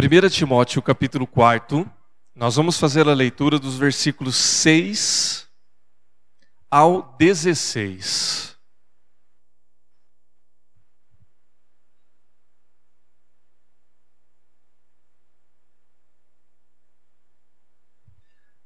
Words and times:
1 0.00 0.30
Timóteo 0.30 0.80
capítulo 0.80 1.26
4, 1.26 1.86
nós 2.34 2.56
vamos 2.56 2.78
fazer 2.78 3.06
a 3.06 3.12
leitura 3.12 3.58
dos 3.58 3.76
versículos 3.76 4.34
6 4.34 5.46
ao 6.70 7.14
16. 7.18 8.56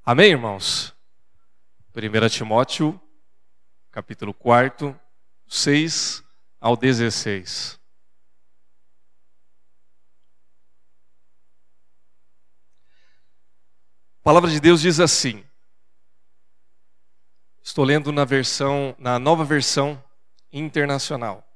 Amém, 0.04 0.30
irmãos? 0.30 0.94
1 1.96 2.28
Timóteo, 2.28 3.00
capítulo 3.90 4.32
4, 4.32 4.96
6 5.48 6.22
ao 6.60 6.76
16. 6.76 7.83
A 14.24 14.32
palavra 14.32 14.50
de 14.50 14.58
Deus 14.58 14.80
diz 14.80 15.00
assim. 15.00 15.44
Estou 17.62 17.84
lendo 17.84 18.10
na 18.10 18.24
versão, 18.24 18.96
na 18.98 19.18
nova 19.18 19.44
versão 19.44 20.02
internacional. 20.50 21.46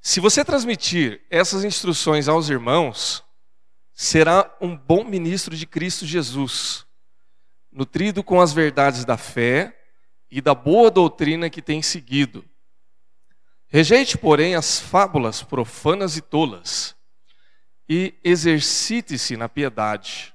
Se 0.00 0.20
você 0.20 0.42
transmitir 0.42 1.20
essas 1.28 1.62
instruções 1.62 2.28
aos 2.28 2.48
irmãos, 2.48 3.22
será 3.92 4.56
um 4.58 4.74
bom 4.74 5.04
ministro 5.04 5.54
de 5.54 5.66
Cristo 5.66 6.06
Jesus, 6.06 6.86
nutrido 7.70 8.24
com 8.24 8.40
as 8.40 8.54
verdades 8.54 9.04
da 9.04 9.18
fé 9.18 9.78
e 10.30 10.40
da 10.40 10.54
boa 10.54 10.90
doutrina 10.90 11.50
que 11.50 11.60
tem 11.60 11.82
seguido. 11.82 12.42
Rejeite, 13.66 14.16
porém, 14.16 14.54
as 14.54 14.80
fábulas 14.80 15.42
profanas 15.42 16.16
e 16.16 16.22
tolas, 16.22 16.96
e 17.86 18.14
exercite-se 18.24 19.36
na 19.36 19.46
piedade 19.46 20.33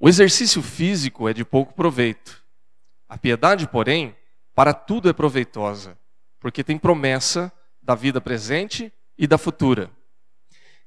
o 0.00 0.08
exercício 0.08 0.62
físico 0.62 1.28
é 1.28 1.34
de 1.34 1.44
pouco 1.44 1.74
proveito. 1.74 2.42
A 3.06 3.18
piedade, 3.18 3.68
porém, 3.68 4.16
para 4.54 4.72
tudo 4.72 5.10
é 5.10 5.12
proveitosa, 5.12 5.98
porque 6.40 6.64
tem 6.64 6.78
promessa 6.78 7.52
da 7.82 7.94
vida 7.94 8.18
presente 8.18 8.90
e 9.18 9.26
da 9.26 9.36
futura. 9.36 9.90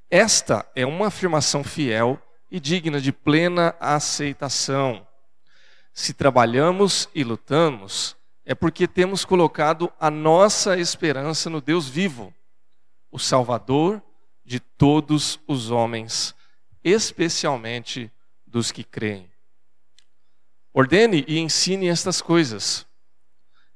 Esta 0.10 0.66
é 0.76 0.84
uma 0.84 1.08
afirmação 1.08 1.64
fiel 1.64 2.20
e 2.50 2.60
digna 2.60 3.00
de 3.00 3.12
plena 3.12 3.76
aceitação. 3.80 5.08
Se 5.94 6.12
trabalhamos 6.14 7.08
e 7.14 7.24
lutamos, 7.24 8.18
é 8.44 8.56
porque 8.56 8.88
temos 8.88 9.24
colocado 9.24 9.94
a 10.00 10.10
nossa 10.10 10.78
esperança 10.80 11.52
no 11.52 11.62
Deus 11.62 11.88
vivo, 11.88 12.34
o 13.12 13.20
Salvador 13.20 14.02
de 14.44 14.60
todos 14.60 15.40
os 15.48 15.70
homens, 15.70 16.34
especialmente 16.84 18.12
dos 18.54 18.72
que 18.72 18.84
creem. 18.84 19.28
Ordene 20.72 21.26
e 21.28 21.40
ensine 21.40 21.88
estas 21.88 22.22
coisas. 22.22 22.86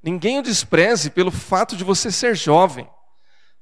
Ninguém 0.04 0.38
o 0.38 0.44
despreze 0.44 1.10
pelo 1.10 1.32
fato 1.32 1.76
de 1.76 1.84
você 1.84 2.12
ser 2.12 2.36
jovem, 2.36 2.88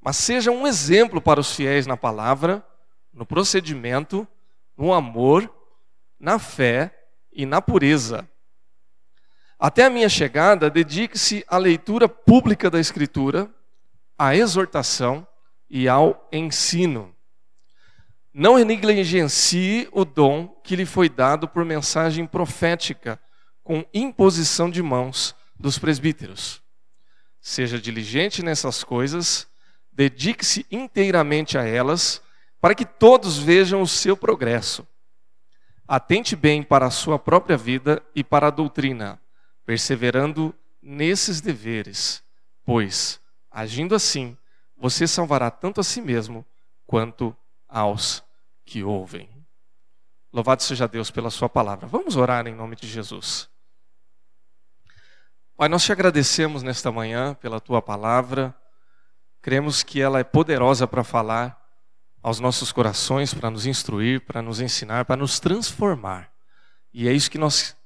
mas 0.02 0.18
seja 0.18 0.52
um 0.52 0.68
exemplo 0.68 1.22
para 1.22 1.40
os 1.40 1.56
fiéis 1.56 1.88
na 1.88 1.96
palavra, 1.96 2.64
no 3.14 3.26
procedimento, 3.26 4.28
no 4.76 4.94
amor, 4.94 5.50
na 6.20 6.38
fé 6.38 6.94
e 7.32 7.46
na 7.46 7.62
pureza. 7.62 8.30
Até 9.58 9.86
a 9.86 9.90
minha 9.90 10.10
chegada, 10.10 10.70
dedique-se 10.70 11.46
à 11.48 11.58
leitura 11.58 12.10
pública 12.10 12.70
da 12.70 12.78
Escritura, 12.80 13.50
à 14.18 14.36
exortação 14.36 15.26
e 15.70 15.88
ao 15.88 16.28
ensino. 16.30 17.15
Não 18.38 18.58
negligencie 18.58 19.88
o 19.94 20.04
dom 20.04 20.50
que 20.62 20.76
lhe 20.76 20.86
foi 20.86 21.08
dado 21.08 21.48
por 21.48 21.64
mensagem 21.64 22.28
profética, 22.28 23.18
com 23.64 23.86
imposição 23.94 24.70
de 24.70 24.84
mãos 24.84 25.34
dos 25.58 25.80
presbíteros. 25.80 26.62
Seja 27.40 27.80
diligente 27.80 28.44
nessas 28.44 28.84
coisas, 28.84 29.48
dedique-se 29.90 30.66
inteiramente 30.70 31.58
a 31.58 31.64
elas, 31.64 32.22
para 32.60 32.76
que 32.76 32.84
todos 32.84 33.38
vejam 33.38 33.82
o 33.82 33.88
seu 33.88 34.18
progresso. 34.18 34.86
Atente 35.88 36.36
bem 36.36 36.62
para 36.62 36.88
a 36.88 36.92
sua 36.92 37.18
própria 37.18 37.56
vida 37.56 38.04
e 38.14 38.22
para 38.22 38.48
a 38.48 38.52
doutrina, 38.52 39.18
perseverando 39.66 40.54
nesses 40.82 41.40
deveres, 41.40 42.22
pois, 42.66 43.18
agindo 43.50 43.96
assim, 43.96 44.38
você 44.76 45.08
salvará 45.08 45.50
tanto 45.50 45.80
a 45.80 45.86
si 45.86 46.02
mesmo 46.02 46.46
quanto 46.86 47.34
aos 47.66 48.26
que 48.66 48.84
ouvem. 48.84 49.30
Louvado 50.34 50.64
seja 50.64 50.88
Deus 50.88 51.12
pela 51.12 51.30
Sua 51.30 51.48
palavra. 51.48 51.88
Vamos 51.88 52.16
orar 52.18 52.46
em 52.48 52.54
nome 52.54 52.76
de 52.76 52.88
Jesus. 52.88 53.50
Pai, 55.56 55.70
nós 55.70 55.84
te 55.86 55.92
agradecemos 55.94 56.64
nesta 56.64 56.92
manhã 56.92 57.34
pela 57.36 57.62
Tua 57.62 57.82
palavra. 57.82 58.54
Cremos 59.42 59.84
que 59.84 60.02
ela 60.02 60.20
é 60.20 60.24
poderosa 60.24 60.86
para 60.86 61.04
falar 61.04 61.58
aos 62.22 62.40
nossos 62.40 62.72
corações, 62.72 63.34
para 63.34 63.50
nos 63.50 63.66
instruir, 63.66 64.26
para 64.26 64.42
nos 64.42 64.60
ensinar, 64.60 65.06
para 65.06 65.16
nos 65.16 65.40
transformar. 65.40 66.30
E 66.92 67.08
é 67.08 67.14
isso 67.14 67.32
que 67.32 67.38
nós 67.38 67.78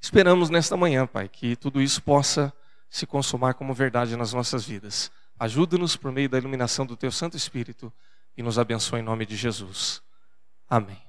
esperamos 0.00 0.48
nesta 0.48 0.76
manhã, 0.76 1.06
Pai, 1.06 1.28
que 1.28 1.56
tudo 1.56 1.82
isso 1.82 2.02
possa 2.02 2.52
se 2.88 3.06
consumar 3.06 3.54
como 3.54 3.74
verdade 3.74 4.16
nas 4.16 4.32
nossas 4.32 4.64
vidas. 4.64 5.10
Ajuda-nos 5.38 5.96
por 5.96 6.10
meio 6.10 6.28
da 6.28 6.38
iluminação 6.38 6.86
do 6.86 6.96
Teu 6.96 7.12
Santo 7.12 7.36
Espírito 7.36 7.92
e 8.36 8.42
nos 8.42 8.58
abençoe 8.58 9.00
em 9.00 9.02
nome 9.02 9.26
de 9.26 9.36
Jesus. 9.36 10.00
Amém. 10.70 11.02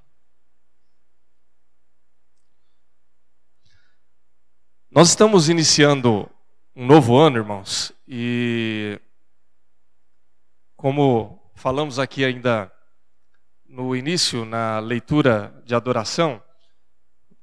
Nós 4.89 5.09
estamos 5.09 5.49
iniciando 5.49 6.31
um 6.73 6.85
novo 6.85 7.17
ano, 7.17 7.35
irmãos, 7.35 7.91
e 8.07 8.97
como 10.77 11.51
falamos 11.55 11.99
aqui 11.99 12.23
ainda 12.23 12.71
no 13.67 13.93
início, 13.93 14.45
na 14.45 14.79
leitura 14.79 15.61
de 15.65 15.75
adoração, 15.75 16.41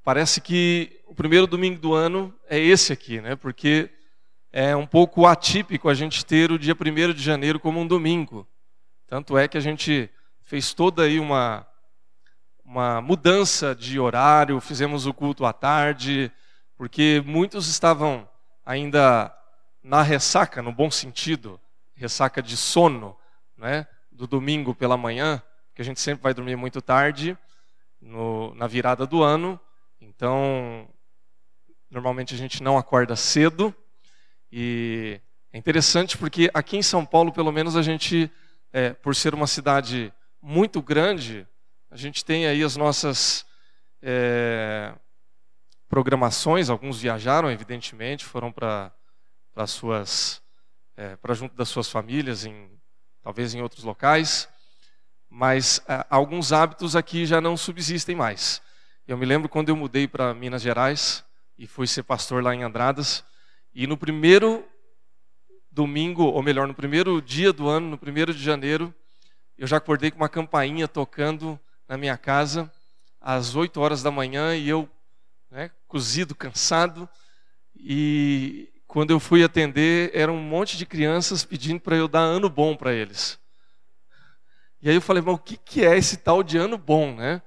parece 0.03 0.41
que 0.41 0.99
o 1.05 1.13
primeiro 1.13 1.45
domingo 1.45 1.79
do 1.79 1.93
ano 1.93 2.33
é 2.49 2.57
esse 2.57 2.91
aqui, 2.91 3.21
né? 3.21 3.35
Porque 3.35 3.91
é 4.51 4.75
um 4.75 4.87
pouco 4.87 5.27
atípico 5.27 5.87
a 5.87 5.93
gente 5.93 6.25
ter 6.25 6.51
o 6.51 6.57
dia 6.57 6.73
1 6.73 7.13
de 7.13 7.21
janeiro 7.21 7.59
como 7.59 7.79
um 7.79 7.85
domingo. 7.85 8.47
Tanto 9.05 9.37
é 9.37 9.47
que 9.47 9.57
a 9.57 9.61
gente 9.61 10.09
fez 10.41 10.73
toda 10.73 11.03
aí 11.03 11.19
uma 11.19 11.66
uma 12.67 13.01
mudança 13.01 13.73
de 13.73 13.97
horário, 13.97 14.59
fizemos 14.59 15.05
o 15.05 15.13
culto 15.13 15.45
à 15.45 15.53
tarde, 15.53 16.29
porque 16.75 17.23
muitos 17.25 17.69
estavam 17.69 18.27
ainda 18.65 19.33
na 19.81 20.01
ressaca, 20.01 20.61
no 20.61 20.73
bom 20.73 20.91
sentido, 20.91 21.57
ressaca 21.95 22.41
de 22.43 22.57
sono, 22.57 23.15
né, 23.55 23.87
do 24.11 24.27
domingo 24.27 24.75
pela 24.75 24.97
manhã, 24.97 25.41
que 25.73 25.81
a 25.81 25.85
gente 25.85 26.01
sempre 26.01 26.23
vai 26.23 26.33
dormir 26.33 26.57
muito 26.57 26.81
tarde, 26.81 27.37
no, 28.01 28.53
na 28.55 28.67
virada 28.67 29.07
do 29.07 29.23
ano, 29.23 29.57
então 30.01 30.89
normalmente 31.89 32.35
a 32.35 32.37
gente 32.37 32.61
não 32.61 32.77
acorda 32.77 33.15
cedo, 33.15 33.73
e 34.51 35.21
é 35.53 35.57
interessante 35.57 36.17
porque 36.17 36.51
aqui 36.53 36.75
em 36.75 36.83
São 36.83 37.05
Paulo, 37.05 37.31
pelo 37.31 37.51
menos, 37.53 37.77
a 37.77 37.81
gente, 37.81 38.29
é, 38.73 38.91
por 38.91 39.15
ser 39.15 39.33
uma 39.33 39.47
cidade 39.47 40.13
muito 40.41 40.81
grande, 40.81 41.47
a 41.89 41.95
gente 41.95 42.23
tem 42.23 42.47
aí 42.47 42.63
as 42.63 42.75
nossas 42.75 43.45
é, 44.01 44.93
programações, 45.87 46.69
alguns 46.69 47.01
viajaram, 47.01 47.49
evidentemente, 47.49 48.25
foram 48.25 48.51
para 48.51 48.91
suas 49.65 50.41
é, 50.97 51.15
para 51.15 51.33
junto 51.33 51.55
das 51.55 51.69
suas 51.69 51.89
famílias, 51.89 52.43
em, 52.43 52.69
talvez 53.21 53.53
em 53.53 53.61
outros 53.61 53.83
locais, 53.83 54.49
mas 55.29 55.79
é, 55.87 56.05
alguns 56.09 56.51
hábitos 56.51 56.95
aqui 56.95 57.25
já 57.25 57.39
não 57.39 57.55
subsistem 57.55 58.15
mais. 58.15 58.61
Eu 59.07 59.17
me 59.17 59.25
lembro 59.25 59.47
quando 59.47 59.69
eu 59.69 59.75
mudei 59.75 60.07
para 60.07 60.33
Minas 60.33 60.61
Gerais 60.61 61.23
e 61.57 61.67
fui 61.67 61.87
ser 61.87 62.03
pastor 62.03 62.43
lá 62.43 62.53
em 62.53 62.63
Andradas, 62.63 63.23
e 63.73 63.85
no 63.85 63.95
primeiro 63.95 64.67
domingo, 65.71 66.23
ou 66.23 66.41
melhor, 66.41 66.67
no 66.67 66.73
primeiro 66.73 67.21
dia 67.21 67.53
do 67.53 67.69
ano, 67.69 67.87
no 67.87 67.97
primeiro 67.97 68.33
de 68.33 68.43
janeiro, 68.43 68.93
eu 69.55 69.67
já 69.67 69.77
acordei 69.77 70.09
com 70.09 70.17
uma 70.17 70.29
campainha 70.29 70.87
tocando 70.87 71.59
na 71.87 71.97
minha 71.97 72.17
casa 72.17 72.71
às 73.19 73.55
8 73.55 73.79
horas 73.79 74.03
da 74.03 74.11
manhã 74.11 74.55
e 74.55 74.69
eu, 74.69 74.89
né, 75.49 75.71
cozido, 75.87 76.35
cansado, 76.35 77.07
e 77.75 78.69
quando 78.87 79.11
eu 79.11 79.19
fui 79.19 79.43
atender, 79.43 80.11
era 80.13 80.31
um 80.31 80.41
monte 80.41 80.77
de 80.77 80.85
crianças 80.85 81.43
pedindo 81.43 81.79
para 81.79 81.95
eu 81.95 82.07
dar 82.07 82.21
ano 82.21 82.49
bom 82.49 82.75
para 82.75 82.93
eles. 82.93 83.39
E 84.81 84.89
aí 84.89 84.95
eu 84.95 85.01
falei, 85.01 85.21
mas 85.21 85.35
o 85.35 85.37
que, 85.37 85.57
que 85.57 85.85
é 85.85 85.97
esse 85.97 86.17
tal 86.17 86.41
de 86.41 86.57
ano 86.57 86.77
bom, 86.77 87.13
né? 87.13 87.41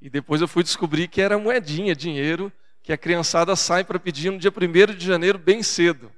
E 0.00 0.08
depois 0.08 0.40
eu 0.40 0.48
fui 0.48 0.62
descobrir 0.62 1.08
que 1.08 1.20
era 1.20 1.38
moedinha, 1.38 1.94
dinheiro, 1.94 2.50
que 2.82 2.92
a 2.92 2.96
criançada 2.96 3.54
sai 3.54 3.84
para 3.84 3.98
pedir 3.98 4.30
no 4.30 4.38
dia 4.38 4.50
1 4.50 4.94
de 4.94 5.04
janeiro, 5.04 5.38
bem 5.38 5.62
cedo. 5.62 6.10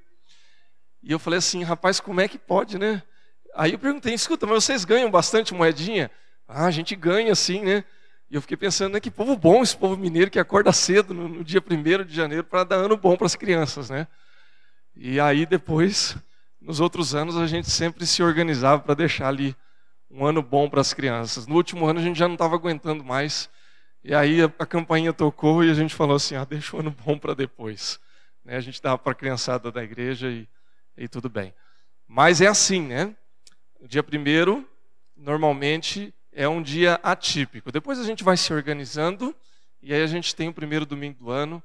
E 1.01 1.11
eu 1.11 1.19
falei 1.19 1.39
assim, 1.39 1.63
rapaz, 1.63 1.99
como 1.99 2.21
é 2.21 2.27
que 2.27 2.37
pode, 2.37 2.77
né? 2.77 3.03
Aí 3.55 3.73
eu 3.73 3.79
perguntei, 3.79 4.13
escuta, 4.13 4.45
mas 4.45 4.63
vocês 4.63 4.85
ganham 4.85 5.11
bastante 5.11 5.53
moedinha? 5.53 6.09
Ah, 6.47 6.65
a 6.65 6.71
gente 6.71 6.95
ganha 6.95 7.33
sim, 7.35 7.61
né? 7.61 7.83
E 8.29 8.35
eu 8.35 8.41
fiquei 8.41 8.57
pensando, 8.57 8.93
né, 8.93 8.99
que 8.99 9.11
povo 9.11 9.35
bom 9.37 9.61
esse 9.61 9.77
povo 9.77 9.95
mineiro 9.95 10.31
que 10.31 10.39
acorda 10.39 10.71
cedo 10.73 11.13
no, 11.13 11.27
no 11.27 11.43
dia 11.43 11.61
1 11.61 12.03
de 12.03 12.15
janeiro 12.15 12.43
para 12.43 12.63
dar 12.63 12.77
ano 12.77 12.97
bom 12.97 13.15
para 13.15 13.27
as 13.27 13.35
crianças, 13.35 13.89
né? 13.89 14.07
E 14.95 15.19
aí 15.19 15.45
depois, 15.45 16.17
nos 16.59 16.79
outros 16.79 17.13
anos, 17.13 17.37
a 17.37 17.45
gente 17.45 17.69
sempre 17.69 18.05
se 18.07 18.23
organizava 18.23 18.81
para 18.81 18.95
deixar 18.95 19.27
ali 19.27 19.55
um 20.09 20.25
ano 20.25 20.41
bom 20.41 20.69
para 20.69 20.81
as 20.81 20.93
crianças. 20.93 21.47
No 21.47 21.55
último 21.55 21.85
ano 21.85 21.99
a 21.99 22.03
gente 22.03 22.17
já 22.17 22.27
não 22.27 22.35
estava 22.35 22.55
aguentando 22.55 23.03
mais. 23.03 23.49
E 24.03 24.13
aí 24.13 24.41
a, 24.41 24.45
a 24.59 24.65
campainha 24.65 25.11
tocou 25.11 25.63
e 25.63 25.71
a 25.71 25.73
gente 25.73 25.95
falou 25.95 26.15
assim, 26.15 26.35
ah, 26.35 26.45
deixa 26.45 26.75
o 26.75 26.79
ano 26.79 26.91
bom 27.05 27.17
para 27.17 27.33
depois. 27.33 27.99
Né? 28.43 28.55
A 28.55 28.61
gente 28.61 28.81
dava 28.81 28.97
para 28.97 29.11
a 29.11 29.15
criançada 29.15 29.71
da 29.71 29.83
igreja 29.83 30.27
e, 30.29 30.47
e 30.97 31.07
tudo 31.07 31.29
bem. 31.29 31.53
Mas 32.07 32.41
é 32.41 32.47
assim, 32.47 32.81
né? 32.81 33.15
Dia 33.81 34.03
primeiro, 34.03 34.67
normalmente, 35.15 36.13
é 36.35 36.47
um 36.47 36.61
dia 36.61 36.99
atípico. 37.03 37.71
Depois 37.71 37.99
a 37.99 38.03
gente 38.03 38.23
vai 38.23 38.37
se 38.37 38.53
organizando 38.53 39.35
e 39.81 39.93
aí 39.93 40.01
a 40.01 40.07
gente 40.07 40.35
tem 40.35 40.49
o 40.49 40.53
primeiro 40.53 40.85
domingo 40.85 41.25
do 41.25 41.31
ano 41.31 41.61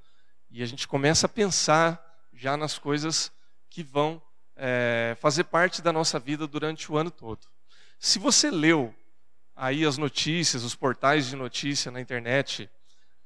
e 0.50 0.62
a 0.62 0.66
gente 0.66 0.86
começa 0.86 1.26
a 1.26 1.28
pensar 1.28 2.04
já 2.32 2.56
nas 2.56 2.78
coisas 2.78 3.32
que 3.70 3.82
vão 3.82 4.20
é, 4.56 5.16
fazer 5.20 5.44
parte 5.44 5.80
da 5.80 5.92
nossa 5.92 6.18
vida 6.18 6.46
durante 6.46 6.90
o 6.90 6.96
ano 6.96 7.10
todo. 7.10 7.46
Se 7.98 8.18
você 8.18 8.50
leu 8.50 8.94
aí 9.54 9.84
as 9.84 9.98
notícias, 9.98 10.62
os 10.62 10.74
portais 10.74 11.26
de 11.26 11.36
notícia 11.36 11.90
na 11.90 12.00
internet 12.00 12.70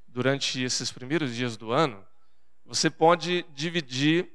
durante 0.07 0.61
esses 0.61 0.91
primeiros 0.91 1.35
dias 1.35 1.57
do 1.57 1.71
ano, 1.71 2.03
você 2.65 2.89
pode 2.89 3.45
dividir 3.53 4.25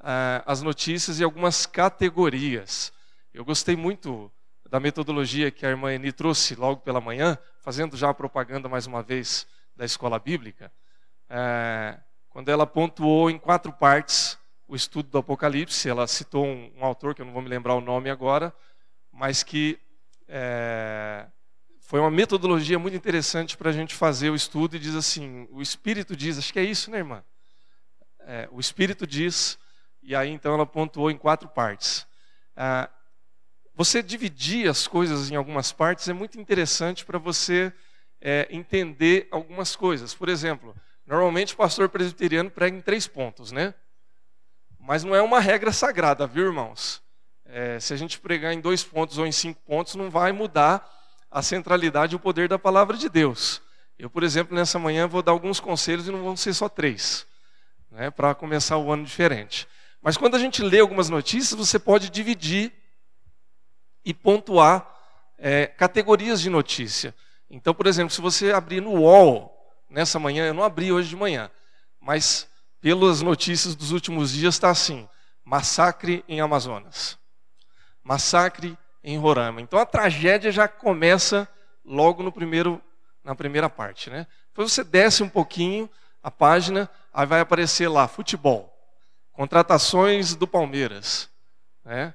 uh, 0.00 0.42
as 0.44 0.62
notícias 0.62 1.20
em 1.20 1.24
algumas 1.24 1.66
categorias. 1.66 2.92
Eu 3.32 3.44
gostei 3.44 3.76
muito 3.76 4.30
da 4.70 4.80
metodologia 4.80 5.50
que 5.50 5.64
a 5.64 5.70
irmã 5.70 5.92
Eni 5.94 6.12
trouxe 6.12 6.54
logo 6.54 6.80
pela 6.80 7.00
manhã, 7.00 7.38
fazendo 7.60 7.96
já 7.96 8.10
a 8.10 8.14
propaganda 8.14 8.68
mais 8.68 8.86
uma 8.86 9.02
vez 9.02 9.46
da 9.74 9.84
escola 9.84 10.18
bíblica, 10.18 10.72
é, 11.28 11.98
quando 12.28 12.48
ela 12.48 12.66
pontuou 12.66 13.30
em 13.30 13.38
quatro 13.38 13.72
partes 13.72 14.38
o 14.68 14.74
estudo 14.74 15.08
do 15.08 15.18
Apocalipse. 15.18 15.88
Ela 15.88 16.06
citou 16.06 16.44
um, 16.44 16.72
um 16.76 16.84
autor 16.84 17.14
que 17.14 17.22
eu 17.22 17.26
não 17.26 17.32
vou 17.32 17.42
me 17.42 17.48
lembrar 17.48 17.74
o 17.74 17.80
nome 17.80 18.10
agora, 18.10 18.54
mas 19.12 19.42
que 19.42 19.78
é, 20.28 21.26
foi 21.80 22.00
uma 22.00 22.10
metodologia 22.10 22.78
muito 22.78 22.96
interessante 22.96 23.56
para 23.56 23.70
a 23.70 23.72
gente 23.72 23.94
fazer 23.94 24.30
o 24.30 24.34
estudo 24.34 24.76
e 24.76 24.78
diz 24.78 24.94
assim: 24.94 25.46
o 25.50 25.62
Espírito 25.62 26.16
diz, 26.16 26.38
acho 26.38 26.52
que 26.52 26.58
é 26.58 26.64
isso, 26.64 26.90
né, 26.90 26.98
irmã? 26.98 27.24
É, 28.20 28.48
o 28.50 28.58
Espírito 28.58 29.06
diz, 29.06 29.58
e 30.02 30.14
aí 30.14 30.30
então 30.30 30.54
ela 30.54 30.66
pontuou 30.66 31.10
em 31.10 31.16
quatro 31.16 31.48
partes. 31.48 32.06
Ah, 32.56 32.90
você 33.76 34.02
dividir 34.02 34.68
as 34.70 34.86
coisas 34.86 35.30
em 35.30 35.36
algumas 35.36 35.70
partes 35.70 36.08
é 36.08 36.14
muito 36.14 36.40
interessante 36.40 37.04
para 37.04 37.18
você 37.18 37.70
é, 38.18 38.48
entender 38.50 39.28
algumas 39.30 39.76
coisas. 39.76 40.14
Por 40.14 40.30
exemplo, 40.30 40.74
normalmente 41.06 41.52
o 41.52 41.58
pastor 41.58 41.90
presbiteriano 41.90 42.50
prega 42.50 42.74
em 42.74 42.80
três 42.80 43.06
pontos, 43.06 43.52
né? 43.52 43.74
Mas 44.80 45.04
não 45.04 45.14
é 45.14 45.20
uma 45.20 45.40
regra 45.40 45.72
sagrada, 45.72 46.26
viu, 46.26 46.46
irmãos? 46.46 47.02
É, 47.44 47.78
se 47.78 47.92
a 47.92 47.96
gente 47.98 48.18
pregar 48.18 48.54
em 48.54 48.60
dois 48.60 48.82
pontos 48.82 49.18
ou 49.18 49.26
em 49.26 49.32
cinco 49.32 49.60
pontos, 49.66 49.94
não 49.94 50.08
vai 50.08 50.32
mudar 50.32 50.90
a 51.30 51.42
centralidade 51.42 52.14
e 52.14 52.16
o 52.16 52.20
poder 52.20 52.48
da 52.48 52.58
palavra 52.58 52.96
de 52.96 53.10
Deus. 53.10 53.60
Eu, 53.98 54.08
por 54.08 54.22
exemplo, 54.22 54.56
nessa 54.56 54.78
manhã 54.78 55.06
vou 55.06 55.22
dar 55.22 55.32
alguns 55.32 55.60
conselhos 55.60 56.08
e 56.08 56.10
não 56.10 56.24
vão 56.24 56.34
ser 56.34 56.54
só 56.54 56.66
três, 56.66 57.26
né, 57.90 58.10
para 58.10 58.34
começar 58.34 58.78
o 58.78 58.90
ano 58.90 59.04
diferente. 59.04 59.68
Mas 60.00 60.16
quando 60.16 60.34
a 60.34 60.38
gente 60.38 60.62
lê 60.62 60.80
algumas 60.80 61.10
notícias, 61.10 61.52
você 61.52 61.78
pode 61.78 62.08
dividir 62.08 62.72
e 64.06 64.14
pontuar 64.14 64.88
é, 65.36 65.66
categorias 65.66 66.40
de 66.40 66.48
notícia. 66.48 67.12
Então, 67.50 67.74
por 67.74 67.88
exemplo, 67.88 68.14
se 68.14 68.20
você 68.20 68.52
abrir 68.52 68.80
no 68.80 68.92
UOL 68.92 69.52
nessa 69.90 70.20
manhã, 70.20 70.46
eu 70.46 70.54
não 70.54 70.62
abri 70.62 70.92
hoje 70.92 71.08
de 71.08 71.16
manhã, 71.16 71.50
mas 72.00 72.48
pelas 72.80 73.20
notícias 73.20 73.74
dos 73.74 73.90
últimos 73.90 74.30
dias 74.30 74.54
está 74.54 74.70
assim: 74.70 75.08
massacre 75.44 76.24
em 76.28 76.40
Amazonas, 76.40 77.18
massacre 78.00 78.78
em 79.02 79.18
Roraima. 79.18 79.60
Então 79.60 79.78
a 79.78 79.84
tragédia 79.84 80.52
já 80.52 80.68
começa 80.68 81.48
logo 81.84 82.22
no 82.22 82.30
primeiro, 82.30 82.80
na 83.24 83.34
primeira 83.34 83.68
parte, 83.68 84.08
né? 84.08 84.24
Depois 84.48 84.72
você 84.72 84.84
desce 84.84 85.20
um 85.24 85.28
pouquinho 85.28 85.90
a 86.22 86.30
página, 86.30 86.88
aí 87.12 87.26
vai 87.26 87.40
aparecer 87.40 87.88
lá 87.88 88.06
futebol, 88.06 88.72
contratações 89.32 90.36
do 90.36 90.46
Palmeiras, 90.46 91.28
né? 91.84 92.14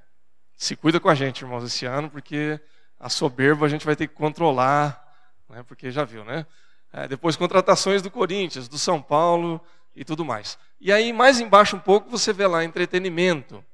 Se 0.62 0.76
cuida 0.76 1.00
com 1.00 1.10
a 1.10 1.16
gente, 1.16 1.42
irmãos, 1.42 1.64
esse 1.64 1.88
ano, 1.88 2.08
porque 2.08 2.60
a 3.00 3.10
soberba 3.10 3.66
a 3.66 3.68
gente 3.68 3.84
vai 3.84 3.96
ter 3.96 4.06
que 4.06 4.14
controlar, 4.14 5.12
né? 5.50 5.64
porque 5.64 5.90
já 5.90 6.04
viu, 6.04 6.24
né? 6.24 6.46
É, 6.94 7.08
depois, 7.08 7.36
contratações 7.36 8.04
do 8.04 8.12
Corinthians, 8.12 8.68
do 8.68 8.78
São 8.78 9.02
Paulo 9.02 9.60
e 9.96 10.06
tudo 10.06 10.24
mais. 10.24 10.60
E 10.80 10.92
aí, 10.92 11.12
mais 11.12 11.40
embaixo 11.40 11.76
um 11.76 11.80
pouco, 11.80 12.12
você 12.12 12.32
vê 12.32 12.46
lá 12.46 12.64
entretenimento, 12.64 13.66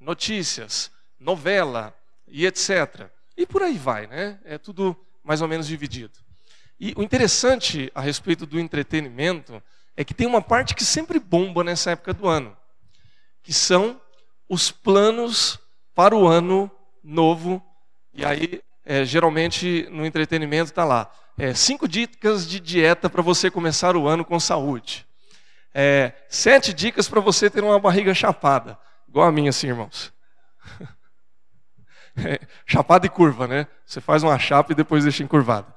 notícias, 0.00 0.90
novela 1.20 1.94
e 2.26 2.46
etc. 2.46 3.10
E 3.36 3.44
por 3.44 3.62
aí 3.62 3.76
vai, 3.76 4.06
né? 4.06 4.40
É 4.42 4.56
tudo 4.56 4.96
mais 5.22 5.42
ou 5.42 5.48
menos 5.48 5.66
dividido. 5.66 6.18
E 6.80 6.94
o 6.96 7.02
interessante 7.02 7.92
a 7.94 8.00
respeito 8.00 8.46
do 8.46 8.58
entretenimento 8.58 9.62
é 9.94 10.02
que 10.02 10.14
tem 10.14 10.26
uma 10.26 10.40
parte 10.40 10.74
que 10.74 10.82
sempre 10.82 11.20
bomba 11.20 11.62
nessa 11.62 11.90
época 11.90 12.14
do 12.14 12.26
ano, 12.26 12.56
que 13.42 13.52
são 13.52 14.00
os 14.48 14.70
planos 14.70 15.60
para 15.94 16.16
o 16.16 16.26
ano 16.26 16.70
novo. 17.02 17.62
E 18.12 18.24
aí, 18.24 18.62
é, 18.84 19.04
geralmente, 19.04 19.86
no 19.90 20.04
entretenimento 20.04 20.70
está 20.70 20.84
lá. 20.84 21.10
É, 21.38 21.54
cinco 21.54 21.88
dicas 21.88 22.48
de 22.48 22.60
dieta 22.60 23.08
para 23.08 23.22
você 23.22 23.50
começar 23.50 23.96
o 23.96 24.06
ano 24.06 24.24
com 24.24 24.38
saúde. 24.38 25.06
É, 25.74 26.12
sete 26.28 26.74
dicas 26.74 27.08
para 27.08 27.20
você 27.20 27.48
ter 27.48 27.64
uma 27.64 27.78
barriga 27.78 28.14
chapada. 28.14 28.78
Igual 29.08 29.26
a 29.26 29.32
minha, 29.32 29.50
assim, 29.50 29.68
irmãos. 29.68 30.12
É, 32.14 32.38
chapada 32.66 33.06
e 33.06 33.08
curva, 33.08 33.48
né? 33.48 33.66
Você 33.86 33.98
faz 33.98 34.22
uma 34.22 34.38
chapa 34.38 34.72
e 34.72 34.74
depois 34.74 35.02
deixa 35.02 35.22
encurvada. 35.22 35.74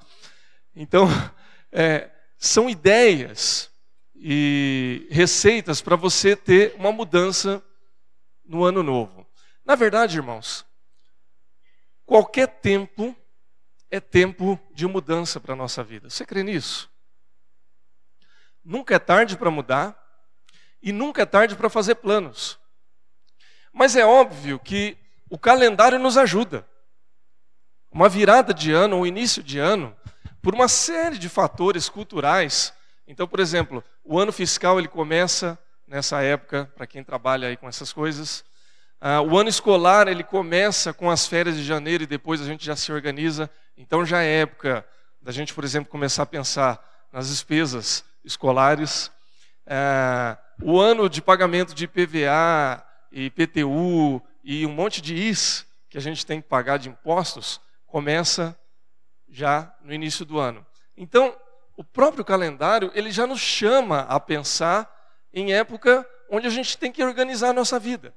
Então, 0.75 1.07
é, 1.71 2.09
são 2.37 2.69
ideias 2.69 3.71
e 4.13 5.07
receitas 5.09 5.81
para 5.81 5.95
você 5.95 6.35
ter 6.35 6.75
uma 6.77 6.91
mudança 6.91 7.63
no 8.45 8.65
ano 8.65 8.83
novo. 8.83 9.24
Na 9.65 9.73
verdade, 9.73 10.17
irmãos, 10.17 10.63
qualquer 12.05 12.47
tempo 12.47 13.15
é 13.89 13.99
tempo 13.99 14.59
de 14.73 14.85
mudança 14.85 15.39
para 15.39 15.53
a 15.53 15.55
nossa 15.55 15.83
vida. 15.83 16.09
Você 16.09 16.25
crê 16.25 16.43
nisso? 16.43 16.89
Nunca 18.63 18.95
é 18.95 18.99
tarde 18.99 19.35
para 19.35 19.49
mudar 19.49 19.99
e 20.81 20.91
nunca 20.91 21.23
é 21.23 21.25
tarde 21.25 21.55
para 21.55 21.69
fazer 21.69 21.95
planos. 21.95 22.59
Mas 23.73 23.95
é 23.95 24.05
óbvio 24.05 24.59
que 24.59 24.97
o 25.29 25.37
calendário 25.37 25.97
nos 25.97 26.17
ajuda. 26.17 26.67
Uma 27.91 28.07
virada 28.07 28.53
de 28.53 28.71
ano, 28.71 28.97
um 28.97 29.05
início 29.05 29.41
de 29.41 29.57
ano, 29.57 29.95
por 30.41 30.53
uma 30.53 30.67
série 30.67 31.17
de 31.17 31.27
fatores 31.27 31.89
culturais. 31.89 32.73
Então, 33.07 33.27
por 33.27 33.39
exemplo, 33.39 33.83
o 34.03 34.19
ano 34.19 34.31
fiscal 34.31 34.77
ele 34.77 34.87
começa 34.87 35.57
nessa 35.87 36.21
época, 36.21 36.71
para 36.75 36.85
quem 36.85 37.03
trabalha 37.03 37.47
aí 37.47 37.57
com 37.57 37.67
essas 37.67 37.91
coisas. 37.91 38.45
Ah, 38.99 39.21
o 39.21 39.37
ano 39.37 39.49
escolar 39.49 40.07
ele 40.07 40.23
começa 40.23 40.93
com 40.93 41.09
as 41.09 41.27
férias 41.27 41.55
de 41.55 41.63
janeiro 41.63 42.03
e 42.03 42.07
depois 42.07 42.41
a 42.41 42.45
gente 42.45 42.65
já 42.65 42.75
se 42.75 42.91
organiza. 42.91 43.49
Então 43.77 44.05
já 44.05 44.23
é 44.23 44.41
época 44.41 44.85
da 45.21 45.31
gente, 45.31 45.53
por 45.53 45.63
exemplo, 45.63 45.89
começar 45.89 46.23
a 46.23 46.25
pensar 46.27 47.07
nas 47.11 47.29
despesas 47.29 48.03
escolares. 48.23 49.11
Ah, 49.67 50.37
o 50.61 50.79
ano 50.79 51.09
de 51.09 51.21
pagamento 51.21 51.73
de 51.73 51.87
PVA 51.87 52.83
e 53.11 53.25
IPTU 53.25 54.21
e 54.43 54.65
um 54.65 54.71
monte 54.71 55.01
de 55.01 55.15
IS 55.15 55.65
que 55.89 55.97
a 55.97 56.01
gente 56.01 56.25
tem 56.25 56.41
que 56.41 56.47
pagar 56.47 56.77
de 56.77 56.89
impostos 56.89 57.59
começa 57.87 58.57
já 59.29 59.73
no 59.81 59.93
início 59.93 60.25
do 60.25 60.39
ano. 60.39 60.65
Então, 60.97 61.35
o 61.77 61.83
próprio 61.83 62.23
calendário 62.23 62.91
ele 62.93 63.11
já 63.11 63.27
nos 63.27 63.39
chama 63.39 64.01
a 64.01 64.19
pensar 64.19 64.89
em 65.33 65.53
época 65.53 66.07
onde 66.29 66.47
a 66.47 66.49
gente 66.49 66.77
tem 66.77 66.91
que 66.91 67.03
organizar 67.03 67.49
a 67.49 67.53
nossa 67.53 67.77
vida. 67.79 68.13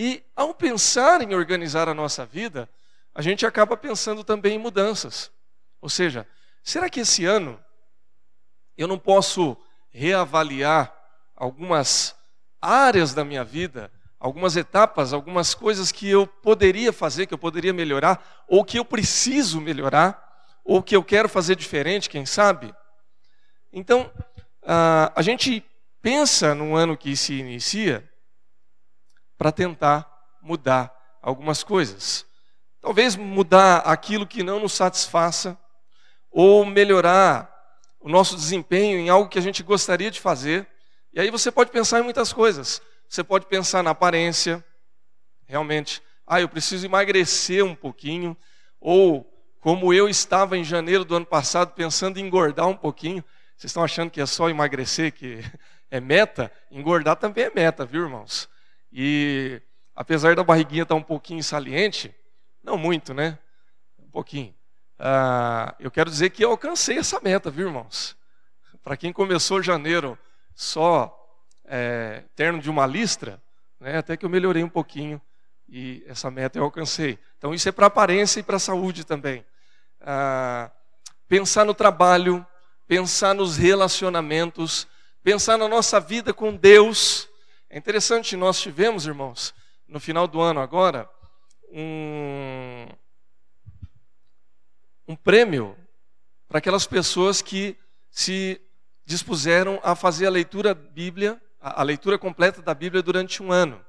E 0.00 0.24
ao 0.36 0.54
pensar 0.54 1.20
em 1.22 1.34
organizar 1.34 1.88
a 1.88 1.94
nossa 1.94 2.24
vida, 2.24 2.68
a 3.12 3.20
gente 3.20 3.44
acaba 3.44 3.76
pensando 3.76 4.22
também 4.22 4.54
em 4.54 4.58
mudanças. 4.58 5.28
Ou 5.80 5.88
seja, 5.88 6.24
será 6.62 6.88
que 6.88 7.00
esse 7.00 7.24
ano 7.24 7.58
eu 8.76 8.86
não 8.86 8.96
posso 8.96 9.56
reavaliar 9.90 10.94
algumas 11.34 12.14
áreas 12.62 13.12
da 13.12 13.24
minha 13.24 13.42
vida, 13.42 13.90
algumas 14.20 14.56
etapas, 14.56 15.12
algumas 15.12 15.52
coisas 15.52 15.90
que 15.90 16.08
eu 16.08 16.28
poderia 16.28 16.92
fazer, 16.92 17.26
que 17.26 17.34
eu 17.34 17.38
poderia 17.38 17.72
melhorar, 17.72 18.44
ou 18.46 18.64
que 18.64 18.78
eu 18.78 18.84
preciso 18.84 19.60
melhorar, 19.60 20.46
ou 20.64 20.80
que 20.80 20.94
eu 20.94 21.02
quero 21.02 21.28
fazer 21.28 21.56
diferente, 21.56 22.08
quem 22.08 22.24
sabe? 22.24 22.72
Então, 23.72 24.12
a 24.62 25.22
gente 25.22 25.64
pensa 26.00 26.54
no 26.54 26.76
ano 26.76 26.96
que 26.96 27.16
se 27.16 27.34
inicia 27.34 28.07
para 29.38 29.52
tentar 29.52 30.06
mudar 30.42 30.92
algumas 31.22 31.62
coisas. 31.62 32.26
talvez 32.80 33.16
mudar 33.16 33.78
aquilo 33.78 34.26
que 34.26 34.42
não 34.42 34.60
nos 34.60 34.72
satisfaça, 34.72 35.58
ou 36.30 36.64
melhorar 36.64 37.52
o 38.00 38.08
nosso 38.08 38.36
desempenho 38.36 38.98
em 38.98 39.08
algo 39.08 39.28
que 39.28 39.38
a 39.38 39.42
gente 39.42 39.62
gostaria 39.62 40.10
de 40.10 40.20
fazer. 40.20 40.66
E 41.12 41.20
aí 41.20 41.30
você 41.30 41.50
pode 41.50 41.70
pensar 41.70 41.98
em 41.98 42.02
muitas 42.02 42.32
coisas. 42.32 42.80
Você 43.08 43.24
pode 43.24 43.46
pensar 43.46 43.82
na 43.82 43.90
aparência, 43.90 44.64
realmente, 45.46 46.02
ah, 46.26 46.40
eu 46.40 46.48
preciso 46.48 46.86
emagrecer 46.86 47.64
um 47.64 47.74
pouquinho, 47.74 48.36
ou 48.80 49.26
como 49.60 49.92
eu 49.92 50.08
estava 50.08 50.56
em 50.56 50.62
janeiro 50.62 51.04
do 51.04 51.16
ano 51.16 51.26
passado 51.26 51.72
pensando 51.72 52.18
em 52.18 52.26
engordar 52.26 52.68
um 52.68 52.76
pouquinho. 52.76 53.24
Vocês 53.56 53.70
estão 53.70 53.82
achando 53.82 54.10
que 54.10 54.20
é 54.20 54.26
só 54.26 54.48
emagrecer 54.48 55.12
que 55.12 55.42
é 55.90 56.00
meta? 56.00 56.52
Engordar 56.70 57.16
também 57.16 57.44
é 57.44 57.50
meta, 57.50 57.84
viu, 57.84 58.02
irmãos? 58.02 58.48
E 58.92 59.60
apesar 59.94 60.34
da 60.34 60.44
barriguinha 60.44 60.82
estar 60.82 60.94
um 60.94 61.02
pouquinho 61.02 61.42
saliente, 61.42 62.14
não 62.62 62.76
muito, 62.76 63.12
né? 63.12 63.38
Um 63.98 64.10
pouquinho. 64.10 64.54
Ah, 64.98 65.74
eu 65.78 65.90
quero 65.90 66.10
dizer 66.10 66.30
que 66.30 66.44
eu 66.44 66.50
alcancei 66.50 66.98
essa 66.98 67.20
meta, 67.20 67.50
viu, 67.50 67.66
irmãos? 67.68 68.16
Para 68.82 68.96
quem 68.96 69.12
começou 69.12 69.62
janeiro 69.62 70.18
só 70.54 71.14
é, 71.64 72.24
terno 72.34 72.60
de 72.60 72.70
uma 72.70 72.86
listra, 72.86 73.40
né, 73.78 73.98
até 73.98 74.16
que 74.16 74.24
eu 74.24 74.30
melhorei 74.30 74.64
um 74.64 74.68
pouquinho 74.68 75.20
e 75.68 76.02
essa 76.06 76.30
meta 76.30 76.58
eu 76.58 76.64
alcancei. 76.64 77.18
Então 77.36 77.52
isso 77.54 77.68
é 77.68 77.72
para 77.72 77.86
aparência 77.86 78.40
e 78.40 78.42
para 78.42 78.58
saúde 78.58 79.04
também. 79.04 79.44
Ah, 80.00 80.70
pensar 81.28 81.64
no 81.64 81.74
trabalho, 81.74 82.44
pensar 82.86 83.34
nos 83.34 83.56
relacionamentos, 83.56 84.88
pensar 85.22 85.58
na 85.58 85.68
nossa 85.68 86.00
vida 86.00 86.32
com 86.32 86.56
Deus. 86.56 87.27
É 87.70 87.76
interessante, 87.76 88.34
nós 88.34 88.58
tivemos, 88.58 89.06
irmãos, 89.06 89.54
no 89.86 90.00
final 90.00 90.26
do 90.26 90.40
ano 90.40 90.58
agora, 90.58 91.06
um, 91.70 92.86
um 95.06 95.14
prêmio 95.14 95.76
para 96.48 96.58
aquelas 96.58 96.86
pessoas 96.86 97.42
que 97.42 97.76
se 98.10 98.58
dispuseram 99.04 99.78
a 99.82 99.94
fazer 99.94 100.26
a 100.26 100.30
leitura 100.30 100.74
Bíblia, 100.74 101.38
a, 101.60 101.82
a 101.82 101.82
leitura 101.82 102.18
completa 102.18 102.62
da 102.62 102.72
Bíblia 102.72 103.02
durante 103.02 103.42
um 103.42 103.52
ano. 103.52 103.84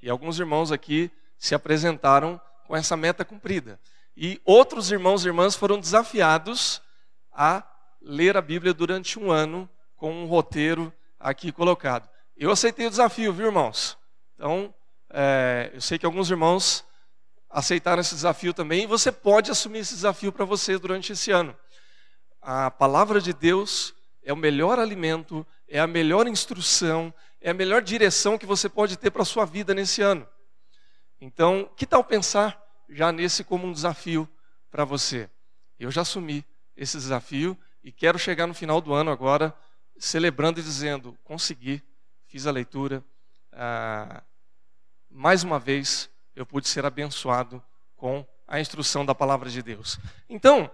E 0.00 0.08
alguns 0.08 0.38
irmãos 0.38 0.70
aqui 0.70 1.10
se 1.36 1.56
apresentaram 1.56 2.40
com 2.68 2.76
essa 2.76 2.96
meta 2.96 3.24
cumprida. 3.24 3.80
E 4.16 4.40
outros 4.44 4.92
irmãos 4.92 5.24
e 5.24 5.28
irmãs 5.28 5.56
foram 5.56 5.80
desafiados 5.80 6.80
a 7.32 7.68
ler 8.00 8.36
a 8.36 8.40
Bíblia 8.40 8.72
durante 8.72 9.18
um 9.18 9.32
ano 9.32 9.68
com 9.96 10.12
um 10.12 10.26
roteiro 10.26 10.92
aqui 11.18 11.50
colocado. 11.50 12.13
Eu 12.36 12.50
aceitei 12.50 12.86
o 12.86 12.90
desafio, 12.90 13.32
viu, 13.32 13.46
irmãos? 13.46 13.96
Então, 14.34 14.74
é, 15.10 15.70
eu 15.72 15.80
sei 15.80 15.98
que 15.98 16.04
alguns 16.04 16.30
irmãos 16.30 16.84
aceitaram 17.48 18.00
esse 18.00 18.14
desafio 18.14 18.52
também, 18.52 18.82
e 18.82 18.86
você 18.86 19.12
pode 19.12 19.52
assumir 19.52 19.78
esse 19.78 19.94
desafio 19.94 20.32
para 20.32 20.44
você 20.44 20.76
durante 20.76 21.12
esse 21.12 21.30
ano. 21.30 21.56
A 22.42 22.72
palavra 22.72 23.20
de 23.20 23.32
Deus 23.32 23.94
é 24.24 24.32
o 24.32 24.36
melhor 24.36 24.80
alimento, 24.80 25.46
é 25.68 25.78
a 25.78 25.86
melhor 25.86 26.26
instrução, 26.26 27.14
é 27.40 27.50
a 27.50 27.54
melhor 27.54 27.82
direção 27.82 28.36
que 28.36 28.46
você 28.46 28.68
pode 28.68 28.96
ter 28.96 29.12
para 29.12 29.22
a 29.22 29.26
sua 29.26 29.44
vida 29.44 29.72
nesse 29.72 30.02
ano. 30.02 30.28
Então, 31.20 31.70
que 31.76 31.86
tal 31.86 32.02
pensar 32.02 32.60
já 32.88 33.12
nesse 33.12 33.44
como 33.44 33.64
um 33.64 33.72
desafio 33.72 34.28
para 34.72 34.84
você? 34.84 35.30
Eu 35.78 35.90
já 35.90 36.02
assumi 36.02 36.44
esse 36.76 36.96
desafio 36.96 37.56
e 37.82 37.92
quero 37.92 38.18
chegar 38.18 38.48
no 38.48 38.54
final 38.54 38.80
do 38.80 38.92
ano 38.92 39.12
agora 39.12 39.54
celebrando 39.96 40.58
e 40.58 40.62
dizendo: 40.62 41.16
consegui, 41.22 41.80
fiz 42.34 42.48
a 42.48 42.50
leitura. 42.50 43.00
Ah, 43.52 44.20
mais 45.08 45.44
uma 45.44 45.56
vez 45.56 46.10
eu 46.34 46.44
pude 46.44 46.66
ser 46.66 46.84
abençoado 46.84 47.62
com 47.94 48.26
a 48.48 48.58
instrução 48.58 49.06
da 49.06 49.14
palavra 49.14 49.48
de 49.48 49.62
Deus. 49.62 50.00
Então, 50.28 50.68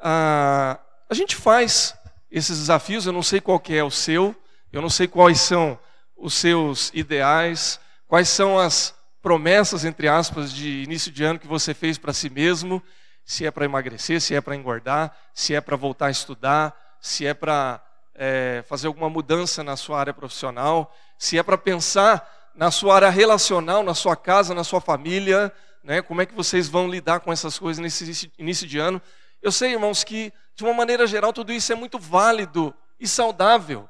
a, 0.00 0.80
a 1.08 1.14
gente 1.14 1.36
faz 1.36 1.96
esses 2.28 2.58
desafios, 2.58 3.06
eu 3.06 3.12
não 3.12 3.22
sei 3.22 3.40
qual 3.40 3.62
é 3.68 3.84
o 3.84 3.90
seu, 3.90 4.34
eu 4.72 4.82
não 4.82 4.90
sei 4.90 5.06
quais 5.06 5.40
são 5.40 5.78
os 6.16 6.34
seus 6.34 6.90
ideais, 6.92 7.78
quais 8.08 8.28
são 8.28 8.58
as 8.58 8.92
promessas, 9.22 9.84
entre 9.84 10.08
aspas, 10.08 10.52
de 10.52 10.82
início 10.82 11.12
de 11.12 11.22
ano 11.22 11.38
que 11.38 11.46
você 11.46 11.72
fez 11.72 11.96
para 11.98 12.12
si 12.12 12.28
mesmo, 12.28 12.82
se 13.24 13.46
é 13.46 13.50
para 13.52 13.64
emagrecer, 13.64 14.20
se 14.20 14.34
é 14.34 14.40
para 14.40 14.56
engordar, 14.56 15.16
se 15.32 15.54
é 15.54 15.60
para 15.60 15.76
voltar 15.76 16.06
a 16.06 16.10
estudar, 16.10 16.76
se 17.00 17.24
é 17.24 17.32
para 17.32 17.80
é, 18.16 18.64
fazer 18.66 18.86
alguma 18.86 19.08
mudança 19.08 19.62
na 19.62 19.76
sua 19.76 20.00
área 20.00 20.14
profissional, 20.14 20.94
se 21.18 21.38
é 21.38 21.42
para 21.42 21.58
pensar 21.58 22.50
na 22.54 22.70
sua 22.70 22.96
área 22.96 23.10
relacional, 23.10 23.82
na 23.82 23.94
sua 23.94 24.16
casa, 24.16 24.54
na 24.54 24.64
sua 24.64 24.80
família, 24.80 25.52
né? 25.84 26.02
Como 26.02 26.20
é 26.20 26.26
que 26.26 26.34
vocês 26.34 26.68
vão 26.68 26.88
lidar 26.88 27.20
com 27.20 27.32
essas 27.32 27.58
coisas 27.58 27.80
nesse 27.80 28.32
início 28.38 28.66
de 28.66 28.78
ano? 28.78 29.00
Eu 29.40 29.52
sei, 29.52 29.72
irmãos, 29.72 30.02
que 30.02 30.32
de 30.54 30.64
uma 30.64 30.72
maneira 30.72 31.06
geral 31.06 31.32
tudo 31.32 31.52
isso 31.52 31.72
é 31.72 31.76
muito 31.76 31.98
válido 31.98 32.74
e 32.98 33.06
saudável 33.06 33.88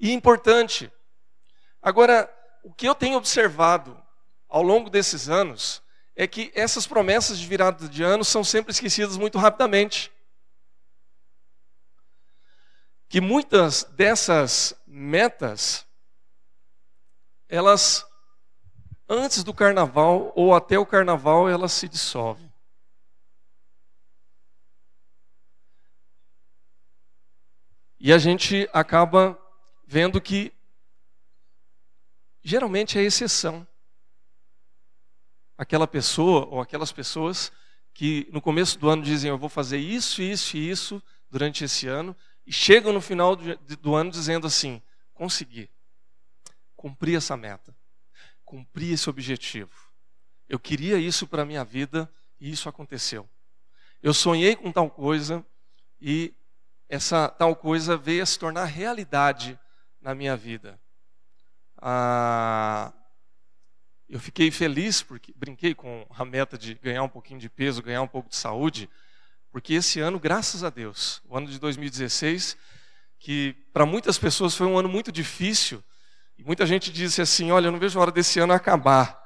e 0.00 0.12
importante. 0.12 0.90
Agora, 1.82 2.32
o 2.62 2.72
que 2.72 2.88
eu 2.88 2.94
tenho 2.94 3.18
observado 3.18 4.00
ao 4.48 4.62
longo 4.62 4.88
desses 4.88 5.28
anos 5.28 5.82
é 6.16 6.26
que 6.26 6.50
essas 6.54 6.86
promessas 6.86 7.38
de 7.38 7.46
virada 7.46 7.88
de 7.88 8.02
ano 8.02 8.24
são 8.24 8.42
sempre 8.42 8.72
esquecidas 8.72 9.16
muito 9.16 9.38
rapidamente. 9.38 10.10
Que 13.08 13.20
muitas 13.20 13.84
dessas 13.84 14.74
metas 14.86 15.88
elas, 17.48 18.04
antes 19.08 19.42
do 19.42 19.54
carnaval 19.54 20.32
ou 20.36 20.54
até 20.54 20.78
o 20.78 20.84
carnaval, 20.84 21.48
elas 21.48 21.72
se 21.72 21.88
dissolvem. 21.88 22.52
E 27.98 28.12
a 28.12 28.18
gente 28.18 28.68
acaba 28.72 29.36
vendo 29.86 30.20
que 30.20 30.52
geralmente 32.42 32.98
é 32.98 33.02
exceção. 33.02 33.66
Aquela 35.56 35.88
pessoa 35.88 36.46
ou 36.46 36.60
aquelas 36.60 36.92
pessoas 36.92 37.50
que 37.92 38.28
no 38.30 38.40
começo 38.40 38.78
do 38.78 38.88
ano 38.88 39.02
dizem 39.02 39.30
eu 39.30 39.38
vou 39.38 39.48
fazer 39.48 39.78
isso, 39.78 40.22
isso 40.22 40.56
e 40.56 40.70
isso 40.70 41.02
durante 41.28 41.64
esse 41.64 41.88
ano 41.88 42.14
e 42.48 42.52
chegam 42.52 42.94
no 42.94 43.00
final 43.02 43.36
do, 43.36 43.94
ano 43.94 44.10
dizendo 44.10 44.46
assim: 44.46 44.80
consegui 45.12 45.70
cumprir 46.74 47.18
essa 47.18 47.36
meta, 47.36 47.76
cumprir 48.42 48.94
esse 48.94 49.10
objetivo. 49.10 49.70
Eu 50.48 50.58
queria 50.58 50.96
isso 50.96 51.26
para 51.26 51.42
a 51.42 51.44
minha 51.44 51.62
vida 51.62 52.10
e 52.40 52.50
isso 52.50 52.66
aconteceu. 52.66 53.28
Eu 54.02 54.14
sonhei 54.14 54.56
com 54.56 54.72
tal 54.72 54.88
coisa 54.88 55.44
e 56.00 56.34
essa 56.88 57.28
tal 57.28 57.54
coisa 57.54 57.98
veio 57.98 58.22
a 58.22 58.26
se 58.26 58.38
tornar 58.38 58.64
realidade 58.64 59.60
na 60.00 60.14
minha 60.14 60.34
vida. 60.34 60.80
Ah, 61.76 62.94
eu 64.08 64.18
fiquei 64.18 64.50
feliz 64.50 65.02
porque 65.02 65.34
brinquei 65.36 65.74
com 65.74 66.06
a 66.08 66.24
meta 66.24 66.56
de 66.56 66.76
ganhar 66.76 67.02
um 67.02 67.10
pouquinho 67.10 67.40
de 67.40 67.50
peso, 67.50 67.82
ganhar 67.82 68.00
um 68.00 68.08
pouco 68.08 68.30
de 68.30 68.36
saúde, 68.36 68.88
porque 69.58 69.74
esse 69.74 69.98
ano, 69.98 70.20
graças 70.20 70.62
a 70.62 70.70
Deus, 70.70 71.20
o 71.28 71.36
ano 71.36 71.48
de 71.48 71.58
2016, 71.58 72.56
que 73.18 73.56
para 73.72 73.84
muitas 73.84 74.16
pessoas 74.16 74.54
foi 74.54 74.68
um 74.68 74.78
ano 74.78 74.88
muito 74.88 75.10
difícil, 75.10 75.82
e 76.38 76.44
muita 76.44 76.64
gente 76.64 76.92
disse 76.92 77.20
assim: 77.20 77.50
olha, 77.50 77.66
eu 77.66 77.72
não 77.72 77.78
vejo 77.80 77.98
a 77.98 78.02
hora 78.02 78.12
desse 78.12 78.38
ano 78.38 78.52
acabar. 78.52 79.20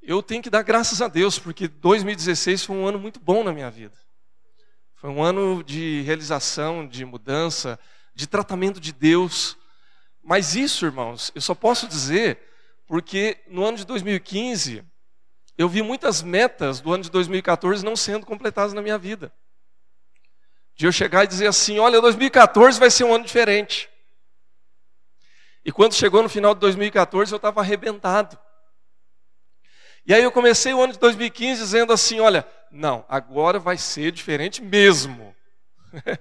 Eu 0.00 0.22
tenho 0.22 0.40
que 0.40 0.48
dar 0.48 0.62
graças 0.62 1.02
a 1.02 1.08
Deus, 1.08 1.36
porque 1.36 1.66
2016 1.66 2.64
foi 2.64 2.76
um 2.76 2.86
ano 2.86 2.96
muito 2.96 3.18
bom 3.18 3.42
na 3.42 3.52
minha 3.52 3.68
vida. 3.72 3.98
Foi 4.94 5.10
um 5.10 5.20
ano 5.20 5.64
de 5.64 6.02
realização, 6.02 6.86
de 6.86 7.04
mudança, 7.04 7.76
de 8.14 8.28
tratamento 8.28 8.78
de 8.78 8.92
Deus. 8.92 9.58
Mas 10.22 10.54
isso, 10.54 10.86
irmãos, 10.86 11.32
eu 11.34 11.40
só 11.40 11.56
posso 11.56 11.88
dizer 11.88 12.38
porque 12.86 13.36
no 13.48 13.64
ano 13.64 13.78
de 13.78 13.84
2015 13.84 14.84
eu 15.58 15.68
vi 15.68 15.82
muitas 15.82 16.22
metas 16.22 16.80
do 16.80 16.92
ano 16.92 17.02
de 17.02 17.10
2014 17.10 17.84
não 17.84 17.96
sendo 17.96 18.24
completadas 18.24 18.72
na 18.72 18.80
minha 18.80 18.96
vida. 18.96 19.32
De 20.82 20.86
eu 20.86 20.90
chegar 20.90 21.22
e 21.22 21.28
dizer 21.28 21.46
assim: 21.46 21.78
olha, 21.78 22.00
2014 22.00 22.80
vai 22.80 22.90
ser 22.90 23.04
um 23.04 23.14
ano 23.14 23.24
diferente. 23.24 23.88
E 25.64 25.70
quando 25.70 25.94
chegou 25.94 26.24
no 26.24 26.28
final 26.28 26.54
de 26.54 26.60
2014, 26.60 27.30
eu 27.30 27.36
estava 27.36 27.60
arrebentado. 27.60 28.36
E 30.04 30.12
aí 30.12 30.24
eu 30.24 30.32
comecei 30.32 30.74
o 30.74 30.82
ano 30.82 30.92
de 30.92 30.98
2015 30.98 31.60
dizendo 31.60 31.92
assim: 31.92 32.18
olha, 32.18 32.44
não, 32.68 33.04
agora 33.08 33.60
vai 33.60 33.78
ser 33.78 34.10
diferente 34.10 34.60
mesmo. 34.60 35.32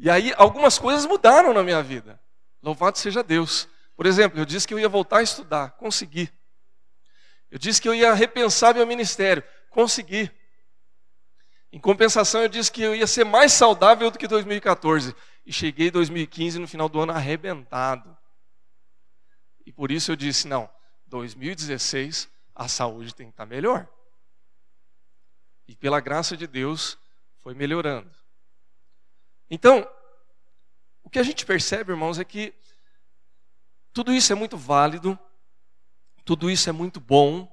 e 0.00 0.08
aí 0.08 0.32
algumas 0.38 0.78
coisas 0.78 1.04
mudaram 1.04 1.52
na 1.52 1.62
minha 1.62 1.82
vida. 1.82 2.18
Louvado 2.62 2.96
seja 2.96 3.22
Deus. 3.22 3.68
Por 3.94 4.06
exemplo, 4.06 4.40
eu 4.40 4.46
disse 4.46 4.66
que 4.66 4.72
eu 4.72 4.78
ia 4.78 4.88
voltar 4.88 5.18
a 5.18 5.22
estudar, 5.22 5.72
consegui. 5.72 6.32
Eu 7.50 7.58
disse 7.58 7.78
que 7.78 7.90
eu 7.90 7.94
ia 7.94 8.14
repensar 8.14 8.74
meu 8.74 8.86
ministério, 8.86 9.44
consegui. 9.68 10.30
Em 11.74 11.80
compensação, 11.80 12.40
eu 12.40 12.48
disse 12.48 12.70
que 12.70 12.82
eu 12.82 12.94
ia 12.94 13.04
ser 13.04 13.24
mais 13.24 13.52
saudável 13.52 14.08
do 14.08 14.16
que 14.16 14.28
2014. 14.28 15.12
E 15.44 15.52
cheguei 15.52 15.88
em 15.88 15.90
2015, 15.90 16.60
no 16.60 16.68
final 16.68 16.88
do 16.88 17.00
ano, 17.00 17.10
arrebentado. 17.10 18.16
E 19.66 19.72
por 19.72 19.90
isso 19.90 20.12
eu 20.12 20.14
disse: 20.14 20.46
não, 20.46 20.70
2016 21.08 22.30
a 22.54 22.68
saúde 22.68 23.12
tem 23.12 23.26
que 23.26 23.32
estar 23.32 23.44
melhor. 23.44 23.88
E 25.66 25.74
pela 25.74 25.98
graça 25.98 26.36
de 26.36 26.46
Deus 26.46 26.96
foi 27.42 27.54
melhorando. 27.54 28.08
Então, 29.50 29.84
o 31.02 31.10
que 31.10 31.18
a 31.18 31.24
gente 31.24 31.44
percebe, 31.44 31.90
irmãos, 31.90 32.20
é 32.20 32.24
que 32.24 32.54
tudo 33.92 34.12
isso 34.12 34.32
é 34.32 34.36
muito 34.36 34.56
válido, 34.56 35.18
tudo 36.24 36.48
isso 36.48 36.70
é 36.70 36.72
muito 36.72 37.00
bom, 37.00 37.50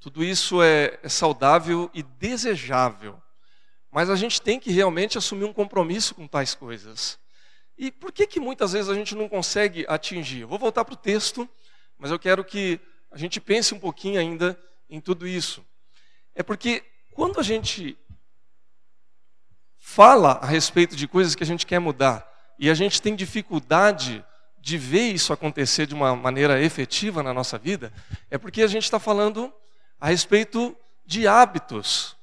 tudo 0.00 0.24
isso 0.24 0.60
é, 0.60 0.98
é 1.04 1.08
saudável 1.08 1.88
e 1.94 2.02
desejável. 2.02 3.22
Mas 3.90 4.08
a 4.08 4.16
gente 4.16 4.40
tem 4.40 4.60
que 4.60 4.70
realmente 4.70 5.18
assumir 5.18 5.44
um 5.44 5.52
compromisso 5.52 6.14
com 6.14 6.26
tais 6.26 6.54
coisas. 6.54 7.18
E 7.76 7.90
por 7.90 8.12
que, 8.12 8.26
que 8.26 8.38
muitas 8.38 8.72
vezes 8.72 8.90
a 8.90 8.94
gente 8.94 9.14
não 9.14 9.28
consegue 9.28 9.84
atingir? 9.88 10.40
Eu 10.40 10.48
vou 10.48 10.58
voltar 10.58 10.84
para 10.84 10.94
o 10.94 10.96
texto, 10.96 11.48
mas 11.98 12.10
eu 12.10 12.18
quero 12.18 12.44
que 12.44 12.78
a 13.10 13.18
gente 13.18 13.40
pense 13.40 13.74
um 13.74 13.80
pouquinho 13.80 14.20
ainda 14.20 14.58
em 14.88 15.00
tudo 15.00 15.26
isso. 15.26 15.64
É 16.34 16.42
porque 16.42 16.84
quando 17.12 17.40
a 17.40 17.42
gente 17.42 17.98
fala 19.76 20.32
a 20.42 20.46
respeito 20.46 20.94
de 20.94 21.08
coisas 21.08 21.34
que 21.34 21.42
a 21.42 21.46
gente 21.46 21.66
quer 21.66 21.78
mudar 21.78 22.26
e 22.58 22.70
a 22.70 22.74
gente 22.74 23.00
tem 23.02 23.16
dificuldade 23.16 24.24
de 24.58 24.76
ver 24.76 25.08
isso 25.08 25.32
acontecer 25.32 25.86
de 25.86 25.94
uma 25.94 26.14
maneira 26.14 26.62
efetiva 26.62 27.22
na 27.22 27.32
nossa 27.32 27.58
vida, 27.58 27.92
é 28.30 28.36
porque 28.36 28.62
a 28.62 28.66
gente 28.66 28.84
está 28.84 29.00
falando 29.00 29.52
a 29.98 30.08
respeito 30.08 30.76
de 31.04 31.26
hábitos, 31.26 32.16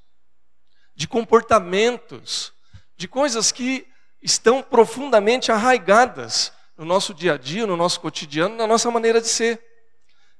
de 0.98 1.08
comportamentos, 1.08 2.52
de 2.98 3.08
coisas 3.08 3.52
que 3.52 3.86
estão 4.20 4.64
profundamente 4.64 5.52
arraigadas 5.52 6.52
no 6.76 6.84
nosso 6.84 7.14
dia 7.14 7.36
a 7.36 7.38
dia, 7.38 7.68
no 7.68 7.78
nosso 7.78 8.02
cotidiano, 8.02 8.56
na 8.56 8.66
nossa 8.66 8.90
maneira 8.90 9.22
de 9.22 9.28
ser. 9.28 9.62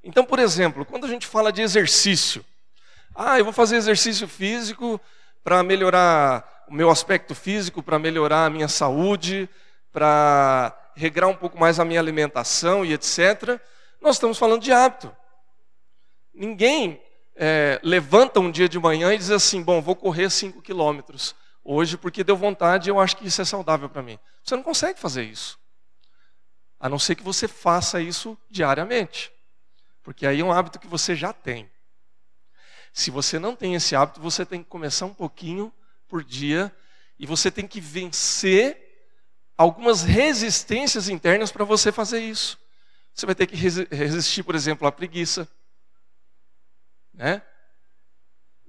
Então, 0.04 0.26
por 0.26 0.40
exemplo, 0.40 0.84
quando 0.84 1.06
a 1.06 1.08
gente 1.08 1.28
fala 1.28 1.54
de 1.54 1.62
exercício, 1.62 2.44
ah, 3.14 3.38
eu 3.38 3.44
vou 3.44 3.54
fazer 3.54 3.76
exercício 3.76 4.28
físico 4.28 5.00
para 5.44 5.62
melhorar 5.62 6.66
o 6.68 6.74
meu 6.74 6.90
aspecto 6.90 7.36
físico, 7.36 7.84
para 7.84 8.00
melhorar 8.00 8.46
a 8.46 8.50
minha 8.50 8.68
saúde, 8.68 9.48
para 9.94 10.76
regrar 10.96 11.30
um 11.30 11.36
pouco 11.36 11.60
mais 11.60 11.80
a 11.80 11.86
minha 11.86 12.00
alimentação 12.00 12.84
e 12.84 12.94
etc. 12.94 13.62
Nós 14.02 14.16
estamos 14.16 14.40
falando 14.40 14.64
de 14.64 14.72
hábito. 14.72 15.16
Ninguém 16.34 17.00
é, 17.38 17.80
levanta 17.84 18.40
um 18.40 18.52
dia 18.52 18.68
de 18.68 18.80
manhã 18.80 19.14
e 19.14 19.18
diz 19.18 19.30
assim: 19.30 19.62
bom, 19.62 19.82
vou 19.82 19.96
correr 19.96 20.30
5 20.30 20.62
quilômetros 20.62 21.36
hoje 21.64 21.98
porque 21.98 22.24
deu 22.24 22.36
vontade 22.36 22.90
e 22.90 22.92
eu 22.92 23.00
acho 23.00 23.18
que 23.18 23.28
isso 23.28 23.42
é 23.42 23.46
saudável 23.46 23.90
para 23.90 24.02
mim. 24.02 24.18
Você 24.44 24.56
não 24.56 24.64
consegue 24.64 25.00
fazer 25.00 25.24
isso. 25.24 25.60
A 26.80 26.88
não 26.88 26.98
ser 26.98 27.16
que 27.16 27.24
você 27.24 27.48
faça 27.48 28.02
isso 28.02 28.38
diariamente. 28.50 29.32
Porque 30.02 30.26
aí 30.26 30.40
é 30.40 30.44
um 30.44 30.52
hábito 30.52 30.80
que 30.80 30.88
você 30.88 31.16
já 31.16 31.34
tem. 31.34 31.70
Se 32.94 33.12
você 33.12 33.38
não 33.38 33.56
tem 33.56 33.76
esse 33.76 33.96
hábito, 33.96 34.22
você 34.22 34.46
tem 34.46 34.64
que 34.64 34.70
começar 34.70 35.06
um 35.06 35.14
pouquinho 35.14 35.72
por 36.08 36.24
dia 36.24 36.74
e 37.20 37.26
você 37.26 37.52
tem 37.52 37.68
que 37.68 37.82
vencer 37.82 38.88
algumas 39.58 40.04
resistências 40.04 41.10
internas 41.10 41.52
para 41.52 41.66
você 41.66 41.92
fazer 41.92 42.22
isso. 42.22 42.58
Você 43.14 43.26
vai 43.26 43.36
ter 43.36 43.48
que 43.48 43.56
resistir, 43.56 44.44
por 44.44 44.56
exemplo, 44.56 44.88
à 44.88 44.92
preguiça. 44.92 45.48
Né? 47.18 47.42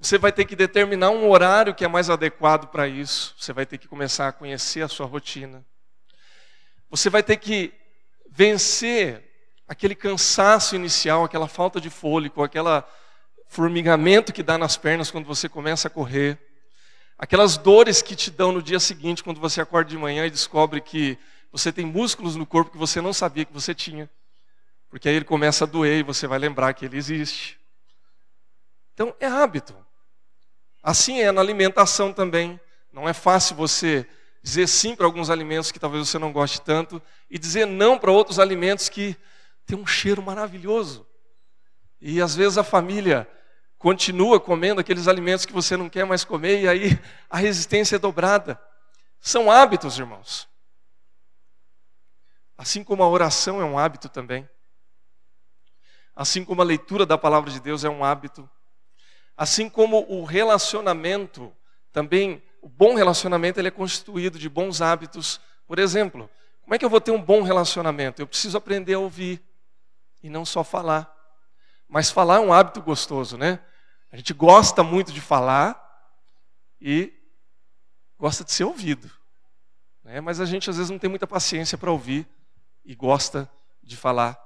Você 0.00 0.16
vai 0.16 0.32
ter 0.32 0.46
que 0.46 0.56
determinar 0.56 1.10
um 1.10 1.28
horário 1.28 1.74
que 1.74 1.84
é 1.84 1.88
mais 1.88 2.08
adequado 2.08 2.68
para 2.68 2.88
isso. 2.88 3.34
Você 3.38 3.52
vai 3.52 3.66
ter 3.66 3.76
que 3.76 3.86
começar 3.86 4.28
a 4.28 4.32
conhecer 4.32 4.80
a 4.80 4.88
sua 4.88 5.06
rotina. 5.06 5.64
Você 6.88 7.10
vai 7.10 7.22
ter 7.22 7.36
que 7.36 7.74
vencer 8.30 9.22
aquele 9.68 9.94
cansaço 9.94 10.74
inicial, 10.74 11.24
aquela 11.24 11.46
falta 11.46 11.78
de 11.78 11.90
fôlego, 11.90 12.42
aquele 12.42 12.82
formigamento 13.48 14.32
que 14.32 14.42
dá 14.42 14.56
nas 14.56 14.78
pernas 14.78 15.10
quando 15.10 15.26
você 15.26 15.46
começa 15.46 15.88
a 15.88 15.90
correr. 15.90 16.38
Aquelas 17.18 17.58
dores 17.58 18.00
que 18.00 18.16
te 18.16 18.30
dão 18.30 18.52
no 18.52 18.62
dia 18.62 18.80
seguinte, 18.80 19.22
quando 19.22 19.40
você 19.40 19.60
acorda 19.60 19.90
de 19.90 19.98
manhã 19.98 20.24
e 20.24 20.30
descobre 20.30 20.80
que 20.80 21.18
você 21.52 21.70
tem 21.70 21.84
músculos 21.84 22.36
no 22.36 22.46
corpo 22.46 22.70
que 22.70 22.78
você 22.78 23.00
não 23.00 23.12
sabia 23.12 23.44
que 23.44 23.52
você 23.52 23.74
tinha. 23.74 24.08
Porque 24.88 25.08
aí 25.08 25.16
ele 25.16 25.24
começa 25.24 25.64
a 25.64 25.66
doer 25.66 25.98
e 25.98 26.02
você 26.02 26.26
vai 26.26 26.38
lembrar 26.38 26.72
que 26.72 26.86
ele 26.86 26.96
existe. 26.96 27.58
Então, 28.98 29.14
é 29.20 29.28
hábito. 29.28 29.76
Assim 30.82 31.20
é 31.20 31.30
na 31.30 31.40
alimentação 31.40 32.12
também. 32.12 32.58
Não 32.92 33.08
é 33.08 33.12
fácil 33.12 33.54
você 33.54 34.04
dizer 34.42 34.66
sim 34.66 34.96
para 34.96 35.06
alguns 35.06 35.30
alimentos 35.30 35.70
que 35.70 35.78
talvez 35.78 36.08
você 36.08 36.18
não 36.18 36.32
goste 36.32 36.60
tanto 36.60 37.00
e 37.30 37.38
dizer 37.38 37.64
não 37.64 37.96
para 37.96 38.10
outros 38.10 38.40
alimentos 38.40 38.88
que 38.88 39.16
têm 39.64 39.78
um 39.78 39.86
cheiro 39.86 40.20
maravilhoso. 40.20 41.06
E 42.00 42.20
às 42.20 42.34
vezes 42.34 42.58
a 42.58 42.64
família 42.64 43.30
continua 43.78 44.40
comendo 44.40 44.80
aqueles 44.80 45.06
alimentos 45.06 45.46
que 45.46 45.52
você 45.52 45.76
não 45.76 45.88
quer 45.88 46.04
mais 46.04 46.24
comer, 46.24 46.62
e 46.62 46.68
aí 46.68 46.98
a 47.30 47.38
resistência 47.38 47.94
é 47.94 48.00
dobrada. 48.00 48.60
São 49.20 49.48
hábitos, 49.48 49.96
irmãos. 49.96 50.48
Assim 52.56 52.82
como 52.82 53.04
a 53.04 53.08
oração 53.08 53.60
é 53.60 53.64
um 53.64 53.78
hábito 53.78 54.08
também. 54.08 54.48
Assim 56.16 56.44
como 56.44 56.62
a 56.62 56.64
leitura 56.64 57.06
da 57.06 57.16
palavra 57.16 57.48
de 57.48 57.60
Deus 57.60 57.84
é 57.84 57.88
um 57.88 58.02
hábito. 58.02 58.50
Assim 59.38 59.70
como 59.70 60.04
o 60.08 60.24
relacionamento, 60.24 61.54
também, 61.92 62.42
o 62.60 62.68
bom 62.68 62.96
relacionamento 62.96 63.60
ele 63.60 63.68
é 63.68 63.70
constituído 63.70 64.36
de 64.36 64.48
bons 64.48 64.82
hábitos. 64.82 65.40
Por 65.64 65.78
exemplo, 65.78 66.28
como 66.60 66.74
é 66.74 66.78
que 66.78 66.84
eu 66.84 66.90
vou 66.90 67.00
ter 67.00 67.12
um 67.12 67.22
bom 67.22 67.42
relacionamento? 67.42 68.20
Eu 68.20 68.26
preciso 68.26 68.58
aprender 68.58 68.94
a 68.94 68.98
ouvir 68.98 69.40
e 70.24 70.28
não 70.28 70.44
só 70.44 70.64
falar. 70.64 71.08
Mas 71.88 72.10
falar 72.10 72.38
é 72.38 72.40
um 72.40 72.52
hábito 72.52 72.82
gostoso, 72.82 73.38
né? 73.38 73.60
A 74.10 74.16
gente 74.16 74.34
gosta 74.34 74.82
muito 74.82 75.12
de 75.12 75.20
falar 75.20 75.80
e 76.80 77.12
gosta 78.18 78.42
de 78.42 78.50
ser 78.50 78.64
ouvido. 78.64 79.08
Né? 80.02 80.20
Mas 80.20 80.40
a 80.40 80.46
gente 80.46 80.68
às 80.68 80.78
vezes 80.78 80.90
não 80.90 80.98
tem 80.98 81.08
muita 81.08 81.28
paciência 81.28 81.78
para 81.78 81.92
ouvir 81.92 82.26
e 82.84 82.92
gosta 82.92 83.48
de 83.84 83.96
falar 83.96 84.36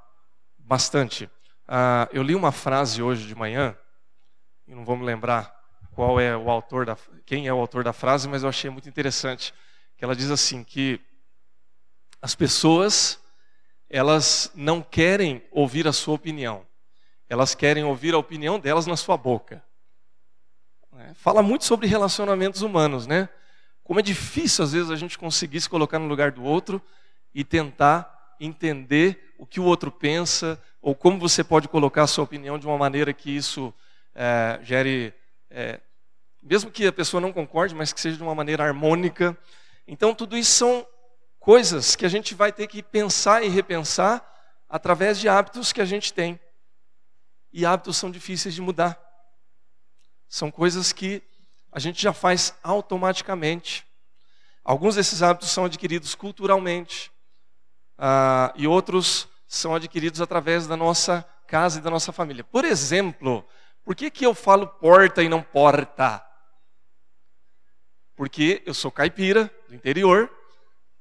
bastante. 0.59 1.31
Ah, 1.66 2.11
eu 2.12 2.22
li 2.22 2.35
uma 2.35 2.52
frase 2.52 3.02
hoje 3.02 3.26
de 3.26 3.35
manhã, 3.35 3.74
não 4.74 4.85
vou 4.85 4.96
me 4.96 5.04
lembrar 5.04 5.54
qual 5.92 6.18
é 6.18 6.37
o 6.37 6.50
autor 6.50 6.87
da, 6.87 6.96
quem 7.24 7.46
é 7.46 7.52
o 7.52 7.58
autor 7.58 7.85
da 7.85 7.92
frase, 7.92 8.28
mas 8.28 8.42
eu 8.42 8.48
achei 8.48 8.70
muito 8.70 8.88
interessante 8.88 9.52
que 9.96 10.04
ela 10.04 10.16
diz 10.16 10.30
assim 10.30 10.64
que 10.64 11.00
as 12.20 12.35
pessoas 12.35 13.20
elas 13.88 14.50
não 14.54 14.80
querem 14.80 15.42
ouvir 15.50 15.87
a 15.87 15.92
sua 15.92 16.14
opinião, 16.14 16.66
elas 17.28 17.54
querem 17.54 17.85
ouvir 17.85 18.14
a 18.14 18.18
opinião 18.18 18.58
delas 18.58 18.87
na 18.87 18.96
sua 18.96 19.18
boca. 19.18 19.62
É, 20.98 21.14
fala 21.14 21.42
muito 21.42 21.64
sobre 21.64 21.87
relacionamentos 21.87 22.62
humanos, 22.62 23.06
né? 23.06 23.28
Como 23.85 24.00
é 24.00 24.02
difícil 24.02 24.64
às 24.64 24.72
vezes 24.72 24.90
a 24.90 24.96
gente 24.96 25.18
conseguir 25.18 25.61
se 25.61 25.68
colocar 25.68 25.98
no 25.98 26.06
lugar 26.06 26.30
do 26.30 26.42
outro 26.42 26.80
e 27.35 27.44
tentar 27.44 28.35
entender 28.40 29.35
o 29.38 29.46
que 29.46 29.61
o 29.61 29.64
outro 29.64 29.90
pensa 29.90 30.61
ou 30.80 30.94
como 30.94 31.18
você 31.18 31.44
pode 31.44 31.68
colocar 31.68 32.02
a 32.02 32.06
sua 32.06 32.24
opinião 32.24 32.58
de 32.58 32.66
uma 32.66 32.78
maneira 32.78 33.12
que 33.12 33.30
isso 33.30 33.74
é, 34.14 34.59
gere, 34.62 35.14
é, 35.51 35.81
mesmo 36.42 36.70
que 36.70 36.87
a 36.87 36.92
pessoa 36.92 37.20
não 37.20 37.33
concorde, 37.33 37.75
mas 37.75 37.92
que 37.92 38.01
seja 38.01 38.16
de 38.16 38.22
uma 38.22 38.35
maneira 38.35 38.64
harmônica. 38.64 39.37
Então 39.87 40.14
tudo 40.14 40.37
isso 40.37 40.53
são 40.53 40.87
coisas 41.38 41.96
que 41.96 42.07
a 42.07 42.09
gente 42.09 42.35
vai 42.35 42.53
ter 42.53 42.66
que 42.66 42.83
pensar 42.83 43.42
e 43.42 43.48
repensar 43.48 44.29
através 44.68 45.18
de 45.18 45.29
hábitos 45.29 45.72
que 45.72 45.81
a 45.81 45.85
gente 45.85 46.12
tem 46.12 46.38
e 47.53 47.66
hábitos 47.66 47.96
são 47.96 48.11
difíceis 48.11 48.55
de 48.55 48.62
mudar. 48.62 48.98
São 50.29 50.51
coisas 50.51 50.92
que 50.92 51.22
a 51.70 51.79
gente 51.79 52.01
já 52.01 52.12
faz 52.12 52.55
automaticamente. 52.62 53.85
Alguns 54.64 54.94
desses 54.94 55.22
hábitos 55.22 55.51
são 55.51 55.66
adquiridos 55.66 56.14
culturalmente 56.14 57.11
uh, 57.98 58.53
e 58.55 58.66
outros 58.66 59.29
são 59.46 59.75
adquiridos 59.75 60.20
através 60.20 60.66
da 60.66 60.77
nossa 60.77 61.22
casa 61.46 61.79
e 61.79 61.83
da 61.83 61.90
nossa 61.90 62.12
família. 62.12 62.42
Por 62.42 62.64
exemplo, 62.64 63.46
por 63.85 63.95
que, 63.95 64.11
que 64.11 64.25
eu 64.25 64.35
falo 64.35 64.66
porta 64.66 65.23
e 65.23 65.29
não 65.29 65.42
porta? 65.42 66.25
Porque 68.14 68.62
eu 68.64 68.75
sou 68.75 68.90
caipira 68.90 69.51
do 69.68 69.75
interior 69.75 70.31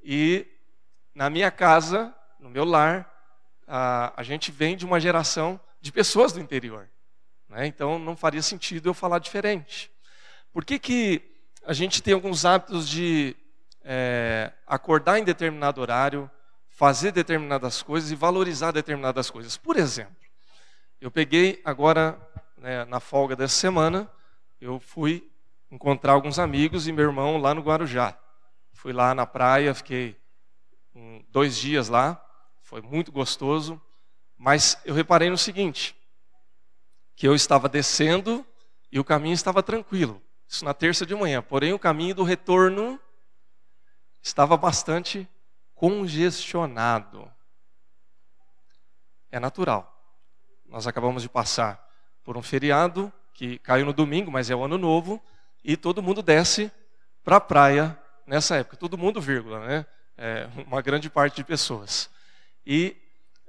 e 0.04 0.48
na 1.14 1.30
minha 1.30 1.52
casa, 1.52 2.14
no 2.40 2.50
meu 2.50 2.66
lar, 2.66 3.02
uh, 3.68 4.14
a 4.16 4.24
gente 4.24 4.52
vem 4.52 4.76
de 4.76 4.86
uma 4.86 5.00
geração 5.00 5.60
de 5.80 5.92
pessoas 5.92 6.32
do 6.32 6.40
interior. 6.40 6.90
Né? 7.50 7.68
Então 7.68 8.00
não 8.00 8.16
faria 8.16 8.42
sentido 8.42 8.90
eu 8.90 8.94
falar 8.94 9.20
diferente. 9.20 9.92
Por 10.54 10.66
que, 10.66 10.80
que 10.80 11.22
a 11.66 11.74
gente 11.74 12.02
tem 12.02 12.14
alguns 12.14 12.46
hábitos 12.46 12.88
de 12.88 13.36
é, 13.84 14.52
acordar 14.66 15.20
em 15.20 15.24
determinado 15.24 15.82
horário, 15.82 16.30
fazer 16.70 17.12
determinadas 17.12 17.82
coisas 17.84 18.12
e 18.12 18.16
valorizar 18.16 18.72
determinadas 18.72 19.30
coisas? 19.30 19.58
Por 19.58 19.78
exemplo, 19.78 20.16
eu 21.00 21.12
peguei 21.12 21.62
agora, 21.64 22.20
né, 22.62 22.86
na 22.86 23.00
folga 23.00 23.36
dessa 23.36 23.56
semana, 23.56 24.10
eu 24.60 24.80
fui 24.80 25.28
encontrar 25.72 26.14
alguns 26.14 26.38
amigos 26.38 26.88
e 26.88 26.92
meu 26.92 27.06
irmão 27.06 27.38
lá 27.38 27.56
no 27.56 27.62
Guarujá. 27.62 28.16
Fui 28.72 28.94
lá 28.94 29.16
na 29.16 29.26
praia, 29.26 29.74
fiquei 29.74 30.16
dois 31.30 31.58
dias 31.58 31.90
lá, 31.90 32.24
foi 32.62 32.82
muito 32.82 33.12
gostoso. 33.12 33.82
Mas 34.38 34.80
eu 34.86 34.94
reparei 34.94 35.30
no 35.30 35.38
seguinte: 35.38 35.96
que 37.16 37.28
eu 37.28 37.34
estava 37.34 37.68
descendo 37.68 38.46
e 38.92 39.00
o 39.00 39.04
caminho 39.04 39.34
estava 39.34 39.64
tranquilo, 39.64 40.22
Isso 40.48 40.64
na 40.64 40.74
terça 40.74 41.04
de 41.04 41.16
manhã. 41.16 41.42
Porém, 41.42 41.74
o 41.74 41.80
caminho 41.80 42.14
do 42.14 42.24
retorno 42.24 43.00
estava 44.22 44.56
bastante 44.56 45.28
congestionado. 45.74 47.32
É 49.32 49.40
natural. 49.40 49.88
Nós 50.66 50.86
acabamos 50.86 51.24
de 51.24 51.30
passar 51.30 51.91
por 52.24 52.38
um 52.38 52.42
feriado 52.42 53.12
que 53.34 53.58
caiu 53.60 53.86
no 53.86 53.94
domingo, 53.94 54.32
mas 54.32 54.50
é 54.50 54.56
o 54.56 54.64
ano 54.64 54.78
novo, 54.78 55.22
e 55.64 55.76
todo 55.76 56.02
mundo 56.02 56.22
desce 56.22 56.72
para 57.24 57.38
a 57.38 57.42
praia 57.42 57.98
nessa 58.26 58.56
época. 58.56 58.78
Todo 58.78 58.98
mundo, 58.98 59.22
vírgula, 59.22 59.66
né? 59.66 59.86
É, 60.18 60.48
uma 60.68 60.82
grande 60.82 61.10
parte 61.10 61.38
de 61.38 61.44
pessoas. 61.44 62.10
E 62.66 62.96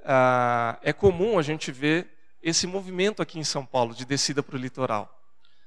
ah, 0.04 0.78
é 0.82 0.92
comum 0.92 1.38
a 1.38 1.42
gente 1.42 1.70
ver 1.70 2.08
esse 2.42 2.66
movimento 2.66 3.22
aqui 3.22 3.38
em 3.38 3.44
São 3.44 3.64
Paulo 3.64 3.94
de 3.94 4.04
descida 4.04 4.42
para 4.42 4.56
o 4.56 4.58
litoral. 4.58 5.20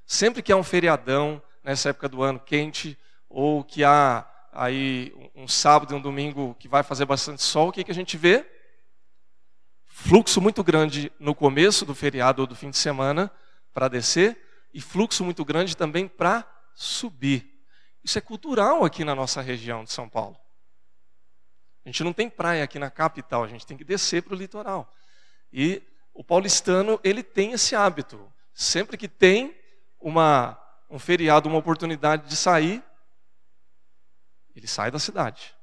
Sempre 0.06 0.42
que 0.42 0.52
há 0.52 0.58
um 0.58 0.64
feriadão 0.64 1.42
nessa 1.64 1.90
época 1.90 2.10
do 2.10 2.22
ano 2.22 2.40
quente, 2.40 2.98
ou 3.30 3.64
que 3.64 3.84
há 3.84 4.26
aí 4.52 5.14
um 5.36 5.48
sábado 5.48 5.94
e 5.94 5.98
um 5.98 6.02
domingo 6.02 6.56
que 6.60 6.68
vai 6.68 6.84
fazer 6.84 7.06
bastante 7.06 7.42
sol, 7.42 7.70
o 7.70 7.72
que, 7.72 7.84
que 7.84 7.92
a 7.92 7.96
gente 7.96 8.18
vê? 8.18 8.46
Fluxo 9.98 10.42
muito 10.42 10.62
grande 10.62 11.10
no 11.18 11.34
começo 11.34 11.86
do 11.86 11.96
feriado 11.96 12.42
ou 12.42 12.48
do 12.48 12.54
fim 12.54 12.70
de 12.70 12.76
semana 12.76 13.32
para 13.74 13.88
descer, 13.88 14.38
e 14.74 14.82
fluxo 14.82 15.24
muito 15.24 15.44
grande 15.46 15.76
também 15.76 16.06
para 16.06 16.46
subir. 16.76 17.66
Isso 18.04 18.18
é 18.18 18.22
cultural 18.22 18.84
aqui 18.84 19.06
na 19.06 19.16
nossa 19.16 19.42
região 19.42 19.86
de 19.86 19.94
São 19.94 20.10
Paulo. 20.10 20.38
A 21.86 21.90
gente 21.90 22.04
não 22.04 22.12
tem 22.12 22.30
praia 22.30 22.62
aqui 22.62 22.78
na 22.78 22.92
capital, 22.92 23.46
a 23.46 23.48
gente 23.48 23.66
tem 23.66 23.78
que 23.78 23.86
descer 23.86 24.22
para 24.22 24.34
o 24.34 24.38
litoral. 24.38 24.94
E 25.52 25.82
o 26.14 26.26
paulistano, 26.26 27.00
ele 27.02 27.24
tem 27.24 27.54
esse 27.54 27.74
hábito. 27.74 28.32
Sempre 28.54 28.98
que 28.98 29.08
tem 29.08 29.58
uma, 29.98 30.60
um 30.90 31.00
feriado, 31.00 31.48
uma 31.48 31.58
oportunidade 31.58 32.28
de 32.28 32.36
sair, 32.36 32.84
ele 34.54 34.68
sai 34.68 34.92
da 34.92 35.00
cidade. 35.00 35.56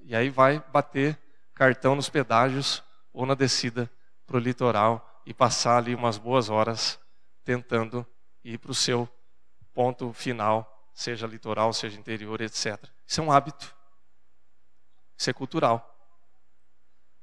E 0.00 0.14
aí 0.14 0.30
vai 0.30 0.64
bater 0.72 1.18
cartão 1.52 1.96
nos 1.96 2.08
pedágios 2.08 2.85
ou 3.16 3.24
na 3.24 3.34
descida 3.34 3.90
para 4.26 4.36
o 4.36 4.38
litoral 4.38 5.22
e 5.24 5.32
passar 5.32 5.78
ali 5.78 5.94
umas 5.94 6.18
boas 6.18 6.50
horas 6.50 7.00
tentando 7.42 8.06
ir 8.44 8.58
para 8.58 8.70
o 8.70 8.74
seu 8.74 9.08
ponto 9.72 10.12
final, 10.12 10.88
seja 10.92 11.26
litoral, 11.26 11.72
seja 11.72 11.98
interior, 11.98 12.40
etc. 12.40 12.78
Isso 13.06 13.20
é 13.20 13.24
um 13.24 13.32
hábito. 13.32 13.74
Isso 15.16 15.30
é 15.30 15.32
cultural. 15.32 15.96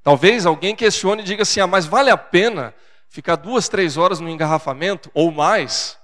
Talvez 0.01 0.45
alguém 0.45 0.75
questione 0.75 1.21
e 1.21 1.25
diga 1.25 1.43
assim: 1.43 1.59
ah, 1.59 1.67
mas 1.67 1.85
vale 1.85 2.09
a 2.09 2.17
pena 2.17 2.73
ficar 3.07 3.35
duas, 3.35 3.69
três 3.69 3.95
horas 3.95 4.19
no 4.19 4.27
engarrafamento 4.27 5.11
ou 5.13 5.31
mais 5.31 5.97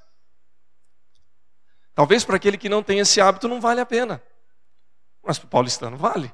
Talvez 1.99 2.23
para 2.23 2.37
aquele 2.37 2.57
que 2.57 2.69
não 2.69 2.81
tem 2.81 2.99
esse 2.99 3.19
hábito 3.19 3.49
não 3.49 3.59
vale 3.59 3.81
a 3.81 3.85
pena. 3.85 4.23
Mas 5.21 5.37
para 5.37 5.47
o 5.47 5.49
paulistano 5.49 5.97
vale. 5.97 6.33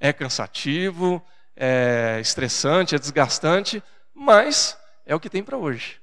É 0.00 0.12
cansativo, 0.12 1.24
é 1.56 2.18
estressante, 2.20 2.94
é 2.94 2.98
desgastante, 2.98 3.82
mas 4.12 4.78
é 5.06 5.14
o 5.14 5.20
que 5.20 5.30
tem 5.30 5.42
para 5.42 5.56
hoje. 5.56 6.00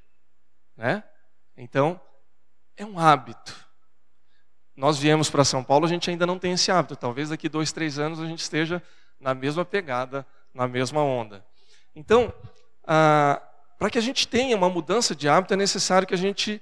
Né? 0.76 1.04
Então, 1.58 2.00
é 2.78 2.86
um 2.86 2.98
hábito. 2.98 3.56
Nós 4.76 4.98
viemos 4.98 5.30
para 5.30 5.44
São 5.44 5.64
Paulo, 5.64 5.86
a 5.86 5.90
gente 5.90 6.10
ainda 6.10 6.26
não 6.26 6.40
tem 6.40 6.54
esse 6.54 6.72
hábito. 6.72 6.96
Talvez 6.96 7.30
daqui 7.30 7.50
dois, 7.50 7.72
três 7.72 8.00
anos 8.00 8.20
a 8.20 8.26
gente 8.26 8.40
esteja 8.40 8.82
na 9.20 9.34
mesma 9.34 9.64
pegada, 9.64 10.26
na 10.54 10.68
mesma 10.68 11.02
onda. 11.04 11.46
Então, 11.96 12.34
ah, 12.84 13.42
para 13.78 13.90
que 13.90 13.98
a 13.98 14.02
gente 14.02 14.28
tenha 14.28 14.56
uma 14.56 14.70
mudança 14.70 15.16
de 15.16 15.28
hábito, 15.28 15.54
é 15.54 15.58
necessário 15.58 16.08
que 16.08 16.14
a 16.14 16.18
gente 16.18 16.62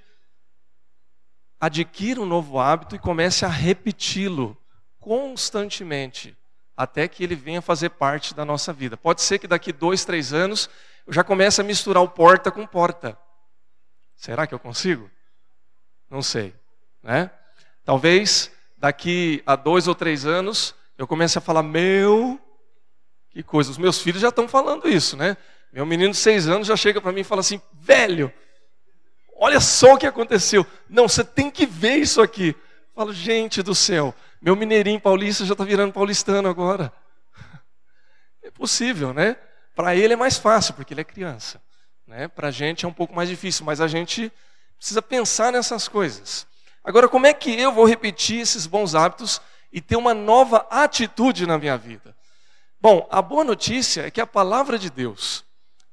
adquira 1.58 2.20
um 2.20 2.26
novo 2.26 2.58
hábito 2.58 2.96
e 2.96 2.98
comece 2.98 3.44
a 3.44 3.48
repeti-lo 3.48 4.56
constantemente, 4.98 6.36
até 6.82 7.06
que 7.06 7.22
ele 7.22 7.34
venha 7.34 7.60
fazer 7.60 7.90
parte 7.90 8.34
da 8.34 8.44
nossa 8.44 8.72
vida. 8.72 8.96
Pode 8.96 9.20
ser 9.22 9.38
que 9.38 9.46
daqui 9.46 9.72
dois, 9.72 10.04
três 10.04 10.32
anos 10.32 10.70
eu 11.06 11.12
já 11.12 11.22
comece 11.22 11.60
a 11.60 11.64
misturar 11.64 12.02
o 12.02 12.08
porta 12.08 12.50
com 12.50 12.66
porta. 12.66 13.18
Será 14.16 14.46
que 14.46 14.54
eu 14.54 14.58
consigo? 14.58 15.10
Não 16.08 16.22
sei, 16.22 16.54
né? 17.02 17.30
Talvez 17.84 18.50
daqui 18.78 19.42
a 19.44 19.56
dois 19.56 19.88
ou 19.88 19.94
três 19.94 20.24
anos 20.24 20.74
eu 20.96 21.06
comece 21.06 21.36
a 21.36 21.40
falar 21.40 21.62
meu, 21.62 22.40
que 23.30 23.42
coisa. 23.42 23.70
Os 23.70 23.78
meus 23.78 24.00
filhos 24.00 24.22
já 24.22 24.28
estão 24.28 24.48
falando 24.48 24.88
isso, 24.88 25.16
né? 25.16 25.36
Meu 25.72 25.84
menino 25.84 26.12
de 26.12 26.16
seis 26.16 26.48
anos 26.48 26.66
já 26.66 26.76
chega 26.76 27.00
para 27.00 27.12
mim 27.12 27.20
e 27.20 27.24
fala 27.24 27.40
assim, 27.40 27.60
velho, 27.72 28.32
Olha 29.42 29.58
só 29.58 29.94
o 29.94 29.98
que 29.98 30.06
aconteceu. 30.06 30.66
Não, 30.86 31.08
você 31.08 31.24
tem 31.24 31.50
que 31.50 31.64
ver 31.64 31.96
isso 31.96 32.20
aqui. 32.20 32.54
Falo, 33.00 33.14
gente 33.14 33.62
do 33.62 33.74
céu, 33.74 34.14
meu 34.42 34.54
mineirinho 34.54 35.00
paulista 35.00 35.46
já 35.46 35.54
está 35.54 35.64
virando 35.64 35.90
paulistano 35.90 36.50
agora. 36.50 36.92
É 38.44 38.50
possível, 38.50 39.14
né? 39.14 39.38
Para 39.74 39.96
ele 39.96 40.12
é 40.12 40.16
mais 40.16 40.36
fácil, 40.36 40.74
porque 40.74 40.92
ele 40.92 41.00
é 41.00 41.04
criança. 41.04 41.62
Né? 42.06 42.28
Para 42.28 42.48
a 42.48 42.50
gente 42.50 42.84
é 42.84 42.88
um 42.88 42.92
pouco 42.92 43.14
mais 43.14 43.26
difícil, 43.26 43.64
mas 43.64 43.80
a 43.80 43.88
gente 43.88 44.30
precisa 44.76 45.00
pensar 45.00 45.50
nessas 45.50 45.88
coisas. 45.88 46.46
Agora, 46.84 47.08
como 47.08 47.26
é 47.26 47.32
que 47.32 47.58
eu 47.58 47.72
vou 47.72 47.86
repetir 47.86 48.40
esses 48.40 48.66
bons 48.66 48.94
hábitos 48.94 49.40
e 49.72 49.80
ter 49.80 49.96
uma 49.96 50.12
nova 50.12 50.66
atitude 50.68 51.46
na 51.46 51.56
minha 51.56 51.78
vida? 51.78 52.14
Bom, 52.78 53.08
a 53.10 53.22
boa 53.22 53.44
notícia 53.44 54.02
é 54.02 54.10
que 54.10 54.20
a 54.20 54.26
palavra 54.26 54.78
de 54.78 54.90
Deus, 54.90 55.42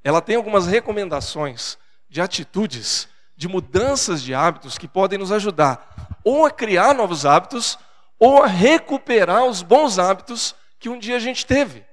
ela 0.04 0.20
tem 0.20 0.36
algumas 0.36 0.66
recomendações 0.66 1.78
de 2.06 2.20
atitudes 2.20 3.08
de 3.34 3.48
mudanças 3.48 4.22
de 4.22 4.34
hábitos 4.34 4.76
que 4.76 4.86
podem 4.86 5.18
nos 5.18 5.32
ajudar 5.32 6.07
ou 6.28 6.44
a 6.44 6.50
criar 6.50 6.94
novos 6.94 7.24
hábitos 7.24 7.78
ou 8.18 8.42
a 8.42 8.46
recuperar 8.46 9.46
os 9.46 9.62
bons 9.62 9.98
hábitos 9.98 10.54
que 10.78 10.90
um 10.90 10.98
dia 10.98 11.16
a 11.16 11.18
gente 11.18 11.46
teve. 11.46 11.86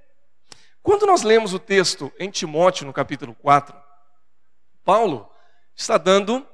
Quando 0.83 1.05
nós 1.05 1.21
lemos 1.21 1.53
o 1.53 1.57
texto 1.57 2.11
em 2.19 2.29
Timóteo, 2.29 2.85
no 2.85 2.91
capítulo 2.91 3.33
4, 3.35 3.73
Paulo 4.83 5.31
está 5.73 5.97
dando 5.97 6.45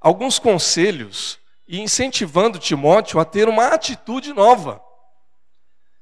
alguns 0.00 0.40
conselhos 0.40 1.38
e 1.68 1.80
incentivando 1.80 2.58
Timóteo 2.58 3.20
a 3.20 3.24
ter 3.24 3.48
uma 3.48 3.68
atitude 3.68 4.32
nova. 4.32 4.82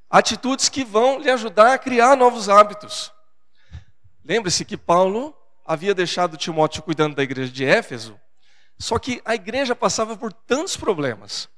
Atitudes 0.09 0.67
que 0.67 0.83
vão 0.83 1.19
lhe 1.19 1.29
ajudar 1.29 1.73
a 1.73 1.77
criar 1.77 2.17
novos 2.17 2.49
hábitos. 2.49 3.13
Lembre-se 4.25 4.65
que 4.65 4.75
Paulo 4.75 5.37
havia 5.63 5.93
deixado 5.93 6.37
Timóteo 6.37 6.81
cuidando 6.81 7.15
da 7.15 7.21
igreja 7.21 7.51
de 7.51 7.65
Éfeso 7.65 8.19
só 8.79 8.97
que 8.97 9.21
a 9.25 9.35
igreja 9.35 9.75
passava 9.75 10.15
por 10.15 10.31
tantos 10.31 10.77
problemas, 10.77 11.49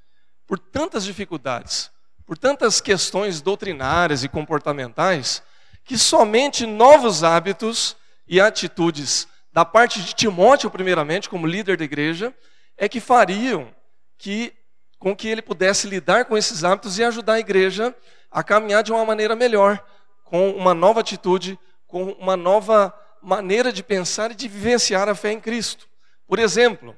por 0.48 0.58
tantas 0.58 1.04
dificuldades, 1.04 1.92
por 2.26 2.38
tantas 2.38 2.82
questões 2.82 3.42
doutrinárias 3.42 4.24
e 4.24 4.30
comportamentais, 4.30 5.44
que 5.84 5.98
somente 5.98 6.66
novos 6.66 7.24
hábitos 7.24 7.96
e 8.28 8.42
atitudes 8.42 9.28
da 9.54 9.64
parte 9.66 10.02
de 10.02 10.14
Timóteo, 10.14 10.72
primeiramente, 10.72 11.30
como 11.30 11.46
líder 11.46 11.78
da 11.78 11.84
igreja, 11.84 12.34
é 12.78 12.88
que 12.88 13.00
fariam 13.00 13.70
que, 14.18 14.54
com 14.98 15.16
que 15.16 15.28
ele 15.28 15.42
pudesse 15.42 15.88
lidar 15.88 16.26
com 16.26 16.38
esses 16.38 16.64
hábitos 16.64 16.98
e 16.98 17.04
ajudar 17.04 17.34
a 17.34 17.40
igreja 17.40 17.96
a 18.32 18.44
caminhar 18.44 18.82
de 18.82 18.92
uma 18.92 19.06
maneira 19.06 19.36
melhor, 19.36 19.84
com 20.24 20.52
uma 20.52 20.74
nova 20.74 21.02
atitude, 21.02 21.60
com 21.86 22.14
uma 22.14 22.38
nova 22.38 22.94
maneira 23.22 23.72
de 23.72 23.84
pensar 23.84 24.32
e 24.32 24.36
de 24.36 24.48
vivenciar 24.48 25.10
a 25.10 25.14
fé 25.14 25.34
em 25.34 25.40
Cristo. 25.40 25.88
Por 26.26 26.40
exemplo, 26.40 26.96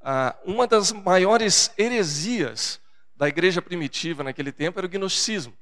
ah, 0.00 0.36
uma 0.44 0.66
das 0.66 0.92
maiores 0.92 1.72
heresias 1.76 2.80
da 3.14 3.28
igreja 3.28 3.60
primitiva 3.60 4.24
naquele 4.24 4.50
tempo 4.50 4.78
era 4.78 4.86
o 4.86 4.90
gnosticismo. 4.90 5.52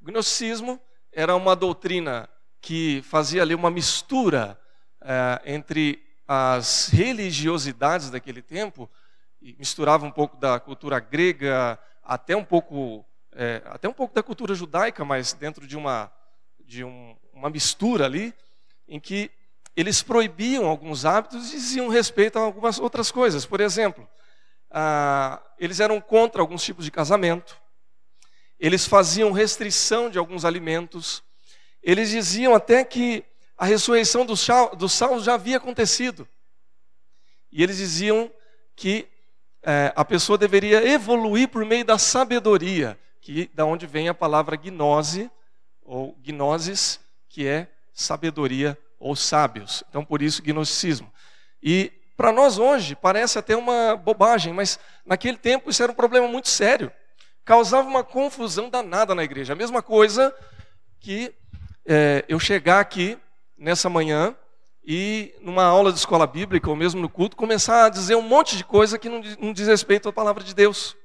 O 0.00 0.04
gnosticismo 0.04 0.80
era 1.12 1.36
uma 1.36 1.54
doutrina 1.54 2.28
que 2.60 3.00
fazia 3.02 3.42
ali 3.42 3.54
uma 3.54 3.70
mistura 3.70 4.60
eh, 5.00 5.42
entre 5.46 6.02
as 6.26 6.88
religiosidades 6.88 8.10
daquele 8.10 8.42
tempo, 8.42 8.90
e 9.40 9.54
misturava 9.56 10.04
um 10.04 10.10
pouco 10.10 10.36
da 10.36 10.58
cultura 10.58 10.98
grega, 10.98 11.78
até 12.02 12.36
um 12.36 12.44
pouco, 12.44 13.06
eh, 13.32 13.62
até 13.66 13.88
um 13.88 13.92
pouco 13.92 14.12
da 14.12 14.22
cultura 14.22 14.52
judaica, 14.52 15.04
mas 15.04 15.32
dentro 15.32 15.64
de 15.64 15.76
uma, 15.76 16.12
de 16.64 16.82
um, 16.82 17.16
uma 17.32 17.48
mistura 17.48 18.04
ali, 18.04 18.34
em 18.88 18.98
que 18.98 19.30
eles 19.76 20.02
proibiam 20.02 20.66
alguns 20.66 21.04
hábitos 21.04 21.50
e 21.50 21.56
diziam 21.56 21.88
respeito 21.88 22.38
a 22.38 22.42
algumas 22.42 22.78
outras 22.78 23.10
coisas. 23.12 23.44
Por 23.44 23.60
exemplo, 23.60 24.08
ah, 24.70 25.40
eles 25.58 25.80
eram 25.80 26.00
contra 26.00 26.40
alguns 26.40 26.64
tipos 26.64 26.86
de 26.86 26.90
casamento, 26.90 27.60
eles 28.58 28.86
faziam 28.86 29.32
restrição 29.32 30.08
de 30.08 30.18
alguns 30.18 30.46
alimentos, 30.46 31.22
eles 31.82 32.08
diziam 32.08 32.54
até 32.54 32.82
que 32.82 33.22
a 33.56 33.66
ressurreição 33.66 34.24
dos 34.24 34.40
salvos 34.92 35.24
já 35.24 35.34
havia 35.34 35.58
acontecido. 35.58 36.26
E 37.52 37.62
eles 37.62 37.76
diziam 37.76 38.30
que 38.74 39.06
eh, 39.62 39.92
a 39.94 40.04
pessoa 40.04 40.36
deveria 40.36 40.86
evoluir 40.86 41.48
por 41.48 41.64
meio 41.64 41.84
da 41.84 41.98
sabedoria, 41.98 42.98
que 43.20 43.50
da 43.54 43.64
onde 43.64 43.86
vem 43.86 44.08
a 44.08 44.14
palavra 44.14 44.56
gnose 44.56 45.30
ou 45.82 46.18
gnosis, 46.22 46.98
que 47.28 47.46
é 47.46 47.68
sabedoria 47.94 48.76
ou 49.06 49.14
sábios. 49.14 49.84
Então, 49.88 50.04
por 50.04 50.20
isso, 50.20 50.42
gnosticismo. 50.42 51.12
E 51.62 51.92
para 52.16 52.32
nós 52.32 52.58
hoje 52.58 52.96
parece 52.96 53.38
até 53.38 53.56
uma 53.56 53.96
bobagem, 53.96 54.52
mas 54.52 54.78
naquele 55.04 55.36
tempo 55.36 55.70
isso 55.70 55.82
era 55.82 55.92
um 55.92 55.94
problema 55.94 56.26
muito 56.26 56.48
sério. 56.48 56.90
Causava 57.44 57.86
uma 57.86 58.02
confusão 58.02 58.68
danada 58.68 59.14
na 59.14 59.22
igreja. 59.22 59.52
A 59.52 59.56
mesma 59.56 59.82
coisa 59.82 60.34
que 60.98 61.32
é, 61.86 62.24
eu 62.28 62.40
chegar 62.40 62.80
aqui 62.80 63.16
nessa 63.56 63.88
manhã 63.88 64.34
e 64.84 65.34
numa 65.40 65.64
aula 65.64 65.92
de 65.92 65.98
escola 65.98 66.26
bíblica 66.26 66.68
ou 66.68 66.74
mesmo 66.74 67.00
no 67.00 67.08
culto 67.08 67.36
começar 67.36 67.86
a 67.86 67.88
dizer 67.88 68.16
um 68.16 68.22
monte 68.22 68.56
de 68.56 68.64
coisa 68.64 68.98
que 68.98 69.08
não, 69.08 69.20
não 69.38 69.52
diz 69.52 69.68
respeito 69.68 70.08
à 70.08 70.12
palavra 70.12 70.42
de 70.42 70.54
Deus. 70.54 70.96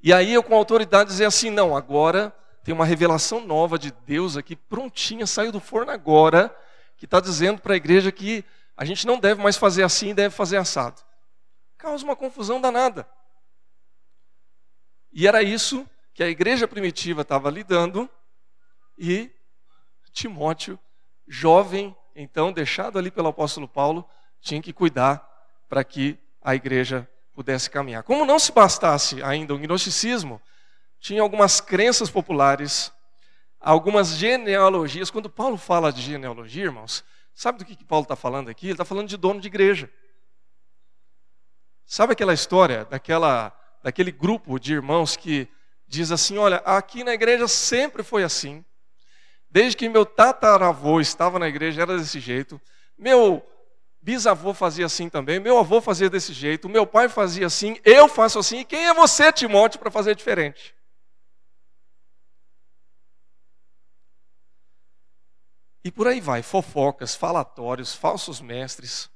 E 0.00 0.12
aí 0.12 0.34
eu 0.34 0.42
com 0.42 0.54
autoridade 0.54 1.10
dizer 1.10 1.24
assim, 1.24 1.50
não, 1.50 1.76
agora 1.76 2.32
tem 2.62 2.74
uma 2.74 2.84
revelação 2.84 3.44
nova 3.44 3.78
de 3.78 3.90
Deus 3.90 4.36
aqui, 4.36 4.54
prontinha, 4.54 5.26
saiu 5.26 5.50
do 5.50 5.60
forno 5.60 5.90
agora, 5.90 6.54
que 6.96 7.04
está 7.04 7.20
dizendo 7.20 7.60
para 7.60 7.74
a 7.74 7.76
igreja 7.76 8.12
que 8.12 8.44
a 8.76 8.84
gente 8.84 9.06
não 9.06 9.18
deve 9.18 9.42
mais 9.42 9.56
fazer 9.56 9.82
assim, 9.82 10.14
deve 10.14 10.34
fazer 10.34 10.56
assado. 10.56 11.02
Causa 11.76 12.04
uma 12.04 12.16
confusão 12.16 12.60
danada. 12.60 13.06
E 15.12 15.26
era 15.26 15.42
isso 15.42 15.86
que 16.14 16.22
a 16.22 16.28
igreja 16.28 16.68
primitiva 16.68 17.22
estava 17.22 17.50
lidando, 17.50 18.08
e 18.96 19.30
Timóteo 20.12 20.78
jovem, 21.26 21.96
então, 22.14 22.52
deixado 22.52 22.98
ali 22.98 23.10
pelo 23.10 23.28
apóstolo 23.28 23.66
Paulo, 23.66 24.06
tinha 24.40 24.60
que 24.60 24.72
cuidar 24.72 25.26
para 25.68 25.82
que 25.82 26.18
a 26.42 26.54
igreja 26.54 27.08
pudesse 27.32 27.70
caminhar. 27.70 28.02
Como 28.02 28.26
não 28.26 28.38
se 28.38 28.52
bastasse 28.52 29.22
ainda 29.22 29.54
o 29.54 29.58
gnosticismo, 29.58 30.40
tinha 31.02 31.20
algumas 31.20 31.60
crenças 31.60 32.08
populares, 32.08 32.92
algumas 33.58 34.10
genealogias. 34.10 35.10
Quando 35.10 35.28
Paulo 35.28 35.56
fala 35.58 35.92
de 35.92 36.00
genealogia, 36.00 36.62
irmãos, 36.62 37.04
sabe 37.34 37.58
do 37.58 37.64
que, 37.64 37.74
que 37.74 37.84
Paulo 37.84 38.04
está 38.04 38.14
falando 38.14 38.48
aqui? 38.48 38.66
Ele 38.66 38.74
está 38.74 38.84
falando 38.84 39.08
de 39.08 39.16
dono 39.16 39.40
de 39.40 39.48
igreja. 39.48 39.90
Sabe 41.84 42.12
aquela 42.12 42.32
história 42.32 42.84
daquela, 42.84 43.52
daquele 43.82 44.12
grupo 44.12 44.60
de 44.60 44.74
irmãos 44.74 45.16
que 45.16 45.48
diz 45.88 46.12
assim: 46.12 46.38
olha, 46.38 46.58
aqui 46.58 47.02
na 47.02 47.12
igreja 47.12 47.48
sempre 47.48 48.04
foi 48.04 48.22
assim. 48.22 48.64
Desde 49.50 49.76
que 49.76 49.88
meu 49.88 50.06
tataravô 50.06 51.00
estava 51.00 51.36
na 51.36 51.48
igreja, 51.48 51.82
era 51.82 51.98
desse 51.98 52.20
jeito. 52.20 52.60
Meu 52.96 53.44
bisavô 54.00 54.54
fazia 54.54 54.86
assim 54.86 55.08
também, 55.08 55.40
meu 55.40 55.58
avô 55.58 55.80
fazia 55.80 56.08
desse 56.08 56.32
jeito, 56.32 56.68
meu 56.68 56.86
pai 56.86 57.08
fazia 57.08 57.46
assim, 57.46 57.76
eu 57.84 58.06
faço 58.08 58.38
assim. 58.38 58.60
E 58.60 58.64
quem 58.64 58.86
é 58.86 58.94
você, 58.94 59.32
Timóteo, 59.32 59.80
para 59.80 59.90
fazer 59.90 60.14
diferente? 60.14 60.72
E 65.84 65.90
por 65.90 66.06
aí 66.06 66.20
vai, 66.20 66.42
fofocas, 66.42 67.14
falatórios, 67.14 67.94
falsos 67.94 68.40
mestres. 68.40 69.10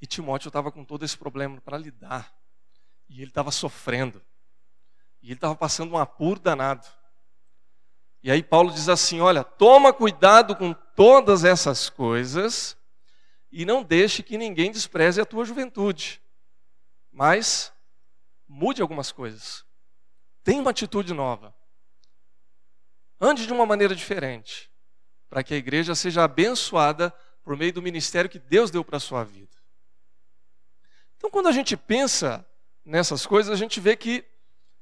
E 0.00 0.06
Timóteo 0.06 0.48
estava 0.48 0.70
com 0.70 0.84
todo 0.84 1.04
esse 1.04 1.16
problema 1.16 1.60
para 1.60 1.78
lidar. 1.78 2.34
E 3.08 3.22
ele 3.22 3.30
estava 3.30 3.50
sofrendo. 3.50 4.22
E 5.22 5.28
ele 5.28 5.34
estava 5.34 5.54
passando 5.54 5.92
um 5.92 5.98
apuro 5.98 6.40
danado. 6.40 6.86
E 8.22 8.30
aí 8.30 8.42
Paulo 8.42 8.70
diz 8.70 8.88
assim: 8.88 9.20
olha, 9.20 9.42
toma 9.42 9.92
cuidado 9.92 10.54
com 10.54 10.74
todas 10.94 11.44
essas 11.44 11.88
coisas 11.88 12.76
e 13.50 13.64
não 13.64 13.82
deixe 13.82 14.22
que 14.22 14.38
ninguém 14.38 14.70
despreze 14.70 15.20
a 15.20 15.26
tua 15.26 15.44
juventude. 15.44 16.22
Mas 17.10 17.72
mude 18.46 18.82
algumas 18.82 19.10
coisas. 19.10 19.64
Tenha 20.44 20.60
uma 20.60 20.70
atitude 20.70 21.12
nova. 21.12 21.54
Ande 23.20 23.46
de 23.46 23.52
uma 23.52 23.66
maneira 23.66 23.94
diferente, 23.94 24.70
para 25.28 25.42
que 25.42 25.52
a 25.52 25.56
igreja 25.56 25.94
seja 25.94 26.24
abençoada 26.24 27.14
por 27.42 27.56
meio 27.56 27.72
do 27.72 27.82
ministério 27.82 28.30
que 28.30 28.38
Deus 28.38 28.70
deu 28.70 28.84
para 28.84 28.96
a 28.96 29.00
sua 29.00 29.24
vida. 29.24 29.50
Então, 31.16 31.30
quando 31.30 31.48
a 31.48 31.52
gente 31.52 31.76
pensa 31.76 32.46
nessas 32.84 33.26
coisas, 33.26 33.52
a 33.52 33.56
gente 33.56 33.78
vê 33.78 33.94
que 33.94 34.24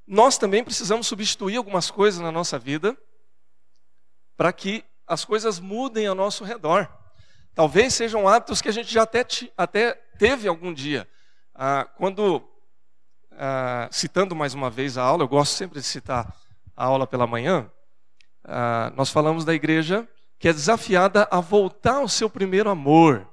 nós 0.07 0.39
também 0.39 0.63
precisamos 0.63 1.07
substituir 1.07 1.57
algumas 1.57 1.91
coisas 1.91 2.21
na 2.21 2.31
nossa 2.31 2.59
vida 2.59 2.97
para 4.37 4.53
que 4.53 4.85
as 5.07 5.25
coisas 5.25 5.59
mudem 5.59 6.07
ao 6.07 6.15
nosso 6.15 6.45
redor. 6.45 6.89
Talvez 7.55 7.93
sejam 7.93 8.29
hábitos 8.29 8.63
que 8.63 8.69
a 8.69 8.73
gente 8.73 8.93
já 8.93 9.03
até, 9.03 9.27
até 9.57 9.95
teve 10.17 10.47
algum 10.47 10.73
dia. 10.73 11.09
Ah, 11.53 11.85
quando, 11.97 12.49
ah, 13.33 13.89
citando 13.91 14.37
mais 14.37 14.55
uma 14.55 14.71
vez 14.71 14.97
a 14.97 15.03
aula, 15.03 15.25
eu 15.25 15.29
gosto 15.29 15.57
sempre 15.57 15.81
de 15.81 15.87
citar 15.87 16.33
a 16.77 16.85
aula 16.85 17.05
pela 17.05 17.27
manhã, 17.27 17.69
ah, 18.51 18.91
nós 18.97 19.11
falamos 19.11 19.45
da 19.45 19.55
igreja 19.55 20.09
que 20.39 20.49
é 20.49 20.53
desafiada 20.53 21.29
a 21.31 21.41
voltar 21.41 21.97
ao 21.97 22.09
seu 22.09 22.31
primeiro 22.31 22.71
amor. 22.71 23.29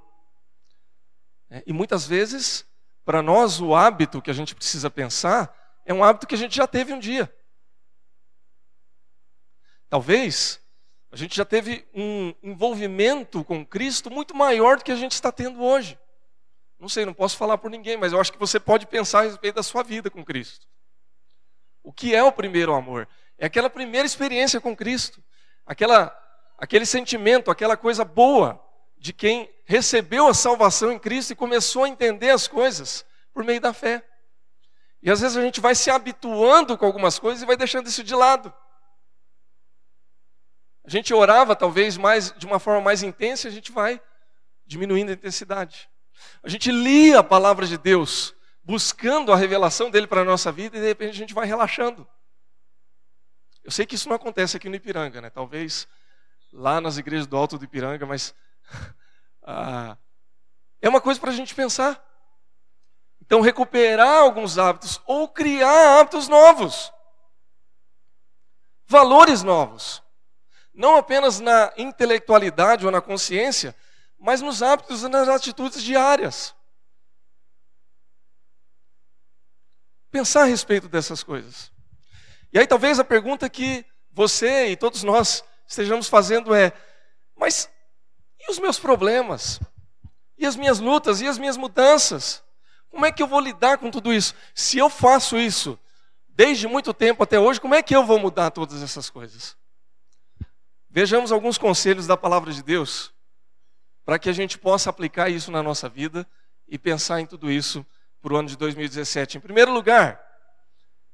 É, 1.49 1.63
e 1.65 1.71
muitas 1.71 2.05
vezes, 2.05 2.65
para 3.05 3.21
nós, 3.21 3.61
o 3.61 3.73
hábito 3.75 4.21
que 4.21 4.31
a 4.31 4.33
gente 4.33 4.53
precisa 4.53 4.89
pensar 4.89 5.55
é 5.85 5.93
um 5.93 6.03
hábito 6.03 6.27
que 6.27 6.35
a 6.35 6.37
gente 6.37 6.55
já 6.55 6.67
teve 6.67 6.91
um 6.91 6.99
dia. 6.99 7.33
Talvez 9.87 10.59
a 11.11 11.15
gente 11.15 11.37
já 11.37 11.45
teve 11.45 11.87
um 11.93 12.33
envolvimento 12.43 13.43
com 13.45 13.65
Cristo 13.65 14.11
muito 14.11 14.35
maior 14.35 14.77
do 14.77 14.83
que 14.83 14.91
a 14.91 14.97
gente 14.97 15.13
está 15.13 15.31
tendo 15.31 15.63
hoje. 15.63 15.97
Não 16.77 16.89
sei, 16.89 17.05
não 17.05 17.13
posso 17.13 17.37
falar 17.37 17.57
por 17.57 17.71
ninguém, 17.71 17.95
mas 17.95 18.11
eu 18.11 18.19
acho 18.19 18.33
que 18.33 18.39
você 18.39 18.59
pode 18.59 18.85
pensar 18.85 19.19
a 19.19 19.23
respeito 19.23 19.55
da 19.55 19.63
sua 19.63 19.81
vida 19.81 20.09
com 20.09 20.25
Cristo. 20.25 20.67
O 21.81 21.93
que 21.93 22.13
é 22.13 22.21
o 22.21 22.31
primeiro 22.31 22.73
amor? 22.73 23.07
É 23.37 23.45
aquela 23.47 23.69
primeira 23.69 24.05
experiência 24.05 24.61
com 24.61 24.75
Cristo, 24.75 25.23
aquela, 25.65 26.15
aquele 26.57 26.85
sentimento, 26.85 27.51
aquela 27.51 27.75
coisa 27.75 28.05
boa 28.05 28.61
de 28.97 29.11
quem 29.11 29.49
recebeu 29.65 30.27
a 30.27 30.33
salvação 30.33 30.91
em 30.91 30.99
Cristo 30.99 31.31
e 31.31 31.35
começou 31.35 31.83
a 31.83 31.89
entender 31.89 32.29
as 32.29 32.47
coisas 32.47 33.05
por 33.33 33.43
meio 33.43 33.59
da 33.59 33.73
fé. 33.73 34.03
E 35.01 35.11
às 35.11 35.21
vezes 35.21 35.37
a 35.37 35.41
gente 35.41 35.61
vai 35.61 35.75
se 35.75 35.91
habituando 35.91 36.77
com 36.77 36.85
algumas 36.85 37.19
coisas 37.19 37.43
e 37.43 37.45
vai 37.45 37.55
deixando 37.55 37.87
isso 37.87 38.03
de 38.03 38.15
lado. 38.15 38.53
A 40.83 40.89
gente 40.89 41.13
orava 41.13 41.55
talvez 41.55 41.97
mais 41.97 42.31
de 42.31 42.45
uma 42.45 42.59
forma 42.59 42.81
mais 42.81 43.03
intensa, 43.03 43.47
a 43.47 43.51
gente 43.51 43.71
vai 43.71 44.01
diminuindo 44.65 45.09
a 45.09 45.13
intensidade. 45.13 45.89
A 46.43 46.49
gente 46.49 46.71
lia 46.71 47.19
a 47.19 47.23
palavra 47.23 47.67
de 47.67 47.77
Deus, 47.77 48.33
buscando 48.63 49.31
a 49.31 49.35
revelação 49.35 49.89
dele 49.89 50.07
para 50.07 50.21
a 50.21 50.25
nossa 50.25 50.51
vida, 50.51 50.77
e 50.77 50.79
de 50.79 50.87
repente 50.87 51.11
a 51.11 51.13
gente 51.13 51.33
vai 51.33 51.45
relaxando. 51.45 52.07
Eu 53.65 53.71
sei 53.71 53.85
que 53.85 53.95
isso 53.95 54.07
não 54.07 54.15
acontece 54.15 54.55
aqui 54.55 54.69
no 54.69 54.75
Ipiranga, 54.75 55.19
né? 55.19 55.29
Talvez 55.29 55.85
lá 56.53 56.79
nas 56.79 56.97
igrejas 56.97 57.27
do 57.27 57.35
Alto 57.35 57.57
do 57.57 57.65
Ipiranga, 57.65 58.05
mas 58.05 58.33
ah, 59.43 59.97
é 60.81 60.87
uma 60.87 61.01
coisa 61.01 61.19
para 61.19 61.31
a 61.31 61.35
gente 61.35 61.53
pensar. 61.53 62.01
Então, 63.19 63.41
recuperar 63.41 64.21
alguns 64.21 64.57
hábitos 64.57 65.01
ou 65.05 65.27
criar 65.27 65.99
hábitos 65.99 66.29
novos, 66.29 66.93
valores 68.87 69.43
novos 69.43 70.05
não 70.75 70.97
apenas 70.97 71.39
na 71.39 71.73
intelectualidade 71.77 72.85
ou 72.85 72.91
na 72.91 73.01
consciência, 73.01 73.75
mas 74.19 74.41
nos 74.41 74.61
hábitos 74.61 75.03
e 75.03 75.07
nas 75.07 75.27
atitudes 75.27 75.81
diárias. 75.81 76.53
Pensar 80.11 80.43
a 80.43 80.45
respeito 80.45 80.87
dessas 80.87 81.23
coisas. 81.23 81.71
E 82.55 82.59
aí 82.59 82.65
talvez 82.65 82.99
a 82.99 83.03
pergunta 83.03 83.49
que 83.49 83.85
você 84.13 84.67
e 84.67 84.77
todos 84.77 85.03
nós 85.03 85.43
estejamos 85.67 86.07
fazendo 86.07 86.55
é: 86.55 86.71
mas 87.35 87.69
e 88.39 88.49
os 88.49 88.57
meus 88.59 88.79
problemas? 88.79 89.59
E 90.37 90.45
as 90.45 90.55
minhas 90.55 90.79
lutas? 90.79 91.19
E 91.19 91.27
as 91.27 91.37
minhas 91.37 91.57
mudanças? 91.57 92.41
Como 92.89 93.05
é 93.05 93.11
que 93.11 93.21
eu 93.21 93.27
vou 93.27 93.41
lidar 93.41 93.77
com 93.77 93.91
tudo 93.91 94.13
isso? 94.13 94.33
Se 94.53 94.77
eu 94.77 94.89
faço 94.89 95.37
isso 95.37 95.77
desde 96.29 96.65
muito 96.65 96.93
tempo 96.93 97.23
até 97.23 97.37
hoje, 97.37 97.59
como 97.59 97.75
é 97.75 97.83
que 97.83 97.93
eu 97.93 98.05
vou 98.05 98.17
mudar 98.17 98.51
todas 98.51 98.81
essas 98.81 99.09
coisas? 99.09 99.57
Vejamos 100.89 101.33
alguns 101.33 101.57
conselhos 101.57 102.07
da 102.07 102.15
palavra 102.15 102.53
de 102.53 102.63
Deus 102.63 103.13
para 104.05 104.17
que 104.17 104.29
a 104.29 104.33
gente 104.33 104.57
possa 104.57 104.89
aplicar 104.89 105.27
isso 105.27 105.51
na 105.51 105.61
nossa 105.61 105.89
vida 105.89 106.25
e 106.69 106.79
pensar 106.79 107.19
em 107.19 107.25
tudo 107.25 107.51
isso 107.51 107.85
para 108.21 108.33
o 108.33 108.37
ano 108.37 108.47
de 108.47 108.55
2017. 108.55 109.39
Em 109.39 109.41
primeiro 109.41 109.73
lugar, 109.73 110.24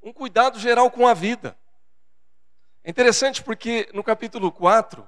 um 0.02 0.12
cuidado 0.12 0.60
geral 0.60 0.90
com 0.90 1.08
a 1.08 1.14
vida. 1.14 1.58
É 2.84 2.90
interessante 2.90 3.44
porque 3.44 3.88
no 3.94 4.04
capítulo 4.04 4.52
4, 4.52 5.08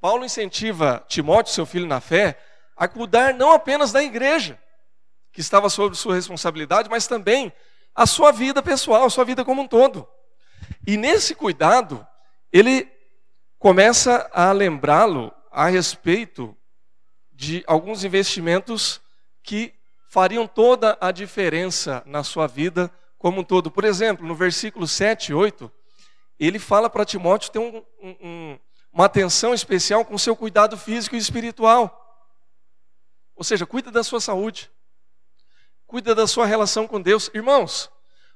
Paulo 0.00 0.24
incentiva 0.24 1.04
Timóteo, 1.06 1.52
seu 1.52 1.66
filho 1.66 1.86
na 1.86 2.00
fé, 2.00 2.38
a 2.76 2.88
cuidar 2.88 3.34
não 3.34 3.52
apenas 3.52 3.92
da 3.92 4.02
igreja, 4.02 4.58
que 5.30 5.40
estava 5.40 5.68
sob 5.68 5.94
sua 5.96 6.14
responsabilidade, 6.14 6.88
mas 6.88 7.06
também 7.06 7.52
a 7.94 8.06
sua 8.06 8.32
vida 8.32 8.62
pessoal, 8.62 9.04
a 9.04 9.10
sua 9.10 9.24
vida 9.24 9.44
como 9.44 9.62
um 9.62 9.68
todo. 9.68 10.08
E 10.86 10.96
nesse 10.96 11.34
cuidado, 11.34 12.06
ele 12.50 12.90
começa 13.58 14.28
a 14.32 14.50
lembrá-lo 14.52 15.32
a 15.50 15.68
respeito 15.68 16.56
de 17.30 17.62
alguns 17.66 18.04
investimentos 18.04 19.00
que 19.42 19.74
fariam 20.08 20.46
toda 20.46 20.96
a 21.00 21.10
diferença 21.10 22.02
na 22.06 22.24
sua 22.24 22.46
vida 22.46 22.90
como 23.22 23.40
um 23.40 23.44
todo. 23.44 23.70
Por 23.70 23.84
exemplo, 23.84 24.26
no 24.26 24.34
versículo 24.34 24.86
7 24.86 25.30
e 25.30 25.34
8, 25.34 25.70
ele 26.40 26.58
fala 26.58 26.90
para 26.90 27.04
Timóteo 27.04 27.52
ter 27.52 27.60
um, 27.60 27.80
um, 28.02 28.58
uma 28.92 29.04
atenção 29.04 29.54
especial 29.54 30.04
com 30.04 30.18
seu 30.18 30.34
cuidado 30.34 30.76
físico 30.76 31.14
e 31.14 31.18
espiritual. 31.18 32.00
Ou 33.36 33.44
seja, 33.44 33.64
cuida 33.64 33.92
da 33.92 34.02
sua 34.02 34.20
saúde. 34.20 34.68
Cuida 35.86 36.16
da 36.16 36.26
sua 36.26 36.46
relação 36.46 36.88
com 36.88 37.00
Deus. 37.00 37.30
Irmãos, 37.32 37.88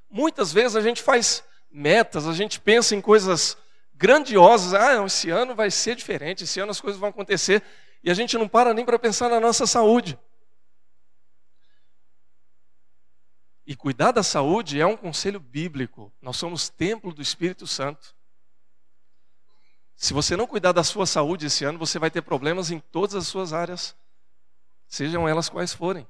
muitas 0.09 0.53
vezes 0.53 0.77
a 0.77 0.81
gente 0.81 1.03
faz 1.03 1.42
metas, 1.68 2.29
a 2.29 2.33
gente 2.33 2.61
pensa 2.61 2.94
em 2.94 3.01
coisas 3.01 3.59
grandiosas. 3.92 4.72
Ah, 4.72 5.05
esse 5.05 5.31
ano 5.31 5.53
vai 5.57 5.68
ser 5.68 5.96
diferente, 5.96 6.44
esse 6.44 6.61
ano 6.61 6.70
as 6.70 6.81
coisas 6.81 7.01
vão 7.01 7.09
acontecer. 7.09 7.61
E 8.05 8.11
a 8.11 8.14
gente 8.14 8.38
não 8.38 8.46
para 8.46 8.72
nem 8.72 8.85
para 8.85 9.01
pensar 9.01 9.29
na 9.29 9.40
nossa 9.40 9.66
saúde. 9.66 10.16
E 13.66 13.74
cuidar 13.74 14.12
da 14.12 14.22
saúde 14.22 14.81
é 14.81 14.87
um 14.87 14.96
conselho 14.96 15.40
bíblico. 15.40 16.12
Nós 16.22 16.37
somos 16.37 16.68
templo 16.68 17.12
do 17.12 17.20
Espírito 17.20 17.66
Santo. 17.66 18.14
Se 19.96 20.12
você 20.12 20.37
não 20.37 20.46
cuidar 20.46 20.72
da 20.72 20.85
sua 20.85 21.07
saúde 21.07 21.46
esse 21.46 21.64
ano, 21.64 21.79
você 21.79 21.98
vai 21.98 22.11
ter 22.11 22.22
problemas 22.22 22.70
em 22.70 22.79
todas 22.79 23.14
as 23.14 23.26
suas 23.26 23.52
áreas, 23.52 23.96
sejam 24.87 25.26
elas 25.26 25.48
quais 25.48 25.72
forem. 25.72 26.07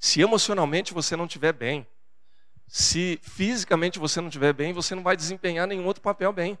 Se 0.00 0.20
emocionalmente 0.20 0.94
você 0.94 1.14
não 1.14 1.26
estiver 1.26 1.52
bem, 1.52 1.86
se 2.66 3.20
fisicamente 3.22 3.98
você 3.98 4.20
não 4.20 4.28
estiver 4.28 4.52
bem, 4.52 4.72
você 4.72 4.94
não 4.94 5.02
vai 5.02 5.16
desempenhar 5.16 5.66
nenhum 5.66 5.86
outro 5.86 6.02
papel 6.02 6.32
bem. 6.32 6.58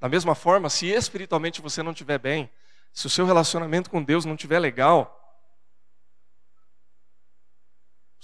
Da 0.00 0.08
mesma 0.08 0.34
forma, 0.34 0.68
se 0.68 0.86
espiritualmente 0.86 1.62
você 1.62 1.82
não 1.82 1.92
estiver 1.92 2.18
bem, 2.18 2.50
se 2.92 3.06
o 3.06 3.10
seu 3.10 3.26
relacionamento 3.26 3.90
com 3.90 4.02
Deus 4.02 4.24
não 4.24 4.34
estiver 4.34 4.58
legal, 4.58 5.25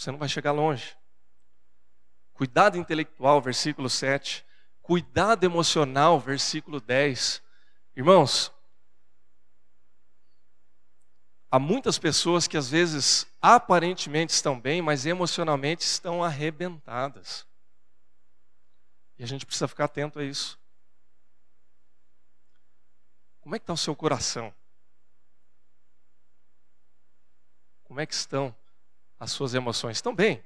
você 0.02 0.10
não 0.10 0.18
vai 0.18 0.28
chegar 0.28 0.52
longe. 0.52 0.96
Cuidado 2.34 2.76
intelectual, 2.76 3.40
versículo 3.40 3.88
7. 3.88 4.44
Cuidado 4.80 5.44
emocional, 5.44 6.18
versículo 6.18 6.80
10. 6.80 7.40
Irmãos, 7.94 8.52
há 11.50 11.58
muitas 11.58 11.98
pessoas 11.98 12.48
que 12.48 12.56
às 12.56 12.68
vezes 12.68 13.26
aparentemente 13.40 14.32
estão 14.32 14.60
bem, 14.60 14.82
mas 14.82 15.06
emocionalmente 15.06 15.84
estão 15.84 16.24
arrebentadas. 16.24 17.46
E 19.18 19.22
a 19.22 19.26
gente 19.26 19.46
precisa 19.46 19.68
ficar 19.68 19.84
atento 19.84 20.18
a 20.18 20.24
isso. 20.24 20.58
Como 23.40 23.54
é 23.54 23.58
que 23.58 23.62
está 23.62 23.72
o 23.72 23.76
seu 23.76 23.94
coração? 23.94 24.52
Como 27.84 28.00
é 28.00 28.06
que 28.06 28.14
estão 28.14 28.56
as 29.22 29.30
suas 29.30 29.54
emoções? 29.54 30.02
Bem? 30.16 30.44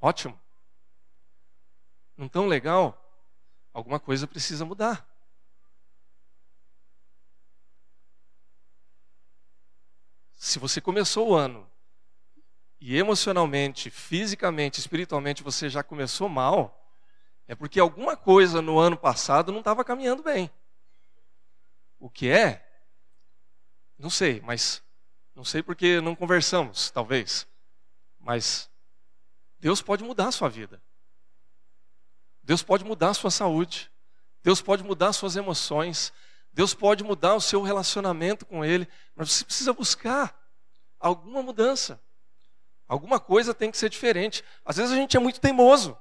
Ótimo. 0.00 0.40
Não 2.16 2.26
tão 2.26 2.46
legal? 2.46 2.98
Alguma 3.74 4.00
coisa 4.00 4.26
precisa 4.26 4.64
mudar. 4.64 5.06
Se 10.32 10.58
você 10.58 10.80
começou 10.80 11.28
o 11.28 11.34
ano 11.34 11.70
e 12.80 12.96
emocionalmente, 12.96 13.90
fisicamente, 13.90 14.80
espiritualmente 14.80 15.42
você 15.42 15.68
já 15.68 15.82
começou 15.82 16.26
mal, 16.26 16.90
é 17.46 17.54
porque 17.54 17.78
alguma 17.78 18.16
coisa 18.16 18.62
no 18.62 18.78
ano 18.78 18.96
passado 18.96 19.52
não 19.52 19.58
estava 19.58 19.84
caminhando 19.84 20.22
bem. 20.22 20.50
O 22.00 22.08
que 22.08 22.30
é? 22.30 22.66
Não 23.98 24.08
sei, 24.08 24.40
mas 24.40 24.82
não 25.34 25.44
sei 25.44 25.62
porque 25.62 26.00
não 26.00 26.14
conversamos, 26.14 26.90
talvez. 26.90 27.46
Mas 28.18 28.70
Deus 29.58 29.80
pode 29.80 30.04
mudar 30.04 30.28
a 30.28 30.32
sua 30.32 30.48
vida. 30.48 30.82
Deus 32.42 32.62
pode 32.62 32.84
mudar 32.84 33.10
a 33.10 33.14
sua 33.14 33.30
saúde. 33.30 33.90
Deus 34.42 34.60
pode 34.60 34.82
mudar 34.82 35.08
as 35.08 35.16
suas 35.16 35.36
emoções. 35.36 36.12
Deus 36.52 36.74
pode 36.74 37.02
mudar 37.02 37.34
o 37.34 37.40
seu 37.40 37.62
relacionamento 37.62 38.44
com 38.44 38.64
Ele. 38.64 38.86
Mas 39.14 39.32
você 39.32 39.44
precisa 39.44 39.72
buscar 39.72 40.36
alguma 40.98 41.42
mudança. 41.42 42.00
Alguma 42.86 43.18
coisa 43.18 43.54
tem 43.54 43.70
que 43.70 43.78
ser 43.78 43.88
diferente. 43.88 44.44
Às 44.64 44.76
vezes 44.76 44.92
a 44.92 44.96
gente 44.96 45.16
é 45.16 45.20
muito 45.20 45.40
teimoso. 45.40 45.96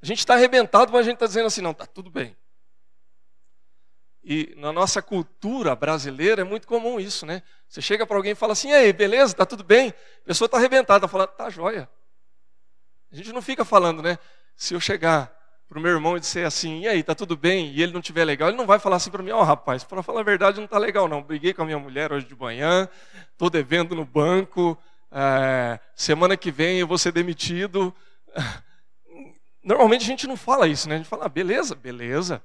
A 0.00 0.06
gente 0.06 0.18
está 0.18 0.34
arrebentado, 0.34 0.92
mas 0.92 1.00
a 1.00 1.04
gente 1.04 1.14
está 1.14 1.26
dizendo 1.26 1.46
assim: 1.46 1.60
não, 1.60 1.72
está 1.72 1.86
tudo 1.86 2.10
bem. 2.10 2.36
E 4.24 4.54
na 4.56 4.72
nossa 4.72 5.02
cultura 5.02 5.74
brasileira 5.74 6.42
é 6.42 6.44
muito 6.44 6.66
comum 6.66 7.00
isso, 7.00 7.26
né? 7.26 7.42
Você 7.68 7.82
chega 7.82 8.06
para 8.06 8.16
alguém 8.16 8.32
e 8.32 8.36
fala 8.36 8.52
assim: 8.52 8.70
"E 8.70 8.74
aí, 8.74 8.92
beleza? 8.92 9.34
Tá 9.34 9.44
tudo 9.44 9.64
bem?" 9.64 9.88
A 10.22 10.26
pessoa 10.26 10.46
está 10.46 10.58
arrebentada, 10.58 11.08
fala: 11.08 11.26
"Tá 11.26 11.50
joia". 11.50 11.88
A 13.10 13.16
gente 13.16 13.32
não 13.32 13.42
fica 13.42 13.64
falando, 13.64 14.00
né? 14.00 14.18
Se 14.56 14.74
eu 14.74 14.80
chegar 14.80 15.30
para 15.68 15.76
o 15.78 15.82
meu 15.82 15.90
irmão 15.90 16.16
e 16.16 16.20
disser 16.20 16.46
assim: 16.46 16.82
"E 16.82 16.88
aí, 16.88 17.02
tá 17.02 17.16
tudo 17.16 17.36
bem?" 17.36 17.72
e 17.72 17.82
ele 17.82 17.92
não 17.92 18.00
tiver 18.00 18.24
legal, 18.24 18.48
ele 18.48 18.56
não 18.56 18.66
vai 18.66 18.78
falar 18.78 18.96
assim 18.96 19.10
para 19.10 19.24
mim: 19.24 19.32
"Ó, 19.32 19.40
oh, 19.40 19.42
rapaz, 19.42 19.82
para 19.82 20.02
falar 20.04 20.20
a 20.20 20.24
verdade 20.24 20.60
não 20.60 20.68
tá 20.68 20.78
legal 20.78 21.08
não. 21.08 21.20
Briguei 21.22 21.52
com 21.52 21.62
a 21.62 21.64
minha 21.64 21.78
mulher 21.78 22.12
hoje 22.12 22.26
de 22.26 22.36
manhã, 22.36 22.88
tô 23.36 23.50
devendo 23.50 23.96
no 23.96 24.04
banco, 24.04 24.78
é, 25.10 25.80
semana 25.96 26.36
que 26.36 26.52
vem 26.52 26.78
eu 26.78 26.86
vou 26.86 26.98
ser 26.98 27.10
demitido". 27.10 27.92
Normalmente 29.64 30.02
a 30.02 30.06
gente 30.06 30.26
não 30.28 30.36
fala 30.36 30.68
isso, 30.68 30.88
né? 30.88 30.94
A 30.94 30.98
gente 30.98 31.08
fala: 31.08 31.26
ah, 31.26 31.28
"Beleza, 31.28 31.74
beleza". 31.74 32.40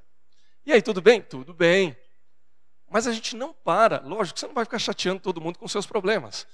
E 0.67 0.73
aí, 0.73 0.82
tudo 0.82 1.01
bem? 1.01 1.21
Tudo 1.21 1.53
bem. 1.53 1.95
Mas 2.89 3.08
a 3.08 3.13
gente 3.13 3.38
não 3.38 3.53
para. 3.53 4.01
Lógico, 4.01 4.38
você 4.38 4.47
não 4.47 4.53
vai 4.53 4.65
ficar 4.65 4.77
chateando 4.77 5.21
todo 5.21 5.39
mundo 5.39 5.58
com 5.58 5.65
seus 5.65 5.86
problemas. 5.86 6.45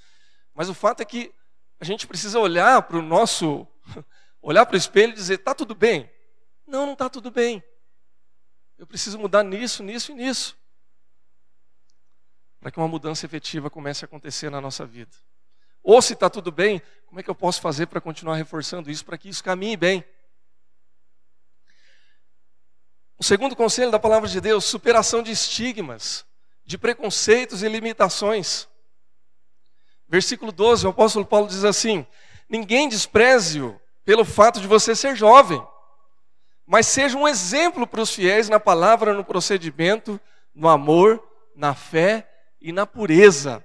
Mas 0.54 0.68
o 0.68 0.74
fato 0.74 1.00
é 1.00 1.04
que 1.04 1.34
a 1.80 1.84
gente 1.84 2.06
precisa 2.06 2.38
olhar 2.38 2.80
para 2.82 2.96
o 2.96 3.02
nosso, 3.02 3.66
olhar 4.40 4.64
para 4.66 4.74
o 4.74 4.78
espelho 4.78 5.10
e 5.10 5.16
dizer: 5.16 5.40
está 5.40 5.52
tudo 5.52 5.74
bem? 5.74 6.08
Não, 6.64 6.86
não 6.86 6.92
está 6.92 7.08
tudo 7.08 7.28
bem. 7.28 7.60
Eu 8.78 8.86
preciso 8.86 9.18
mudar 9.18 9.42
nisso, 9.42 9.82
nisso 9.82 10.12
e 10.12 10.14
nisso. 10.14 10.56
Para 12.60 12.70
que 12.70 12.78
uma 12.78 12.86
mudança 12.86 13.26
efetiva 13.26 13.68
comece 13.68 14.04
a 14.04 14.06
acontecer 14.06 14.48
na 14.48 14.60
nossa 14.60 14.86
vida. 14.86 15.16
Ou 15.82 16.00
se 16.00 16.12
está 16.12 16.30
tudo 16.30 16.52
bem, 16.52 16.80
como 17.06 17.18
é 17.18 17.22
que 17.24 17.30
eu 17.30 17.34
posso 17.34 17.60
fazer 17.60 17.86
para 17.86 18.00
continuar 18.00 18.36
reforçando 18.36 18.92
isso, 18.92 19.04
para 19.04 19.18
que 19.18 19.28
isso 19.28 19.42
caminhe 19.42 19.76
bem? 19.76 20.04
O 23.24 23.26
segundo 23.26 23.56
conselho 23.56 23.90
da 23.90 23.98
palavra 23.98 24.28
de 24.28 24.38
Deus, 24.38 24.66
superação 24.66 25.22
de 25.22 25.30
estigmas, 25.30 26.26
de 26.62 26.76
preconceitos 26.76 27.62
e 27.62 27.68
limitações. 27.70 28.68
Versículo 30.06 30.52
12, 30.52 30.86
o 30.86 30.90
apóstolo 30.90 31.24
Paulo 31.24 31.48
diz 31.48 31.64
assim: 31.64 32.06
Ninguém 32.50 32.86
despreze-o 32.86 33.80
pelo 34.04 34.26
fato 34.26 34.60
de 34.60 34.66
você 34.66 34.94
ser 34.94 35.16
jovem, 35.16 35.66
mas 36.66 36.86
seja 36.86 37.16
um 37.16 37.26
exemplo 37.26 37.86
para 37.86 38.02
os 38.02 38.10
fiéis 38.10 38.50
na 38.50 38.60
palavra, 38.60 39.14
no 39.14 39.24
procedimento, 39.24 40.20
no 40.54 40.68
amor, 40.68 41.26
na 41.56 41.74
fé 41.74 42.30
e 42.60 42.72
na 42.72 42.86
pureza. 42.86 43.64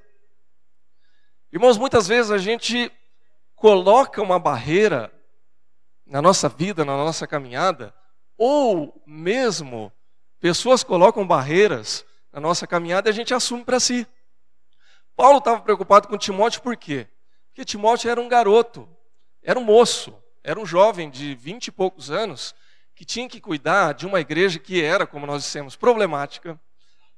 Irmãos, 1.52 1.78
muitas 1.78 2.08
vezes 2.08 2.32
a 2.32 2.38
gente 2.38 2.90
coloca 3.58 4.22
uma 4.22 4.40
barreira 4.40 5.12
na 6.06 6.22
nossa 6.22 6.48
vida, 6.48 6.86
na 6.86 6.96
nossa 6.96 7.28
caminhada, 7.28 7.94
ou 8.40 9.04
mesmo, 9.06 9.92
pessoas 10.40 10.82
colocam 10.82 11.28
barreiras 11.28 12.06
na 12.32 12.40
nossa 12.40 12.66
caminhada 12.66 13.10
e 13.10 13.12
a 13.12 13.14
gente 13.14 13.34
assume 13.34 13.66
para 13.66 13.82
si. 13.82 14.08
Paulo 15.14 15.40
estava 15.40 15.60
preocupado 15.60 16.08
com 16.08 16.18
Timóteo 16.18 16.62
por 16.62 16.78
quê? 16.78 17.06
Porque 17.48 17.66
Timóteo 17.66 18.10
era 18.10 18.22
um 18.22 18.30
garoto, 18.30 18.88
era 19.44 19.60
um 19.60 19.64
moço, 19.64 20.18
era 20.42 20.58
um 20.58 20.66
jovem 20.66 21.10
de 21.10 21.36
vinte 21.36 21.68
e 21.68 21.72
poucos 21.72 22.10
anos 22.10 22.56
que 22.96 23.04
tinha 23.04 23.28
que 23.28 23.42
cuidar 23.42 23.94
de 23.94 24.08
uma 24.08 24.22
igreja 24.22 24.58
que 24.58 24.82
era, 24.82 25.06
como 25.06 25.26
nós 25.26 25.44
dissemos, 25.44 25.76
problemática, 25.76 26.60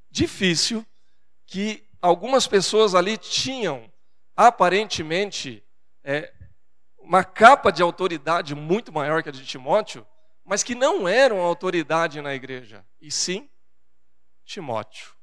difícil, 0.09 0.83
que 1.45 1.83
algumas 2.01 2.47
pessoas 2.47 2.95
ali 2.95 3.15
tinham 3.17 3.91
aparentemente 4.35 5.63
é, 6.03 6.33
uma 6.97 7.23
capa 7.23 7.71
de 7.71 7.83
autoridade 7.83 8.55
muito 8.55 8.91
maior 8.91 9.21
que 9.21 9.29
a 9.29 9.31
de 9.31 9.45
Timóteo, 9.45 10.05
mas 10.43 10.63
que 10.63 10.75
não 10.75 11.07
eram 11.07 11.39
autoridade 11.39 12.21
na 12.21 12.33
igreja, 12.33 12.85
e 12.99 13.11
sim 13.11 13.49
Timóteo. 14.43 15.13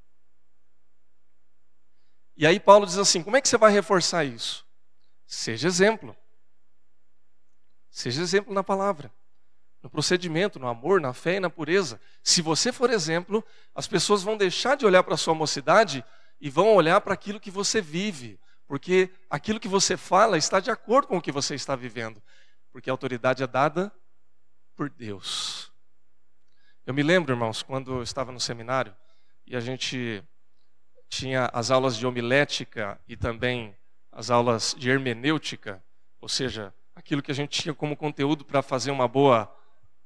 E 2.36 2.46
aí 2.46 2.58
Paulo 2.60 2.86
diz 2.86 2.96
assim: 2.96 3.22
como 3.22 3.36
é 3.36 3.40
que 3.40 3.48
você 3.48 3.58
vai 3.58 3.72
reforçar 3.72 4.24
isso? 4.24 4.64
Seja 5.26 5.68
exemplo. 5.68 6.16
Seja 7.90 8.22
exemplo 8.22 8.54
na 8.54 8.62
palavra, 8.62 9.12
no 9.82 9.90
procedimento, 9.90 10.58
no 10.58 10.68
amor, 10.68 11.00
na 11.00 11.12
fé 11.12 11.34
e 11.36 11.40
na 11.40 11.50
pureza. 11.50 12.00
Se 12.22 12.40
você 12.40 12.72
for 12.72 12.90
exemplo, 12.90 13.44
as 13.74 13.88
pessoas 13.88 14.22
vão 14.22 14.36
deixar 14.36 14.76
de 14.76 14.86
olhar 14.86 15.02
para 15.02 15.14
a 15.14 15.18
sua 15.18 15.34
mocidade 15.34 16.04
e 16.40 16.48
vão 16.48 16.74
olhar 16.74 17.00
para 17.00 17.14
aquilo 17.14 17.40
que 17.40 17.50
você 17.50 17.80
vive, 17.80 18.38
porque 18.66 19.10
aquilo 19.28 19.58
que 19.58 19.66
você 19.66 19.96
fala 19.96 20.38
está 20.38 20.60
de 20.60 20.70
acordo 20.70 21.08
com 21.08 21.16
o 21.16 21.20
que 21.20 21.32
você 21.32 21.56
está 21.56 21.74
vivendo, 21.74 22.22
porque 22.70 22.88
a 22.88 22.92
autoridade 22.92 23.42
é 23.42 23.46
dada 23.46 23.92
por 24.78 24.88
Deus. 24.88 25.72
Eu 26.86 26.94
me 26.94 27.02
lembro, 27.02 27.32
irmãos, 27.32 27.64
quando 27.64 27.96
eu 27.96 28.02
estava 28.04 28.30
no 28.30 28.38
seminário 28.38 28.94
e 29.44 29.56
a 29.56 29.60
gente 29.60 30.22
tinha 31.08 31.50
as 31.52 31.72
aulas 31.72 31.96
de 31.96 32.06
homilética 32.06 32.96
e 33.08 33.16
também 33.16 33.76
as 34.12 34.30
aulas 34.30 34.76
de 34.78 34.88
hermenêutica, 34.88 35.82
ou 36.20 36.28
seja, 36.28 36.72
aquilo 36.94 37.20
que 37.20 37.32
a 37.32 37.34
gente 37.34 37.60
tinha 37.60 37.74
como 37.74 37.96
conteúdo 37.96 38.44
para 38.44 38.62
fazer 38.62 38.92
uma 38.92 39.08
boa 39.08 39.52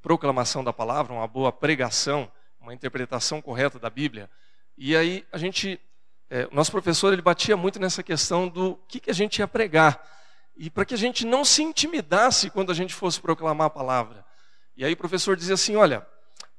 proclamação 0.01 0.65
da 0.65 0.73
palavra, 0.73 1.13
uma 1.13 1.29
boa 1.29 1.53
pregação, 1.53 2.33
uma 2.59 2.73
interpretação 2.73 3.43
correta 3.43 3.79
da 3.79 3.91
Bíblia. 3.91 4.31
E 4.79 4.97
aí 4.97 5.27
a 5.31 5.37
gente, 5.37 5.79
é, 6.31 6.49
o 6.51 6.55
nosso 6.55 6.71
professor 6.71 7.13
ele 7.13 7.21
batia 7.21 7.59
muito 7.59 7.79
nessa 7.79 8.03
questão 8.03 8.49
do 8.49 8.81
que, 8.89 9.01
que 9.01 9.11
a 9.11 9.15
gente 9.15 9.41
ia 9.41 9.47
pregar. 9.47 10.03
E 10.57 10.71
para 10.71 10.87
que 10.87 10.95
a 10.95 10.99
gente 10.99 11.27
não 11.27 11.45
se 11.45 11.63
intimidasse 11.63 12.49
quando 12.49 12.73
a 12.73 12.75
gente 12.75 12.95
fosse 12.95 13.21
proclamar 13.21 13.67
a 13.67 13.71
palavra. 13.71 14.32
E 14.83 14.85
aí 14.85 14.95
o 14.95 14.97
professor 14.97 15.37
dizia 15.37 15.55
assim: 15.55 15.77
olha, 15.77 16.05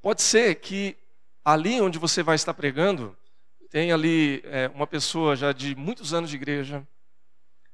pode 0.02 0.22
ser 0.22 0.56
que 0.56 0.96
ali 1.44 1.82
onde 1.82 2.00
você 2.00 2.24
vai 2.24 2.36
estar 2.36 2.54
pregando, 2.54 3.18
tem 3.70 3.92
ali 3.92 4.42
é, 4.46 4.72
uma 4.74 4.88
pessoa 4.88 5.36
já 5.36 5.52
de 5.52 5.76
muitos 5.76 6.14
anos 6.14 6.30
de 6.30 6.38
igreja, 6.38 6.88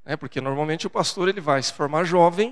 né, 0.04 0.18
porque 0.18 0.41
normalmente 0.41 0.88
o 0.88 0.89
pastor 0.89 1.30
ele 1.30 1.39
vai 1.39 1.62
se 1.62 1.72
formar 1.72 2.04
jovem, 2.04 2.52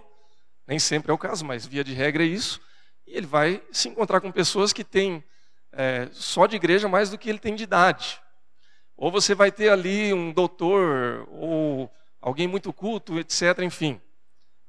nem 0.67 0.77
sempre 0.77 1.09
é 1.09 1.13
o 1.15 1.17
caso, 1.17 1.43
mas 1.43 1.65
via 1.65 1.83
de 1.83 1.91
regra 1.91 2.21
é 2.21 2.27
isso, 2.27 2.61
e 3.07 3.17
ele 3.17 3.25
vai 3.25 3.63
se 3.71 3.89
encontrar 3.89 4.21
com 4.21 4.31
pessoas 4.31 4.71
que 4.71 4.83
têm 4.83 5.23
é, 5.71 6.07
só 6.11 6.45
de 6.45 6.55
igreja 6.55 6.87
mais 6.87 7.09
do 7.09 7.17
que 7.17 7.27
ele 7.27 7.39
tem 7.39 7.55
de 7.55 7.63
idade. 7.63 8.21
Ou 8.95 9.11
você 9.11 9.33
vai 9.33 9.51
ter 9.51 9.69
ali 9.69 10.13
um 10.13 10.31
doutor, 10.31 11.27
ou 11.31 11.91
alguém 12.21 12.47
muito 12.47 12.71
culto, 12.71 13.17
etc., 13.17 13.57
enfim. 13.63 13.99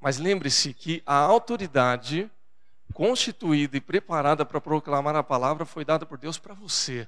Mas 0.00 0.16
lembre-se 0.16 0.72
que 0.72 1.02
a 1.04 1.16
autoridade 1.16 2.30
constituída 2.98 3.76
e 3.76 3.80
preparada 3.80 4.44
para 4.44 4.60
proclamar 4.60 5.14
a 5.14 5.22
palavra 5.22 5.64
foi 5.64 5.84
dada 5.84 6.04
por 6.04 6.18
Deus 6.18 6.36
para 6.36 6.52
você. 6.52 7.06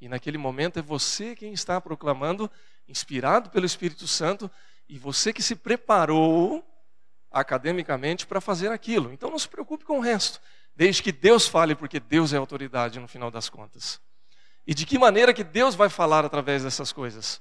E 0.00 0.08
naquele 0.08 0.36
momento 0.36 0.80
é 0.80 0.82
você 0.82 1.36
quem 1.36 1.52
está 1.52 1.80
proclamando, 1.80 2.50
inspirado 2.88 3.50
pelo 3.50 3.64
Espírito 3.64 4.08
Santo, 4.08 4.50
e 4.88 4.98
você 4.98 5.32
que 5.32 5.44
se 5.44 5.54
preparou 5.54 6.66
academicamente 7.30 8.26
para 8.26 8.40
fazer 8.40 8.72
aquilo. 8.72 9.12
Então 9.12 9.30
não 9.30 9.38
se 9.38 9.48
preocupe 9.48 9.84
com 9.84 9.98
o 9.98 10.02
resto, 10.02 10.40
desde 10.74 11.04
que 11.04 11.12
Deus 11.12 11.46
fale, 11.46 11.76
porque 11.76 12.00
Deus 12.00 12.32
é 12.32 12.36
autoridade 12.36 12.98
no 12.98 13.06
final 13.06 13.30
das 13.30 13.48
contas. 13.48 14.00
E 14.66 14.74
de 14.74 14.84
que 14.84 14.98
maneira 14.98 15.32
que 15.32 15.44
Deus 15.44 15.76
vai 15.76 15.88
falar 15.88 16.24
através 16.24 16.64
dessas 16.64 16.90
coisas? 16.90 17.40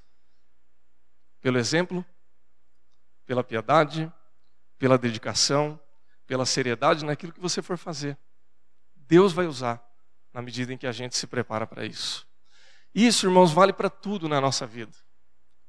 Pelo 1.42 1.58
exemplo, 1.58 2.06
pela 3.26 3.44
piedade, 3.44 4.14
pela 4.78 5.00
dedicação, 5.00 5.80
pela 6.28 6.46
seriedade 6.46 7.06
naquilo 7.06 7.32
que 7.32 7.40
você 7.40 7.62
for 7.62 7.78
fazer. 7.78 8.18
Deus 8.96 9.32
vai 9.32 9.48
usar 9.48 9.82
na 10.34 10.42
medida 10.42 10.74
em 10.74 10.78
que 10.78 10.86
a 10.86 10.92
gente 10.92 11.16
se 11.16 11.26
prepara 11.26 11.66
para 11.66 11.86
isso. 11.86 12.28
Isso, 12.94 13.26
irmãos, 13.26 13.52
vale 13.52 13.74
para 13.74 13.90
tudo 13.90 14.28
na 14.28 14.42
nossa 14.42 14.68
vida. 14.68 14.92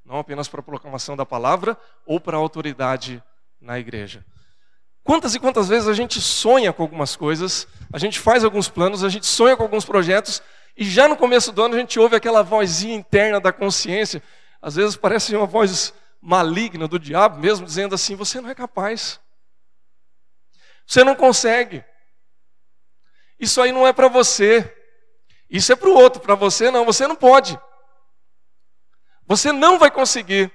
Não 0.05 0.19
apenas 0.19 0.49
para 0.49 0.61
a 0.61 0.63
proclamação 0.63 1.17
da 1.17 1.25
palavra 1.25 1.79
ou 2.05 2.19
para 2.19 2.37
a 2.37 2.41
autoridade 2.41 3.23
na 3.61 3.79
igreja. 3.79 4.25
Quantas 5.05 5.35
e 5.35 5.41
quantas 5.41 5.69
vezes 5.69 5.89
a 5.89 5.95
gente 5.95 6.21
sonha 6.21 6.73
com 6.73 6.83
algumas 6.83 7.17
coisas, 7.17 7.67
a 7.93 7.99
gente 7.99 8.19
faz 8.19 8.45
alguns 8.45 8.69
planos, 8.69 9.05
a 9.05 9.09
gente 9.09 9.27
sonha 9.27 9.57
com 9.57 9.63
alguns 9.63 9.85
projetos, 9.85 10.43
e 10.77 10.85
já 10.85 11.09
no 11.09 11.17
começo 11.17 11.51
do 11.51 11.63
ano 11.63 11.75
a 11.75 11.79
gente 11.79 11.99
ouve 11.99 12.17
aquela 12.17 12.43
vozinha 12.43 12.95
interna 12.95 13.41
da 13.41 13.53
consciência, 13.53 14.23
às 14.61 14.75
vezes 14.75 14.97
parece 14.97 15.35
uma 15.35 15.47
voz 15.47 15.95
maligna 16.21 16.87
do 16.87 16.99
diabo 16.99 17.39
mesmo, 17.39 17.65
dizendo 17.65 17.95
assim: 17.95 18.15
você 18.15 18.41
não 18.41 18.51
é 18.51 18.55
capaz. 18.55 19.21
Você 20.89 21.05
não 21.05 21.15
consegue. 21.15 21.85
Isso 23.39 23.61
aí 23.61 23.71
não 23.71 23.87
é 23.87 23.93
para 23.93 24.09
você. 24.09 24.75
Isso 25.51 25.71
é 25.71 25.77
para 25.77 25.91
o 25.91 25.95
outro, 25.95 26.21
para 26.21 26.35
você 26.35 26.71
não. 26.71 26.87
Você 26.87 27.07
não 27.07 27.15
pode. 27.15 27.61
Você 29.27 29.53
não 29.53 29.79
vai 29.79 29.91
conseguir. 29.91 30.51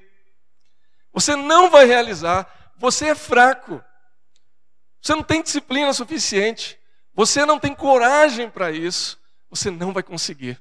Você 1.13 1.35
não 1.35 1.69
vai 1.69 1.85
realizar. 1.85 2.73
Você 2.77 3.09
é 3.09 3.15
fraco. 3.15 3.81
Você 4.99 5.13
não 5.13 5.21
tem 5.21 5.43
disciplina 5.43 5.93
suficiente. 5.93 6.79
Você 7.13 7.45
não 7.45 7.59
tem 7.59 7.75
coragem 7.75 8.49
para 8.49 8.71
isso. 8.71 9.21
Você 9.51 9.69
não 9.69 9.93
vai 9.93 10.01
conseguir. 10.01 10.59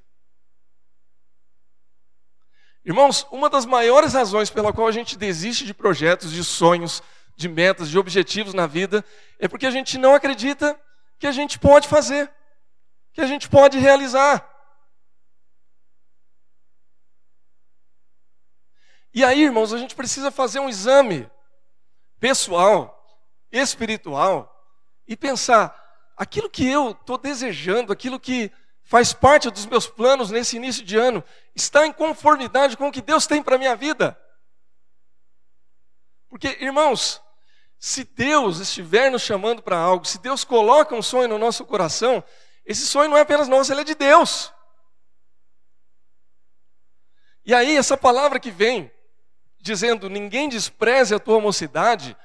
Irmãos, 2.85 3.27
uma 3.31 3.49
das 3.49 3.65
maiores 3.65 4.13
razões 4.13 4.51
pela 4.51 4.73
qual 4.73 4.87
a 4.87 4.93
gente 4.93 5.17
desiste 5.17 5.65
de 5.65 5.73
projetos, 5.73 6.31
de 6.31 6.45
sonhos, 6.45 7.03
de 7.37 7.49
metas, 7.49 7.89
de 7.89 7.99
objetivos 7.99 8.55
na 8.55 8.67
vida, 8.67 9.05
é 9.43 9.49
porque 9.49 9.67
a 9.67 9.73
gente 9.73 9.99
não 9.99 10.15
acredita 10.15 10.81
que 11.19 11.27
a 11.27 11.33
gente 11.33 11.59
pode 11.59 11.89
fazer, 11.89 12.33
que 13.13 13.21
a 13.21 13.27
gente 13.27 13.49
pode 13.49 13.77
realizar. 13.77 14.49
E 19.13 19.25
aí, 19.25 19.43
irmãos, 19.43 19.73
a 19.73 19.79
gente 19.79 19.97
precisa 19.97 20.31
fazer 20.31 20.61
um 20.61 20.69
exame 20.69 21.29
pessoal, 22.21 23.05
espiritual, 23.51 24.49
e 25.09 25.17
pensar: 25.17 25.75
aquilo 26.17 26.49
que 26.49 26.65
eu 26.65 26.93
estou 26.93 27.19
desejando, 27.19 27.93
aquilo 27.93 28.21
que 28.21 28.49
faz 28.85 29.13
parte 29.13 29.51
dos 29.51 29.67
meus 29.67 29.89
planos 29.89 30.31
nesse 30.31 30.57
início 30.57 30.85
de 30.85 30.97
ano, 30.97 31.23
está 31.53 31.85
em 31.85 31.93
conformidade 31.93 32.77
com 32.77 32.87
o 32.87 32.93
que 32.93 33.03
Deus 33.03 33.27
tem 33.27 33.43
para 33.43 33.57
a 33.57 33.59
minha 33.59 33.75
vida? 33.75 34.17
Porque, 36.29 36.47
irmãos, 36.61 37.21
se 37.85 38.05
Deus 38.05 38.61
estiver 38.61 39.11
nos 39.11 39.23
chamando 39.23 39.61
para 39.61 39.77
algo, 39.77 40.05
se 40.05 40.21
Deus 40.21 40.45
coloca 40.45 40.95
um 40.95 41.03
sonho 41.03 41.27
no 41.27 41.37
nosso 41.37 41.65
coração, 41.65 42.23
esse 42.65 42.87
sonho 42.87 43.11
não 43.11 43.19
é 43.19 43.23
apenas 43.23 43.49
nosso, 43.49 43.73
ele 43.73 43.81
é 43.81 43.85
de 43.85 43.97
Deus. 43.97 44.53
E 47.45 47.53
aí, 47.53 47.77
essa 47.77 47.97
palavra 47.97 48.39
que 48.39 48.53
vem, 48.53 48.89
dizendo 49.61 50.09
ninguém 50.09 50.49
despreze 50.49 51.13
a 51.13 51.19
tua 51.19 51.41
mocidade, 51.41 52.17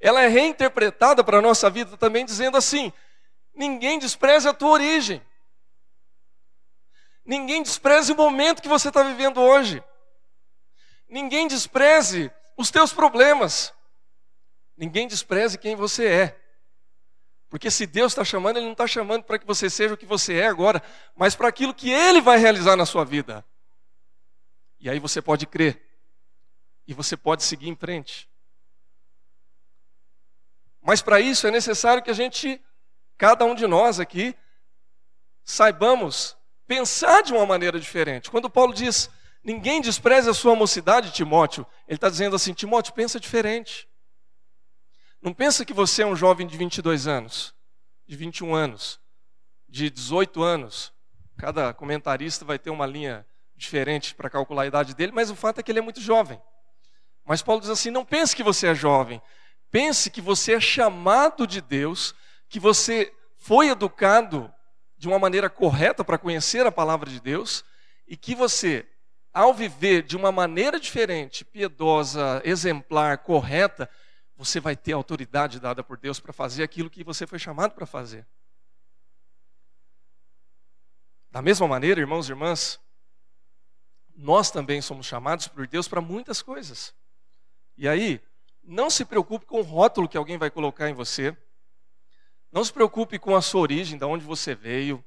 ela 0.00 0.20
é 0.20 0.26
reinterpretada 0.26 1.22
para 1.22 1.38
a 1.38 1.42
nossa 1.42 1.70
vida 1.70 1.96
também, 1.96 2.24
dizendo 2.24 2.56
assim: 2.56 2.92
ninguém 3.54 4.00
despreze 4.00 4.48
a 4.48 4.52
tua 4.52 4.70
origem. 4.70 5.22
Ninguém 7.24 7.62
despreze 7.62 8.10
o 8.10 8.16
momento 8.16 8.60
que 8.60 8.68
você 8.68 8.88
está 8.88 9.04
vivendo 9.04 9.40
hoje. 9.40 9.80
Ninguém 11.08 11.46
despreze 11.46 12.32
os 12.56 12.68
teus 12.68 12.92
problemas. 12.92 13.72
Ninguém 14.76 15.06
despreze 15.06 15.58
quem 15.58 15.76
você 15.76 16.06
é. 16.06 16.40
Porque 17.48 17.70
se 17.70 17.86
Deus 17.86 18.12
está 18.12 18.24
chamando, 18.24 18.56
Ele 18.56 18.66
não 18.66 18.72
está 18.72 18.86
chamando 18.86 19.22
para 19.22 19.38
que 19.38 19.46
você 19.46 19.70
seja 19.70 19.94
o 19.94 19.96
que 19.96 20.06
você 20.06 20.34
é 20.34 20.46
agora, 20.46 20.82
mas 21.14 21.34
para 21.34 21.48
aquilo 21.48 21.74
que 21.74 21.90
Ele 21.90 22.20
vai 22.20 22.38
realizar 22.38 22.76
na 22.76 22.84
sua 22.84 23.04
vida. 23.04 23.44
E 24.80 24.90
aí 24.90 24.98
você 24.98 25.22
pode 25.22 25.46
crer. 25.46 25.80
E 26.86 26.92
você 26.92 27.16
pode 27.16 27.42
seguir 27.44 27.68
em 27.68 27.76
frente. 27.76 28.28
Mas 30.82 31.00
para 31.00 31.20
isso 31.20 31.46
é 31.46 31.50
necessário 31.50 32.02
que 32.02 32.10
a 32.10 32.14
gente, 32.14 32.60
cada 33.16 33.44
um 33.44 33.54
de 33.54 33.66
nós 33.66 34.00
aqui, 34.00 34.36
saibamos 35.44 36.36
pensar 36.66 37.22
de 37.22 37.32
uma 37.32 37.46
maneira 37.46 37.78
diferente. 37.78 38.30
Quando 38.30 38.50
Paulo 38.50 38.74
diz, 38.74 39.08
Ninguém 39.44 39.82
despreze 39.82 40.30
a 40.30 40.34
sua 40.34 40.56
mocidade, 40.56 41.12
Timóteo. 41.12 41.66
Ele 41.86 41.96
está 41.96 42.08
dizendo 42.08 42.34
assim: 42.34 42.54
Timóteo, 42.54 42.94
pensa 42.94 43.20
diferente. 43.20 43.86
Não 45.24 45.32
pensa 45.32 45.64
que 45.64 45.72
você 45.72 46.02
é 46.02 46.06
um 46.06 46.14
jovem 46.14 46.46
de 46.46 46.54
22 46.54 47.06
anos, 47.06 47.54
de 48.06 48.14
21 48.14 48.54
anos, 48.54 49.00
de 49.66 49.88
18 49.88 50.42
anos. 50.42 50.92
Cada 51.38 51.72
comentarista 51.72 52.44
vai 52.44 52.58
ter 52.58 52.68
uma 52.68 52.84
linha 52.84 53.26
diferente 53.56 54.14
para 54.14 54.28
calcular 54.28 54.64
a 54.64 54.66
idade 54.66 54.94
dele, 54.94 55.12
mas 55.12 55.30
o 55.30 55.34
fato 55.34 55.58
é 55.60 55.62
que 55.62 55.72
ele 55.72 55.78
é 55.78 55.82
muito 55.82 55.98
jovem. 55.98 56.38
Mas 57.24 57.40
Paulo 57.40 57.62
diz 57.62 57.70
assim: 57.70 57.90
não 57.90 58.04
pense 58.04 58.36
que 58.36 58.42
você 58.42 58.66
é 58.66 58.74
jovem, 58.74 59.22
pense 59.70 60.10
que 60.10 60.20
você 60.20 60.52
é 60.52 60.60
chamado 60.60 61.46
de 61.46 61.62
Deus, 61.62 62.14
que 62.46 62.60
você 62.60 63.10
foi 63.38 63.70
educado 63.70 64.52
de 64.98 65.08
uma 65.08 65.18
maneira 65.18 65.48
correta 65.48 66.04
para 66.04 66.18
conhecer 66.18 66.66
a 66.66 66.72
palavra 66.72 67.08
de 67.08 67.18
Deus 67.18 67.64
e 68.06 68.14
que 68.14 68.34
você 68.34 68.86
ao 69.32 69.54
viver 69.54 70.02
de 70.02 70.18
uma 70.18 70.30
maneira 70.30 70.78
diferente, 70.78 71.46
piedosa, 71.46 72.42
exemplar, 72.44 73.16
correta, 73.18 73.88
você 74.36 74.60
vai 74.60 74.76
ter 74.76 74.92
autoridade 74.92 75.60
dada 75.60 75.82
por 75.82 75.96
Deus 75.96 76.18
para 76.18 76.32
fazer 76.32 76.62
aquilo 76.62 76.90
que 76.90 77.04
você 77.04 77.26
foi 77.26 77.38
chamado 77.38 77.72
para 77.72 77.86
fazer. 77.86 78.26
Da 81.30 81.42
mesma 81.42 81.66
maneira, 81.66 82.00
irmãos 82.00 82.28
e 82.28 82.32
irmãs, 82.32 82.80
nós 84.16 84.50
também 84.50 84.80
somos 84.80 85.06
chamados 85.06 85.48
por 85.48 85.66
Deus 85.66 85.88
para 85.88 86.00
muitas 86.00 86.40
coisas. 86.40 86.94
E 87.76 87.88
aí, 87.88 88.20
não 88.62 88.88
se 88.88 89.04
preocupe 89.04 89.44
com 89.44 89.60
o 89.60 89.62
rótulo 89.62 90.08
que 90.08 90.16
alguém 90.16 90.38
vai 90.38 90.50
colocar 90.50 90.88
em 90.88 90.94
você. 90.94 91.36
Não 92.52 92.64
se 92.64 92.72
preocupe 92.72 93.18
com 93.18 93.34
a 93.34 93.42
sua 93.42 93.62
origem, 93.62 93.98
de 93.98 94.04
onde 94.04 94.24
você 94.24 94.54
veio, 94.54 95.04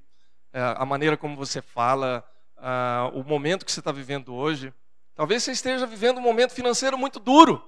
é, 0.52 0.60
a 0.78 0.86
maneira 0.86 1.16
como 1.16 1.36
você 1.36 1.62
fala, 1.62 2.30
ah, 2.58 3.10
o 3.14 3.24
momento 3.24 3.66
que 3.66 3.72
você 3.72 3.80
está 3.80 3.92
vivendo 3.92 4.34
hoje. 4.34 4.74
Talvez 5.16 5.44
você 5.44 5.52
esteja 5.52 5.86
vivendo 5.86 6.18
um 6.18 6.22
momento 6.22 6.52
financeiro 6.52 6.98
muito 6.98 7.20
duro. 7.20 7.64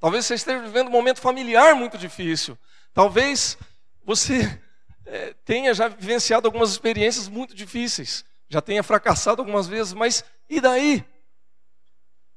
Talvez 0.00 0.26
você 0.26 0.34
esteja 0.34 0.60
vivendo 0.60 0.88
um 0.88 0.90
momento 0.90 1.20
familiar 1.20 1.76
muito 1.76 1.96
difícil. 1.96 2.58
Talvez 2.92 3.56
você 4.02 4.60
é, 5.06 5.34
tenha 5.44 5.72
já 5.72 5.86
vivenciado 5.86 6.48
algumas 6.48 6.70
experiências 6.70 7.28
muito 7.28 7.54
difíceis. 7.54 8.24
Já 8.48 8.60
tenha 8.60 8.82
fracassado 8.82 9.40
algumas 9.40 9.68
vezes, 9.68 9.92
mas 9.92 10.24
e 10.48 10.60
daí? 10.60 11.04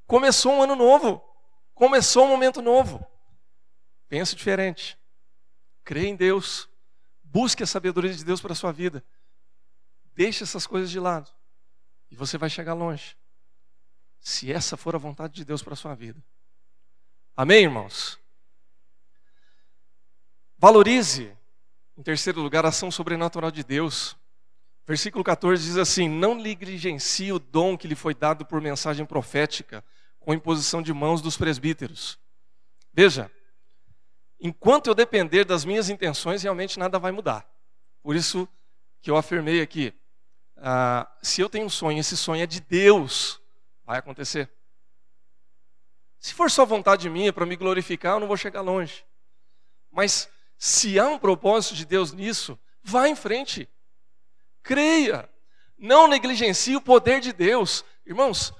Começou 0.05 0.53
um 0.53 0.61
ano 0.61 0.76
novo. 0.76 1.24
Começou 1.74 2.26
um 2.26 2.30
momento 2.30 2.61
novo. 2.61 3.03
Pense 4.07 4.36
diferente. 4.36 4.95
Crê 5.84 6.05
em 6.05 6.16
Deus. 6.16 6.70
Busque 7.24 7.64
a 7.64 7.68
sabedoria 7.68 8.14
de 8.14 8.24
Deus 8.24 8.39
para 8.39 8.51
a 8.51 8.55
sua 8.55 8.72
vida 8.72 9.03
Deixe 10.16 10.43
essas 10.43 10.68
coisas 10.68 10.91
de 10.91 10.99
lado 10.99 11.32
e 12.11 12.16
você 12.16 12.38
vai 12.38 12.49
chegar 12.49 12.74
longe. 12.74 13.18
Se 14.20 14.51
essa 14.51 14.78
for 14.78 14.95
a 14.95 14.99
vontade 14.99 15.34
de 15.34 15.43
Deus 15.43 15.61
para 15.61 15.74
a 15.74 15.78
sua 15.78 15.95
vida. 15.95 16.24
Amém, 17.36 17.64
irmãos? 17.64 18.20
Valorize, 20.56 21.36
em 21.98 22.04
terceiro 22.04 22.40
lugar, 22.40 22.64
a 22.64 22.70
ação 22.70 22.92
sobrenatural 22.92 23.50
de 23.50 23.64
Deus. 23.64 24.16
Versículo 24.86 25.24
14 25.24 25.64
diz 25.64 25.78
assim: 25.78 26.08
Não 26.08 26.36
negligencie 26.36 27.34
o 27.34 27.40
dom 27.40 27.76
que 27.76 27.88
lhe 27.88 27.96
foi 27.96 28.14
dado 28.14 28.46
por 28.46 28.62
mensagem 28.62 29.04
profética, 29.04 29.84
com 30.20 30.32
imposição 30.32 30.80
de 30.80 30.94
mãos 30.94 31.24
dos 31.24 31.36
presbíteros. 31.36 32.20
Veja, 32.94 33.32
enquanto 34.40 34.88
eu 34.88 34.94
depender 34.94 35.44
das 35.44 35.66
minhas 35.66 35.90
intenções, 35.90 36.44
realmente 36.44 36.78
nada 36.78 37.00
vai 37.00 37.12
mudar. 37.12 37.50
Por 38.04 38.16
isso 38.16 38.48
que 39.02 39.10
eu 39.10 39.18
afirmei 39.18 39.60
aqui: 39.60 39.92
ah, 40.58 41.12
se 41.24 41.42
eu 41.42 41.50
tenho 41.50 41.66
um 41.66 41.70
sonho, 41.70 42.00
esse 42.00 42.16
sonho 42.16 42.44
é 42.44 42.48
de 42.48 42.62
Deus, 42.62 43.42
vai 43.84 43.98
acontecer. 43.98 44.52
Se 46.24 46.34
for 46.34 46.49
só 46.49 46.65
vontade 46.65 47.09
minha 47.09 47.34
para 47.34 47.45
me 47.45 47.57
glorificar, 47.57 48.13
eu 48.13 48.21
não 48.21 48.30
vou 48.30 48.38
chegar 48.38 48.61
longe. 48.61 49.03
Mas 49.91 50.30
se 50.57 50.97
há 50.97 51.05
um 51.05 51.19
propósito 51.19 51.76
de 51.76 51.86
Deus 51.86 52.13
nisso, 52.13 52.57
vá 52.82 53.09
em 53.09 53.15
frente. 53.15 53.67
Creia. 54.63 55.30
Não 55.78 56.07
negligencie 56.07 56.78
o 56.78 56.82
poder 56.82 57.19
de 57.19 57.34
Deus. 57.34 57.84
Irmãos, 58.05 58.53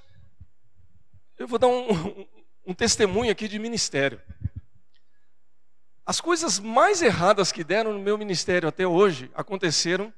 eu 1.38 1.48
vou 1.48 1.58
dar 1.58 1.68
um, 1.68 1.90
um, 1.90 2.28
um 2.68 2.74
testemunho 2.74 3.32
aqui 3.32 3.48
de 3.48 3.58
ministério. 3.58 4.22
As 6.06 6.20
coisas 6.20 6.60
mais 6.60 7.02
erradas 7.02 7.50
que 7.50 7.64
deram 7.64 7.94
no 7.94 8.00
meu 8.00 8.18
ministério 8.18 8.68
até 8.68 8.86
hoje 8.86 9.32
aconteceram 9.34 10.14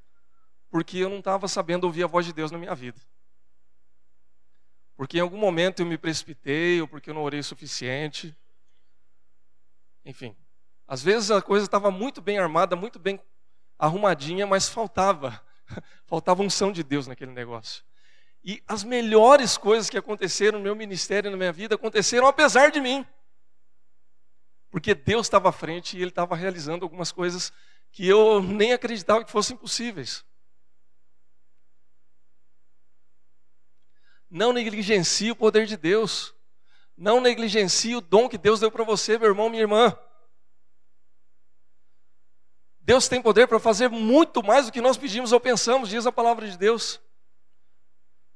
porque 0.71 0.97
eu 0.97 1.11
não 1.11 1.19
estava 1.19 1.47
sabendo 1.47 1.83
ouvir 1.83 2.05
a 2.05 2.07
voz 2.07 2.25
de 2.25 2.33
Deus 2.33 2.49
na 2.49 2.57
minha 2.57 2.73
vida. 2.73 2.99
Porque 4.95 5.17
em 5.17 5.21
algum 5.21 5.37
momento 5.37 5.81
eu 5.81 5.85
me 5.85 5.97
precipitei, 5.97 6.81
ou 6.81 6.87
porque 6.87 7.09
eu 7.09 7.13
não 7.13 7.23
orei 7.23 7.39
o 7.39 7.43
suficiente. 7.43 8.35
Enfim, 10.03 10.35
às 10.87 11.03
vezes 11.03 11.31
a 11.31 11.41
coisa 11.41 11.65
estava 11.65 11.91
muito 11.91 12.21
bem 12.21 12.37
armada, 12.37 12.75
muito 12.75 12.99
bem 12.99 13.19
arrumadinha, 13.77 14.47
mas 14.47 14.69
faltava 14.69 15.43
Faltava 16.05 16.43
unção 16.43 16.71
de 16.71 16.83
Deus 16.83 17.07
naquele 17.07 17.31
negócio. 17.31 17.83
E 18.43 18.61
as 18.67 18.83
melhores 18.83 19.57
coisas 19.57 19.89
que 19.89 19.97
aconteceram 19.97 20.59
no 20.59 20.63
meu 20.63 20.75
ministério, 20.75 21.31
na 21.31 21.37
minha 21.37 21.51
vida, 21.51 21.75
aconteceram 21.75 22.27
apesar 22.27 22.69
de 22.69 22.79
mim. 22.79 23.05
Porque 24.69 24.93
Deus 24.93 25.25
estava 25.25 25.49
à 25.49 25.51
frente 25.51 25.97
e 25.97 26.01
Ele 26.01 26.09
estava 26.09 26.35
realizando 26.35 26.85
algumas 26.85 27.11
coisas 27.11 27.51
que 27.91 28.07
eu 28.07 28.41
nem 28.41 28.73
acreditava 28.73 29.23
que 29.23 29.31
fossem 29.31 29.57
possíveis. 29.57 30.23
Não 34.35 34.51
negligencie 34.51 35.31
o 35.31 35.35
poder 35.35 35.65
de 35.65 35.77
Deus. 35.77 36.35
Não 36.97 37.21
negligencie 37.21 37.95
o 37.95 38.01
dom 38.01 38.27
que 38.27 38.37
Deus 38.37 38.59
deu 38.59 38.69
para 38.69 38.83
você, 38.83 39.17
meu 39.17 39.29
irmão, 39.29 39.49
minha 39.49 39.61
irmã. 39.61 39.97
Deus 42.81 43.07
tem 43.07 43.21
poder 43.21 43.47
para 43.47 43.61
fazer 43.61 43.87
muito 43.87 44.43
mais 44.43 44.65
do 44.65 44.73
que 44.73 44.81
nós 44.81 44.97
pedimos 44.97 45.31
ou 45.31 45.39
pensamos, 45.39 45.87
diz 45.87 46.05
a 46.05 46.11
palavra 46.11 46.49
de 46.49 46.57
Deus. 46.57 46.99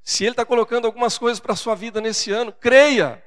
Se 0.01 0.23
Ele 0.23 0.31
está 0.31 0.45
colocando 0.45 0.85
algumas 0.85 1.17
coisas 1.17 1.37
para 1.37 1.51
a 1.51 1.57
sua 1.57 1.75
vida 1.75 1.99
nesse 1.99 2.31
ano, 2.31 2.53
creia. 2.53 3.21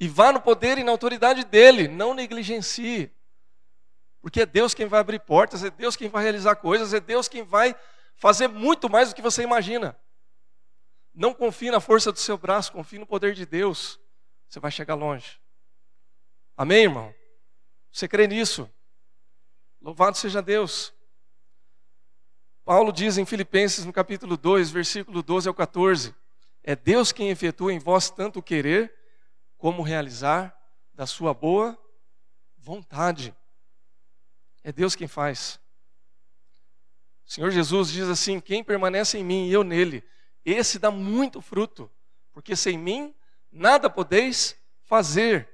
E 0.00 0.08
vá 0.08 0.32
no 0.32 0.40
poder 0.40 0.78
e 0.78 0.84
na 0.84 0.90
autoridade 0.90 1.44
dEle, 1.44 1.86
não 1.86 2.14
negligencie. 2.14 3.12
Porque 4.22 4.40
é 4.40 4.46
Deus 4.46 4.72
quem 4.72 4.86
vai 4.86 5.00
abrir 5.00 5.20
portas, 5.20 5.62
é 5.62 5.68
Deus 5.68 5.96
quem 5.96 6.08
vai 6.08 6.22
realizar 6.22 6.56
coisas, 6.56 6.94
é 6.94 6.98
Deus 6.98 7.28
quem 7.28 7.42
vai 7.42 7.76
fazer 8.14 8.48
muito 8.48 8.88
mais 8.88 9.10
do 9.10 9.14
que 9.14 9.20
você 9.20 9.42
imagina. 9.42 9.94
Não 11.16 11.32
confie 11.32 11.70
na 11.70 11.80
força 11.80 12.12
do 12.12 12.18
seu 12.18 12.36
braço, 12.36 12.70
confie 12.70 12.98
no 12.98 13.06
poder 13.06 13.32
de 13.32 13.46
Deus. 13.46 13.98
Você 14.46 14.60
vai 14.60 14.70
chegar 14.70 14.94
longe. 14.94 15.40
Amém, 16.54 16.82
irmão? 16.82 17.14
Você 17.90 18.06
crê 18.06 18.26
nisso? 18.26 18.70
Louvado 19.80 20.18
seja 20.18 20.42
Deus. 20.42 20.92
Paulo 22.66 22.92
diz 22.92 23.16
em 23.16 23.24
Filipenses, 23.24 23.86
no 23.86 23.94
capítulo 23.94 24.36
2, 24.36 24.70
versículo 24.70 25.22
12 25.22 25.48
ao 25.48 25.54
14: 25.54 26.14
É 26.62 26.76
Deus 26.76 27.12
quem 27.12 27.30
efetua 27.30 27.72
em 27.72 27.78
vós 27.78 28.10
tanto 28.10 28.40
o 28.40 28.42
querer 28.42 28.94
como 29.56 29.82
realizar 29.82 30.54
da 30.92 31.06
sua 31.06 31.32
boa 31.32 31.78
vontade. 32.58 33.34
É 34.62 34.70
Deus 34.70 34.94
quem 34.94 35.08
faz. 35.08 35.58
O 37.24 37.30
Senhor 37.30 37.50
Jesus 37.50 37.90
diz 37.90 38.06
assim: 38.06 38.38
Quem 38.38 38.62
permanece 38.62 39.16
em 39.16 39.24
mim 39.24 39.46
e 39.46 39.52
eu 39.52 39.64
nele, 39.64 40.04
esse 40.52 40.78
dá 40.78 40.90
muito 40.90 41.40
fruto, 41.40 41.90
porque 42.32 42.54
sem 42.54 42.78
mim 42.78 43.14
nada 43.50 43.90
podeis 43.90 44.56
fazer. 44.84 45.48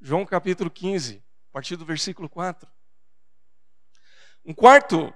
João 0.00 0.24
capítulo 0.24 0.70
15, 0.70 1.22
a 1.50 1.52
partir 1.52 1.76
do 1.76 1.84
versículo 1.84 2.28
4. 2.28 2.68
Um 4.44 4.54
quarto 4.54 5.12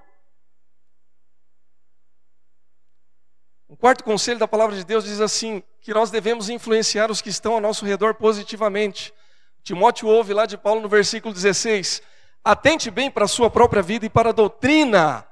Um 3.73 3.77
quarto 3.77 4.05
conselho 4.05 4.39
da 4.39 4.47
palavra 4.47 4.77
de 4.77 4.85
Deus 4.85 5.05
diz 5.05 5.19
assim: 5.19 5.63
que 5.81 5.95
nós 5.95 6.11
devemos 6.11 6.51
influenciar 6.51 7.11
os 7.11 7.23
que 7.23 7.31
estão 7.31 7.55
ao 7.55 7.61
nosso 7.61 7.87
redor 7.87 8.15
positivamente. 8.17 9.15
Timóteo 9.63 10.09
ouve 10.09 10.35
lá 10.35 10.45
de 10.45 10.59
Paulo 10.59 10.83
no 10.83 10.91
versículo 10.91 11.33
16: 11.33 12.03
Atente 12.45 12.91
bem 12.91 13.11
para 13.11 13.25
a 13.25 13.29
sua 13.29 13.49
própria 13.49 13.81
vida 13.81 14.05
e 14.05 14.11
para 14.11 14.29
a 14.29 14.33
doutrina, 14.33 15.27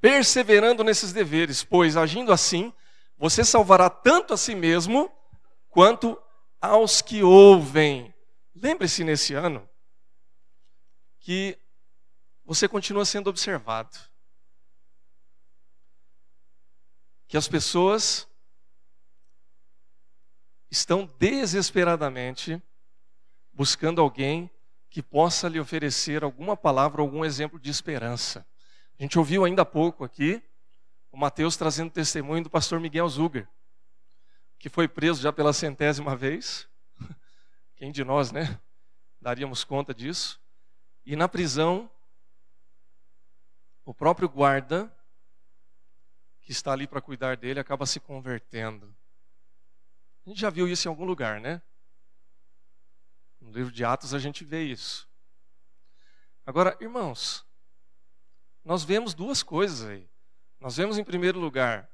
perseverando 0.00 0.82
nesses 0.82 1.12
deveres, 1.12 1.62
pois 1.62 1.98
agindo 1.98 2.32
assim, 2.32 2.72
você 3.16 3.44
salvará 3.44 3.88
tanto 3.88 4.34
a 4.34 4.36
si 4.36 4.54
mesmo 4.54 5.10
quanto 5.68 6.20
aos 6.60 7.00
que 7.00 7.22
ouvem. 7.22 8.14
Lembre-se 8.54 9.04
nesse 9.04 9.34
ano 9.34 9.68
que 11.18 11.58
você 12.44 12.68
continua 12.68 13.04
sendo 13.04 13.30
observado. 13.30 13.96
Que 17.26 17.36
as 17.36 17.48
pessoas 17.48 18.28
estão 20.70 21.06
desesperadamente 21.18 22.62
buscando 23.52 24.00
alguém 24.00 24.50
que 24.90 25.02
possa 25.02 25.48
lhe 25.48 25.58
oferecer 25.58 26.22
alguma 26.22 26.56
palavra, 26.56 27.00
algum 27.00 27.24
exemplo 27.24 27.58
de 27.58 27.70
esperança. 27.70 28.46
A 28.98 29.02
gente 29.02 29.18
ouviu 29.18 29.44
ainda 29.44 29.62
há 29.62 29.66
pouco 29.66 30.04
aqui 30.04 30.42
o 31.14 31.16
Mateus 31.16 31.56
trazendo 31.56 31.92
testemunho 31.92 32.42
do 32.42 32.50
pastor 32.50 32.80
Miguel 32.80 33.08
Zuger, 33.08 33.48
que 34.58 34.68
foi 34.68 34.88
preso 34.88 35.22
já 35.22 35.32
pela 35.32 35.52
centésima 35.52 36.16
vez. 36.16 36.68
Quem 37.76 37.92
de 37.92 38.02
nós, 38.02 38.32
né? 38.32 38.60
Daríamos 39.20 39.62
conta 39.62 39.94
disso. 39.94 40.40
E 41.06 41.14
na 41.14 41.28
prisão, 41.28 41.88
o 43.84 43.94
próprio 43.94 44.28
guarda 44.28 44.92
que 46.40 46.50
está 46.50 46.72
ali 46.72 46.84
para 46.84 47.00
cuidar 47.00 47.36
dele 47.36 47.60
acaba 47.60 47.86
se 47.86 48.00
convertendo. 48.00 48.92
A 50.26 50.30
gente 50.30 50.40
já 50.40 50.50
viu 50.50 50.66
isso 50.66 50.88
em 50.88 50.90
algum 50.90 51.04
lugar, 51.04 51.40
né? 51.40 51.62
No 53.40 53.52
livro 53.52 53.70
de 53.70 53.84
Atos 53.84 54.12
a 54.12 54.18
gente 54.18 54.44
vê 54.44 54.64
isso. 54.64 55.08
Agora, 56.44 56.76
irmãos, 56.80 57.46
nós 58.64 58.82
vemos 58.82 59.14
duas 59.14 59.44
coisas 59.44 59.88
aí. 59.88 60.12
Nós 60.64 60.78
vemos, 60.78 60.96
em 60.96 61.04
primeiro 61.04 61.38
lugar, 61.38 61.90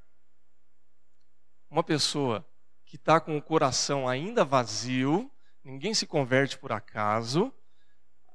uma 1.69 1.83
pessoa 1.83 2.47
que 2.87 2.95
está 2.95 3.19
com 3.19 3.37
o 3.37 3.43
coração 3.43 4.07
ainda 4.07 4.45
vazio, 4.45 5.29
ninguém 5.65 5.93
se 5.93 6.07
converte 6.07 6.57
por 6.57 6.71
acaso, 6.71 7.53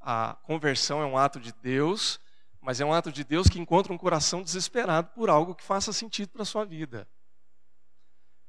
a 0.01 0.37
conversão 0.43 1.01
é 1.01 1.05
um 1.05 1.17
ato 1.17 1.39
de 1.39 1.53
Deus, 1.53 2.19
mas 2.59 2.81
é 2.81 2.85
um 2.85 2.91
ato 2.91 3.13
de 3.13 3.23
Deus 3.23 3.47
que 3.47 3.61
encontra 3.61 3.93
um 3.93 3.97
coração 3.97 4.43
desesperado 4.43 5.07
por 5.15 5.29
algo 5.29 5.55
que 5.55 5.63
faça 5.63 5.93
sentido 5.93 6.31
para 6.31 6.41
a 6.41 6.45
sua 6.45 6.65
vida. 6.65 7.07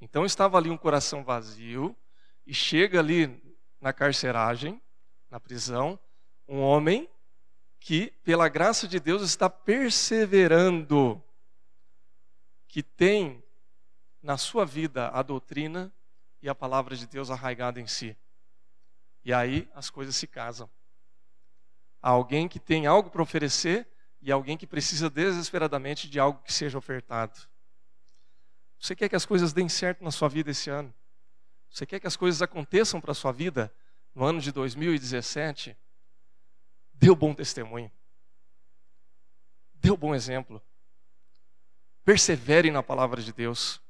Então 0.00 0.26
estava 0.26 0.58
ali 0.58 0.70
um 0.70 0.76
coração 0.76 1.22
vazio 1.22 1.96
e 2.44 2.52
chega 2.52 2.98
ali 2.98 3.56
na 3.80 3.92
carceragem, 3.92 4.82
na 5.30 5.38
prisão, 5.38 5.96
um 6.48 6.58
homem 6.58 7.08
que, 7.78 8.10
pela 8.24 8.48
graça 8.48 8.88
de 8.88 8.98
Deus, 8.98 9.22
está 9.22 9.48
perseverando, 9.48 11.22
que 12.76 12.82
tem 12.82 13.42
na 14.22 14.36
sua 14.36 14.66
vida 14.66 15.08
a 15.08 15.22
doutrina 15.22 15.90
e 16.42 16.48
a 16.50 16.54
palavra 16.54 16.94
de 16.94 17.06
Deus 17.06 17.30
arraigada 17.30 17.80
em 17.80 17.86
si. 17.86 18.14
E 19.24 19.32
aí 19.32 19.66
as 19.74 19.88
coisas 19.88 20.14
se 20.14 20.26
casam. 20.26 20.68
Há 22.02 22.10
alguém 22.10 22.46
que 22.46 22.60
tem 22.60 22.86
algo 22.86 23.08
para 23.08 23.22
oferecer 23.22 23.88
e 24.20 24.30
alguém 24.30 24.58
que 24.58 24.66
precisa 24.66 25.08
desesperadamente 25.08 26.06
de 26.10 26.20
algo 26.20 26.42
que 26.42 26.52
seja 26.52 26.76
ofertado. 26.76 27.48
Você 28.78 28.94
quer 28.94 29.08
que 29.08 29.16
as 29.16 29.24
coisas 29.24 29.54
deem 29.54 29.70
certo 29.70 30.04
na 30.04 30.10
sua 30.10 30.28
vida 30.28 30.50
esse 30.50 30.68
ano? 30.68 30.94
Você 31.70 31.86
quer 31.86 31.98
que 31.98 32.06
as 32.06 32.14
coisas 32.14 32.42
aconteçam 32.42 33.00
para 33.00 33.12
a 33.12 33.14
sua 33.14 33.32
vida 33.32 33.74
no 34.14 34.22
ano 34.22 34.38
de 34.38 34.52
2017? 34.52 35.74
Dê 36.92 37.08
o 37.08 37.16
bom 37.16 37.32
testemunho. 37.34 37.90
Dê 39.76 39.90
o 39.90 39.96
bom 39.96 40.14
exemplo. 40.14 40.62
Persevere 42.06 42.70
na 42.70 42.84
palavra 42.84 43.20
de 43.20 43.32
Deus. 43.32 43.82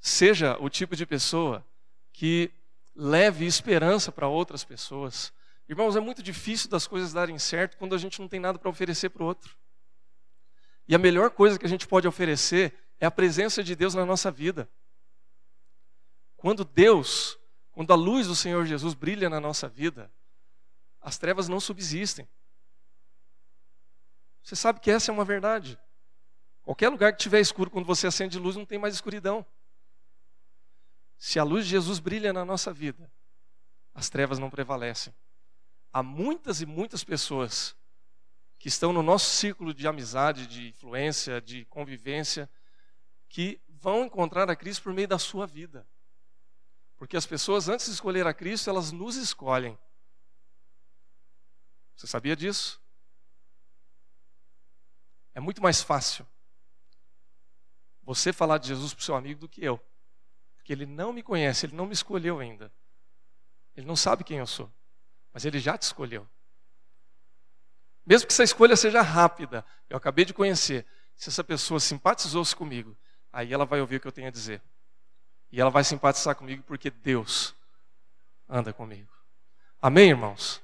Seja 0.00 0.58
o 0.58 0.68
tipo 0.68 0.96
de 0.96 1.06
pessoa 1.06 1.64
que 2.12 2.50
leve 2.96 3.46
esperança 3.46 4.10
para 4.10 4.26
outras 4.26 4.64
pessoas. 4.64 5.32
Irmãos, 5.68 5.94
é 5.94 6.00
muito 6.00 6.20
difícil 6.20 6.68
das 6.68 6.88
coisas 6.88 7.12
darem 7.12 7.38
certo 7.38 7.76
quando 7.76 7.94
a 7.94 7.98
gente 7.98 8.20
não 8.20 8.26
tem 8.26 8.40
nada 8.40 8.58
para 8.58 8.68
oferecer 8.68 9.08
para 9.08 9.22
o 9.22 9.26
outro. 9.26 9.56
E 10.88 10.92
a 10.92 10.98
melhor 10.98 11.30
coisa 11.30 11.60
que 11.60 11.64
a 11.64 11.68
gente 11.68 11.86
pode 11.86 12.08
oferecer 12.08 12.74
é 12.98 13.06
a 13.06 13.10
presença 13.10 13.62
de 13.62 13.76
Deus 13.76 13.94
na 13.94 14.04
nossa 14.04 14.28
vida. 14.28 14.68
Quando 16.36 16.64
Deus, 16.64 17.38
quando 17.70 17.92
a 17.92 17.96
luz 17.96 18.26
do 18.26 18.34
Senhor 18.34 18.66
Jesus 18.66 18.94
brilha 18.94 19.30
na 19.30 19.38
nossa 19.38 19.68
vida, 19.68 20.10
as 21.00 21.16
trevas 21.18 21.46
não 21.46 21.60
subsistem. 21.60 22.28
Você 24.42 24.56
sabe 24.56 24.80
que 24.80 24.90
essa 24.90 25.12
é 25.12 25.14
uma 25.14 25.24
verdade. 25.24 25.78
Qualquer 26.70 26.88
lugar 26.88 27.12
que 27.12 27.18
tiver 27.18 27.40
escuro, 27.40 27.68
quando 27.68 27.84
você 27.84 28.06
acende 28.06 28.38
luz, 28.38 28.54
não 28.54 28.64
tem 28.64 28.78
mais 28.78 28.94
escuridão. 28.94 29.44
Se 31.18 31.36
a 31.36 31.42
luz 31.42 31.64
de 31.64 31.72
Jesus 31.72 31.98
brilha 31.98 32.32
na 32.32 32.44
nossa 32.44 32.72
vida, 32.72 33.10
as 33.92 34.08
trevas 34.08 34.38
não 34.38 34.48
prevalecem. 34.48 35.12
Há 35.92 36.00
muitas 36.00 36.60
e 36.60 36.66
muitas 36.66 37.02
pessoas 37.02 37.74
que 38.56 38.68
estão 38.68 38.92
no 38.92 39.02
nosso 39.02 39.30
círculo 39.30 39.74
de 39.74 39.88
amizade, 39.88 40.46
de 40.46 40.68
influência, 40.68 41.40
de 41.40 41.64
convivência, 41.64 42.48
que 43.28 43.60
vão 43.68 44.04
encontrar 44.04 44.48
a 44.48 44.54
Cristo 44.54 44.84
por 44.84 44.92
meio 44.92 45.08
da 45.08 45.18
sua 45.18 45.48
vida. 45.48 45.84
Porque 46.96 47.16
as 47.16 47.26
pessoas, 47.26 47.68
antes 47.68 47.86
de 47.86 47.92
escolher 47.94 48.28
a 48.28 48.32
Cristo, 48.32 48.70
elas 48.70 48.92
nos 48.92 49.16
escolhem. 49.16 49.76
Você 51.96 52.06
sabia 52.06 52.36
disso? 52.36 52.80
É 55.34 55.40
muito 55.40 55.60
mais 55.60 55.82
fácil 55.82 56.24
você 58.02 58.32
falar 58.32 58.58
de 58.58 58.68
Jesus 58.68 58.94
para 58.94 59.02
o 59.02 59.04
seu 59.04 59.14
amigo 59.14 59.40
do 59.40 59.48
que 59.48 59.64
eu. 59.64 59.80
Porque 60.56 60.72
ele 60.72 60.86
não 60.86 61.12
me 61.12 61.22
conhece, 61.22 61.66
ele 61.66 61.76
não 61.76 61.86
me 61.86 61.92
escolheu 61.92 62.38
ainda. 62.38 62.72
Ele 63.76 63.86
não 63.86 63.96
sabe 63.96 64.24
quem 64.24 64.38
eu 64.38 64.46
sou. 64.46 64.70
Mas 65.32 65.44
ele 65.44 65.58
já 65.58 65.76
te 65.78 65.82
escolheu. 65.82 66.28
Mesmo 68.04 68.26
que 68.26 68.32
essa 68.32 68.42
escolha 68.42 68.76
seja 68.76 69.02
rápida, 69.02 69.64
eu 69.88 69.96
acabei 69.96 70.24
de 70.24 70.34
conhecer. 70.34 70.86
Se 71.14 71.28
essa 71.28 71.44
pessoa 71.44 71.78
simpatizou-se 71.78 72.54
comigo, 72.56 72.96
aí 73.32 73.52
ela 73.52 73.64
vai 73.64 73.80
ouvir 73.80 73.96
o 73.96 74.00
que 74.00 74.08
eu 74.08 74.12
tenho 74.12 74.28
a 74.28 74.32
dizer. 74.32 74.62
E 75.52 75.60
ela 75.60 75.70
vai 75.70 75.84
simpatizar 75.84 76.34
comigo 76.34 76.62
porque 76.66 76.90
Deus 76.90 77.54
anda 78.48 78.72
comigo. 78.72 79.12
Amém, 79.80 80.10
irmãos? 80.10 80.60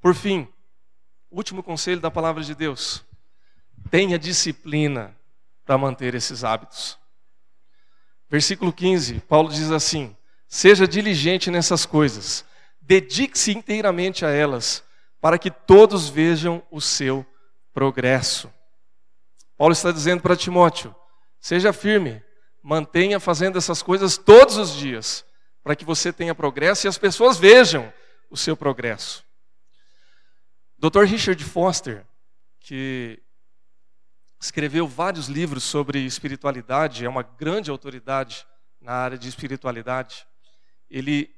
Por 0.00 0.14
fim, 0.14 0.48
último 1.30 1.62
conselho 1.62 2.00
da 2.00 2.10
palavra 2.10 2.42
de 2.42 2.54
Deus. 2.54 3.04
Tenha 3.90 4.18
disciplina 4.18 5.16
para 5.70 5.78
manter 5.78 6.16
esses 6.16 6.42
hábitos. 6.42 6.98
Versículo 8.28 8.72
15, 8.72 9.20
Paulo 9.20 9.48
diz 9.50 9.70
assim: 9.70 10.16
Seja 10.48 10.84
diligente 10.84 11.48
nessas 11.48 11.86
coisas, 11.86 12.44
dedique-se 12.80 13.52
inteiramente 13.52 14.26
a 14.26 14.30
elas, 14.30 14.82
para 15.20 15.38
que 15.38 15.48
todos 15.48 16.08
vejam 16.08 16.60
o 16.72 16.80
seu 16.80 17.24
progresso. 17.72 18.52
Paulo 19.56 19.72
está 19.72 19.92
dizendo 19.92 20.20
para 20.20 20.34
Timóteo: 20.34 20.92
seja 21.38 21.72
firme, 21.72 22.20
mantenha 22.60 23.20
fazendo 23.20 23.56
essas 23.56 23.80
coisas 23.80 24.18
todos 24.18 24.56
os 24.56 24.74
dias, 24.74 25.24
para 25.62 25.76
que 25.76 25.84
você 25.84 26.12
tenha 26.12 26.34
progresso 26.34 26.84
e 26.84 26.88
as 26.88 26.98
pessoas 26.98 27.38
vejam 27.38 27.92
o 28.28 28.36
seu 28.36 28.56
progresso. 28.56 29.24
Dr. 30.76 31.04
Richard 31.04 31.44
Foster, 31.44 32.04
que 32.58 33.22
escreveu 34.40 34.88
vários 34.88 35.28
livros 35.28 35.62
sobre 35.62 36.00
espiritualidade, 36.00 37.04
é 37.04 37.08
uma 37.08 37.22
grande 37.22 37.70
autoridade 37.70 38.46
na 38.80 38.92
área 38.92 39.18
de 39.18 39.28
espiritualidade. 39.28 40.26
Ele 40.88 41.30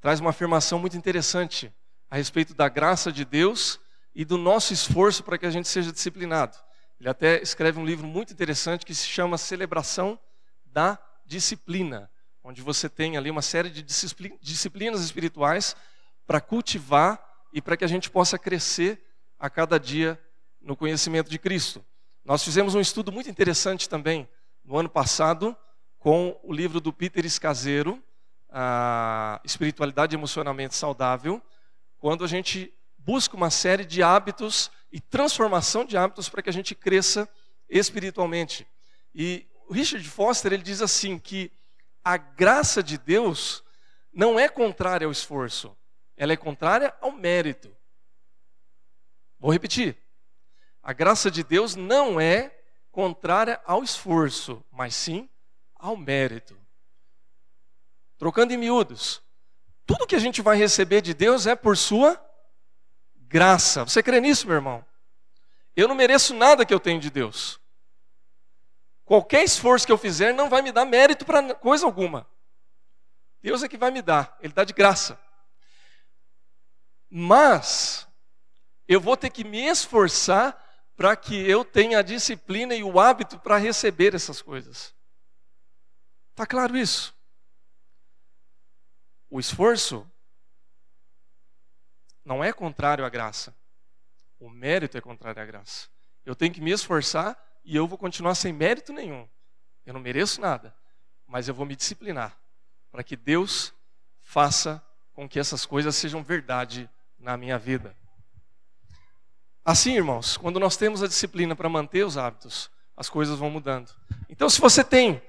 traz 0.00 0.18
uma 0.18 0.30
afirmação 0.30 0.80
muito 0.80 0.96
interessante 0.96 1.72
a 2.10 2.16
respeito 2.16 2.52
da 2.52 2.68
graça 2.68 3.12
de 3.12 3.24
Deus 3.24 3.78
e 4.12 4.24
do 4.24 4.36
nosso 4.36 4.72
esforço 4.72 5.22
para 5.22 5.38
que 5.38 5.46
a 5.46 5.50
gente 5.50 5.68
seja 5.68 5.92
disciplinado. 5.92 6.58
Ele 6.98 7.08
até 7.08 7.40
escreve 7.40 7.78
um 7.78 7.86
livro 7.86 8.06
muito 8.06 8.32
interessante 8.32 8.84
que 8.84 8.94
se 8.94 9.06
chama 9.06 9.38
Celebração 9.38 10.18
da 10.66 10.98
Disciplina, 11.24 12.10
onde 12.42 12.60
você 12.60 12.88
tem 12.88 13.16
ali 13.16 13.30
uma 13.30 13.40
série 13.40 13.70
de 13.70 13.82
disciplinas 13.82 15.00
espirituais 15.00 15.76
para 16.26 16.40
cultivar 16.40 17.24
e 17.52 17.62
para 17.62 17.76
que 17.76 17.84
a 17.84 17.88
gente 17.88 18.10
possa 18.10 18.36
crescer 18.36 19.00
a 19.38 19.48
cada 19.48 19.78
dia 19.78 20.20
no 20.60 20.76
conhecimento 20.76 21.30
de 21.30 21.38
Cristo. 21.38 21.84
Nós 22.24 22.44
fizemos 22.44 22.76
um 22.76 22.80
estudo 22.80 23.10
muito 23.10 23.28
interessante 23.28 23.88
também 23.88 24.28
no 24.64 24.78
ano 24.78 24.88
passado 24.88 25.56
com 25.98 26.38
o 26.44 26.52
livro 26.52 26.80
do 26.80 26.92
Peter 26.92 27.24
Escaseiro, 27.26 28.00
a 28.48 29.40
Espiritualidade 29.44 30.14
Emocionalmente 30.14 30.76
Saudável, 30.76 31.42
quando 31.98 32.24
a 32.24 32.28
gente 32.28 32.72
busca 32.96 33.36
uma 33.36 33.50
série 33.50 33.84
de 33.84 34.04
hábitos 34.04 34.70
e 34.92 35.00
transformação 35.00 35.84
de 35.84 35.96
hábitos 35.96 36.28
para 36.28 36.42
que 36.42 36.50
a 36.50 36.52
gente 36.52 36.76
cresça 36.76 37.28
espiritualmente. 37.68 38.66
E 39.12 39.48
o 39.68 39.72
Richard 39.72 40.08
Foster 40.08 40.52
ele 40.52 40.62
diz 40.62 40.80
assim 40.80 41.18
que 41.18 41.50
a 42.04 42.16
graça 42.16 42.84
de 42.84 42.98
Deus 42.98 43.64
não 44.12 44.38
é 44.38 44.48
contrária 44.48 45.06
ao 45.06 45.12
esforço, 45.12 45.76
ela 46.16 46.32
é 46.32 46.36
contrária 46.36 46.94
ao 47.00 47.10
mérito. 47.10 47.74
Vou 49.40 49.50
repetir. 49.50 50.01
A 50.82 50.92
graça 50.92 51.30
de 51.30 51.44
Deus 51.44 51.76
não 51.76 52.20
é 52.20 52.58
contrária 52.90 53.60
ao 53.64 53.82
esforço, 53.84 54.64
mas 54.70 54.94
sim 54.94 55.28
ao 55.74 55.96
mérito. 55.96 56.58
Trocando 58.18 58.52
em 58.52 58.56
miúdos, 58.56 59.22
tudo 59.86 60.06
que 60.06 60.14
a 60.14 60.18
gente 60.18 60.42
vai 60.42 60.56
receber 60.56 61.00
de 61.00 61.14
Deus 61.14 61.46
é 61.46 61.54
por 61.54 61.76
sua 61.76 62.20
graça. 63.16 63.84
Você 63.84 64.02
crê 64.02 64.20
nisso, 64.20 64.46
meu 64.46 64.56
irmão? 64.56 64.84
Eu 65.74 65.88
não 65.88 65.94
mereço 65.94 66.34
nada 66.34 66.66
que 66.66 66.74
eu 66.74 66.80
tenho 66.80 67.00
de 67.00 67.10
Deus. 67.10 67.60
Qualquer 69.04 69.42
esforço 69.44 69.86
que 69.86 69.92
eu 69.92 69.98
fizer 69.98 70.32
não 70.32 70.48
vai 70.48 70.62
me 70.62 70.72
dar 70.72 70.84
mérito 70.84 71.24
para 71.24 71.54
coisa 71.54 71.86
alguma. 71.86 72.28
Deus 73.40 73.62
é 73.62 73.68
que 73.68 73.76
vai 73.76 73.90
me 73.90 74.02
dar, 74.02 74.36
Ele 74.40 74.52
dá 74.52 74.64
de 74.64 74.72
graça. 74.72 75.18
Mas 77.10 78.06
eu 78.86 79.00
vou 79.00 79.16
ter 79.16 79.30
que 79.30 79.44
me 79.44 79.66
esforçar 79.66 80.56
para 80.96 81.16
que 81.16 81.34
eu 81.34 81.64
tenha 81.64 81.98
a 81.98 82.02
disciplina 82.02 82.74
e 82.74 82.84
o 82.84 83.00
hábito 83.00 83.38
para 83.38 83.56
receber 83.56 84.14
essas 84.14 84.42
coisas. 84.42 84.94
Está 86.30 86.46
claro 86.46 86.76
isso? 86.76 87.14
O 89.28 89.40
esforço 89.40 90.08
não 92.24 92.42
é 92.42 92.52
contrário 92.52 93.04
à 93.04 93.08
graça. 93.08 93.56
O 94.38 94.50
mérito 94.50 94.96
é 94.96 95.00
contrário 95.00 95.42
à 95.42 95.46
graça. 95.46 95.88
Eu 96.24 96.34
tenho 96.34 96.52
que 96.52 96.60
me 96.60 96.70
esforçar 96.70 97.36
e 97.64 97.76
eu 97.76 97.86
vou 97.86 97.98
continuar 97.98 98.34
sem 98.34 98.52
mérito 98.52 98.92
nenhum. 98.92 99.28
Eu 99.84 99.94
não 99.94 100.00
mereço 100.00 100.40
nada, 100.40 100.74
mas 101.26 101.48
eu 101.48 101.54
vou 101.54 101.66
me 101.66 101.74
disciplinar 101.76 102.38
para 102.90 103.02
que 103.02 103.16
Deus 103.16 103.74
faça 104.20 104.84
com 105.12 105.28
que 105.28 105.38
essas 105.38 105.66
coisas 105.66 105.96
sejam 105.96 106.22
verdade 106.22 106.88
na 107.18 107.36
minha 107.36 107.58
vida. 107.58 107.96
Assim, 109.64 109.94
irmãos, 109.94 110.36
quando 110.36 110.58
nós 110.58 110.76
temos 110.76 111.02
a 111.02 111.06
disciplina 111.06 111.54
para 111.54 111.68
manter 111.68 112.04
os 112.04 112.18
hábitos, 112.18 112.70
as 112.96 113.08
coisas 113.08 113.38
vão 113.38 113.48
mudando. 113.48 113.90
Então, 114.28 114.50
se 114.50 114.60
você 114.60 114.82
tem 114.82 115.22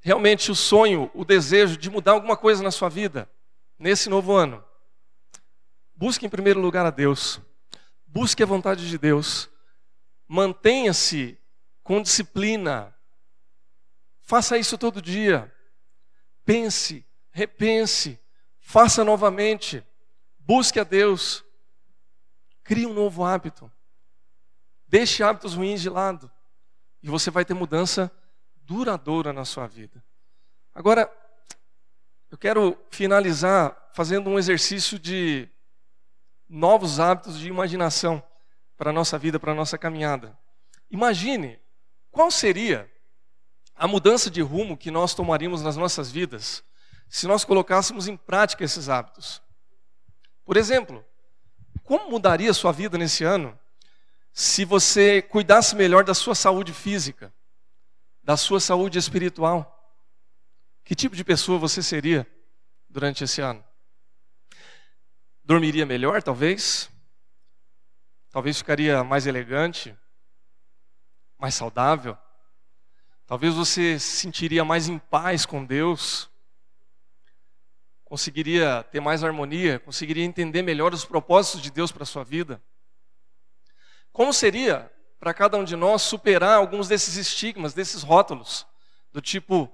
realmente 0.00 0.50
o 0.50 0.54
sonho, 0.54 1.10
o 1.14 1.24
desejo 1.24 1.76
de 1.76 1.90
mudar 1.90 2.12
alguma 2.12 2.36
coisa 2.36 2.62
na 2.62 2.70
sua 2.70 2.88
vida, 2.88 3.28
nesse 3.78 4.08
novo 4.08 4.32
ano, 4.32 4.62
busque 5.94 6.26
em 6.26 6.28
primeiro 6.28 6.60
lugar 6.60 6.86
a 6.86 6.90
Deus, 6.90 7.40
busque 8.06 8.42
a 8.42 8.46
vontade 8.46 8.88
de 8.88 8.98
Deus, 8.98 9.48
mantenha-se 10.28 11.38
com 11.82 12.00
disciplina, 12.00 12.94
faça 14.20 14.56
isso 14.56 14.78
todo 14.78 15.02
dia, 15.02 15.52
pense, 16.44 17.04
repense, 17.32 18.18
faça 18.60 19.04
novamente, 19.04 19.84
busque 20.38 20.78
a 20.78 20.84
Deus. 20.84 21.44
Crie 22.72 22.86
um 22.86 22.94
novo 22.94 23.22
hábito. 23.22 23.70
Deixe 24.88 25.22
hábitos 25.22 25.52
ruins 25.52 25.82
de 25.82 25.90
lado. 25.90 26.32
E 27.02 27.10
você 27.10 27.30
vai 27.30 27.44
ter 27.44 27.52
mudança 27.52 28.10
duradoura 28.62 29.30
na 29.30 29.44
sua 29.44 29.66
vida. 29.66 30.02
Agora, 30.74 31.12
eu 32.30 32.38
quero 32.38 32.82
finalizar 32.88 33.76
fazendo 33.92 34.30
um 34.30 34.38
exercício 34.38 34.98
de 34.98 35.50
novos 36.48 36.98
hábitos 36.98 37.38
de 37.38 37.46
imaginação 37.46 38.22
para 38.78 38.88
a 38.88 38.92
nossa 38.94 39.18
vida, 39.18 39.38
para 39.38 39.52
a 39.52 39.54
nossa 39.54 39.76
caminhada. 39.76 40.34
Imagine 40.90 41.60
qual 42.10 42.30
seria 42.30 42.90
a 43.74 43.86
mudança 43.86 44.30
de 44.30 44.40
rumo 44.40 44.78
que 44.78 44.90
nós 44.90 45.14
tomaríamos 45.14 45.60
nas 45.60 45.76
nossas 45.76 46.10
vidas 46.10 46.64
se 47.06 47.26
nós 47.26 47.44
colocássemos 47.44 48.08
em 48.08 48.16
prática 48.16 48.64
esses 48.64 48.88
hábitos. 48.88 49.42
Por 50.42 50.56
exemplo, 50.56 51.04
como 51.82 52.10
mudaria 52.10 52.50
a 52.50 52.54
sua 52.54 52.72
vida 52.72 52.96
nesse 52.96 53.24
ano 53.24 53.58
se 54.32 54.64
você 54.64 55.20
cuidasse 55.20 55.76
melhor 55.76 56.04
da 56.04 56.14
sua 56.14 56.34
saúde 56.34 56.72
física? 56.72 57.32
da 58.22 58.36
sua 58.36 58.60
saúde 58.60 58.98
espiritual. 58.98 59.68
Que 60.84 60.94
tipo 60.94 61.16
de 61.16 61.24
pessoa 61.24 61.58
você 61.58 61.82
seria 61.82 62.26
durante 62.88 63.24
esse 63.24 63.40
ano? 63.40 63.64
Dormiria 65.44 65.84
melhor, 65.84 66.22
talvez? 66.22 66.88
Talvez 68.30 68.58
ficaria 68.58 69.02
mais 69.02 69.26
elegante, 69.26 69.96
mais 71.38 71.54
saudável? 71.54 72.16
Talvez 73.26 73.54
você 73.54 73.98
se 73.98 74.16
sentiria 74.16 74.64
mais 74.64 74.88
em 74.88 74.98
paz 74.98 75.44
com 75.44 75.64
Deus? 75.64 76.30
Conseguiria 78.12 78.82
ter 78.92 79.00
mais 79.00 79.24
harmonia? 79.24 79.78
Conseguiria 79.78 80.22
entender 80.22 80.60
melhor 80.60 80.92
os 80.92 81.02
propósitos 81.02 81.62
de 81.62 81.70
Deus 81.70 81.90
para 81.90 82.02
a 82.02 82.06
sua 82.06 82.22
vida? 82.22 82.62
Como 84.12 84.34
seria 84.34 84.92
para 85.18 85.32
cada 85.32 85.56
um 85.56 85.64
de 85.64 85.74
nós 85.74 86.02
superar 86.02 86.58
alguns 86.58 86.88
desses 86.88 87.16
estigmas, 87.16 87.72
desses 87.72 88.02
rótulos, 88.02 88.66
do 89.10 89.22
tipo, 89.22 89.66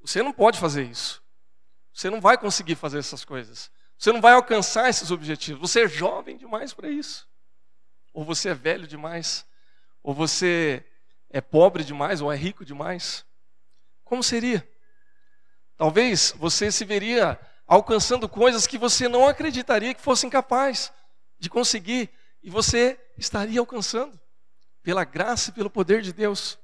você 0.00 0.24
não 0.24 0.32
pode 0.32 0.58
fazer 0.58 0.82
isso. 0.82 1.22
Você 1.92 2.10
não 2.10 2.20
vai 2.20 2.36
conseguir 2.36 2.74
fazer 2.74 2.98
essas 2.98 3.24
coisas. 3.24 3.70
Você 3.96 4.10
não 4.10 4.20
vai 4.20 4.32
alcançar 4.32 4.90
esses 4.90 5.12
objetivos. 5.12 5.70
Você 5.70 5.84
é 5.84 5.88
jovem 5.88 6.36
demais 6.36 6.74
para 6.74 6.88
isso. 6.88 7.28
Ou 8.12 8.24
você 8.24 8.48
é 8.48 8.54
velho 8.54 8.88
demais. 8.88 9.46
Ou 10.02 10.12
você 10.12 10.84
é 11.30 11.40
pobre 11.40 11.84
demais, 11.84 12.20
ou 12.20 12.32
é 12.32 12.36
rico 12.36 12.64
demais. 12.64 13.24
Como 14.02 14.20
seria? 14.20 14.68
Talvez 15.76 16.34
você 16.36 16.72
se 16.72 16.84
veria 16.84 17.38
alcançando 17.66 18.28
coisas 18.28 18.66
que 18.66 18.78
você 18.78 19.08
não 19.08 19.26
acreditaria 19.26 19.94
que 19.94 20.00
fossem 20.00 20.28
capaz 20.28 20.92
de 21.38 21.48
conseguir. 21.48 22.10
E 22.42 22.50
você 22.50 23.00
estaria 23.16 23.60
alcançando 23.60 24.18
pela 24.82 25.04
graça 25.04 25.50
e 25.50 25.52
pelo 25.52 25.70
poder 25.70 26.02
de 26.02 26.12
Deus. 26.12 26.58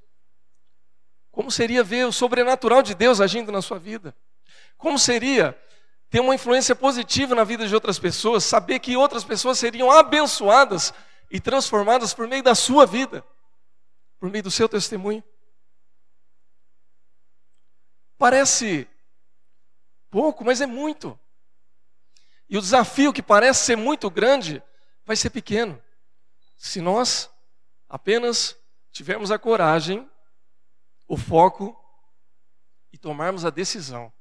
Como 1.31 1.49
seria 1.49 1.83
ver 1.83 2.05
o 2.05 2.11
sobrenatural 2.11 2.81
de 2.81 2.93
Deus 2.93 3.19
agindo 3.19 3.51
na 3.51 3.61
sua 3.61 3.79
vida? 3.79 4.15
Como 4.77 4.99
seria 4.99 5.57
ter 6.09 6.19
uma 6.19 6.35
influência 6.35 6.75
positiva 6.75 7.33
na 7.33 7.43
vida 7.43 7.65
de 7.65 7.73
outras 7.73 7.97
pessoas, 7.97 8.43
saber 8.43 8.79
que 8.79 8.97
outras 8.97 9.23
pessoas 9.23 9.57
seriam 9.57 9.89
abençoadas 9.89 10.93
e 11.31 11.39
transformadas 11.39 12.13
por 12.13 12.27
meio 12.27 12.43
da 12.43 12.53
sua 12.53 12.85
vida, 12.85 13.23
por 14.19 14.29
meio 14.29 14.43
do 14.43 14.51
seu 14.51 14.67
testemunho? 14.67 15.23
Parece 18.17 18.87
pouco, 20.11 20.43
mas 20.43 20.61
é 20.61 20.67
muito. 20.67 21.17
E 22.49 22.57
o 22.57 22.61
desafio 22.61 23.13
que 23.13 23.23
parece 23.23 23.65
ser 23.65 23.77
muito 23.77 24.11
grande 24.11 24.61
vai 25.05 25.15
ser 25.15 25.29
pequeno. 25.29 25.81
Se 26.57 26.81
nós 26.81 27.31
apenas 27.87 28.57
tivermos 28.91 29.31
a 29.31 29.39
coragem, 29.39 30.07
o 31.07 31.17
foco 31.17 31.75
e 32.91 32.97
tomarmos 32.97 33.45
a 33.45 33.49
decisão 33.49 34.13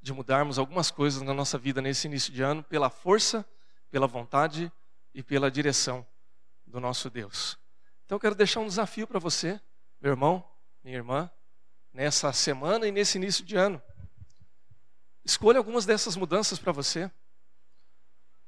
de 0.00 0.12
mudarmos 0.12 0.58
algumas 0.58 0.90
coisas 0.90 1.22
na 1.22 1.34
nossa 1.34 1.58
vida 1.58 1.80
nesse 1.82 2.06
início 2.06 2.32
de 2.32 2.42
ano 2.42 2.62
pela 2.62 2.90
força, 2.90 3.44
pela 3.90 4.06
vontade 4.06 4.70
e 5.12 5.22
pela 5.22 5.50
direção 5.50 6.06
do 6.66 6.80
nosso 6.80 7.10
Deus. 7.10 7.58
Então 8.04 8.16
eu 8.16 8.20
quero 8.20 8.34
deixar 8.34 8.60
um 8.60 8.66
desafio 8.66 9.06
para 9.06 9.18
você, 9.18 9.60
meu 10.00 10.12
irmão, 10.12 10.44
minha 10.82 10.96
irmã, 10.96 11.30
nessa 11.92 12.32
semana 12.32 12.86
e 12.86 12.92
nesse 12.92 13.18
início 13.18 13.44
de 13.44 13.56
ano. 13.56 13.82
Escolha 15.30 15.58
algumas 15.58 15.86
dessas 15.86 16.16
mudanças 16.16 16.58
para 16.58 16.72
você. 16.72 17.08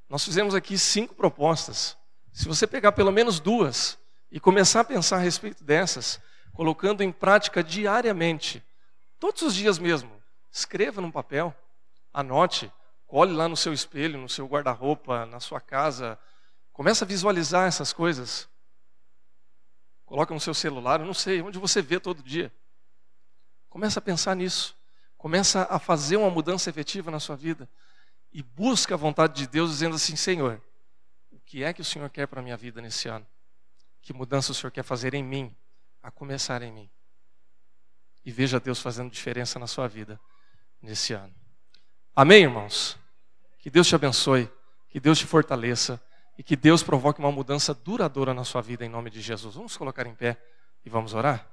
Nós 0.09 0.25
fizemos 0.25 0.53
aqui 0.53 0.77
cinco 0.77 1.15
propostas. 1.15 1.97
Se 2.33 2.49
você 2.49 2.67
pegar 2.67 2.91
pelo 2.91 3.13
menos 3.13 3.39
duas, 3.39 3.97
e 4.33 4.41
começar 4.41 4.81
a 4.81 4.85
pensar 4.85 5.17
a 5.19 5.21
respeito 5.21 5.63
dessas, 5.63 6.21
colocando 6.53 7.01
em 7.01 7.13
prática 7.13 7.63
diariamente, 7.63 8.61
todos 9.21 9.43
os 9.43 9.55
dias 9.55 9.79
mesmo. 9.79 10.11
Escreva 10.51 11.01
num 11.01 11.11
papel, 11.11 11.55
anote, 12.13 12.73
colhe 13.07 13.33
lá 13.33 13.49
no 13.49 13.57
seu 13.57 13.73
espelho, 13.73 14.19
no 14.19 14.29
seu 14.29 14.49
guarda-roupa, 14.49 15.25
na 15.27 15.39
sua 15.39 15.61
casa. 15.61 16.19
Começa 16.73 17.05
a 17.05 17.09
visualizar 17.09 17.69
essas 17.69 17.93
coisas. 17.93 18.49
Coloca 20.05 20.35
no 20.35 20.41
seu 20.41 20.53
celular, 20.53 20.99
eu 20.99 21.07
não 21.07 21.15
sei, 21.15 21.41
onde 21.43 21.61
você 21.61 21.81
vê 21.81 22.01
todo 22.01 22.25
dia. 22.25 22.53
Começa 23.69 24.01
a 24.01 24.03
pensar 24.03 24.35
nisso. 24.35 24.77
Começa 25.23 25.69
a 25.71 25.79
fazer 25.79 26.17
uma 26.17 26.29
mudança 26.29 26.69
efetiva 26.69 27.09
na 27.09 27.21
sua 27.21 27.37
vida. 27.37 27.69
E 28.33 28.43
busca 28.43 28.95
a 28.95 28.97
vontade 28.97 29.35
de 29.35 29.47
Deus 29.47 29.71
dizendo 29.71 29.95
assim, 29.95 30.17
Senhor, 30.17 30.61
o 31.31 31.39
que 31.39 31.63
é 31.63 31.73
que 31.73 31.81
o 31.81 31.85
Senhor 31.85 32.11
quer 32.11 32.27
para 32.27 32.41
a 32.41 32.43
minha 32.43 32.57
vida 32.57 32.83
nesse 32.83 33.07
ano? 33.07 33.25
Que 34.03 34.13
mudança 34.13 34.51
o 34.51 34.55
Senhor 34.55 34.73
quer 34.73 34.83
fazer 34.83 35.15
em 35.15 35.23
mim, 35.23 35.55
a 36.03 36.11
começar 36.11 36.61
em 36.63 36.73
mim. 36.73 36.91
E 38.25 38.33
veja 38.33 38.59
Deus 38.59 38.83
fazendo 38.83 39.13
diferença 39.13 39.61
na 39.61 39.69
sua 39.69 39.87
vida 39.87 40.19
nesse 40.83 41.13
ano. 41.13 41.33
Amém, 42.17 42.43
irmãos? 42.43 42.99
Que 43.61 43.71
Deus 43.71 43.87
te 43.87 43.95
abençoe, 43.95 44.51
que 44.89 44.99
Deus 44.99 45.21
te 45.21 45.27
fortaleça 45.27 46.03
e 46.37 46.43
que 46.43 46.57
Deus 46.57 46.83
provoque 46.83 47.21
uma 47.21 47.31
mudança 47.31 47.73
duradoura 47.73 48.35
na 48.35 48.43
sua 48.43 48.61
vida 48.61 48.85
em 48.85 48.89
nome 48.89 49.09
de 49.09 49.21
Jesus. 49.21 49.55
Vamos 49.55 49.77
colocar 49.77 50.05
em 50.05 50.17
pé 50.17 50.37
e 50.85 50.91
vamos 50.91 51.15
orar? 51.15 51.52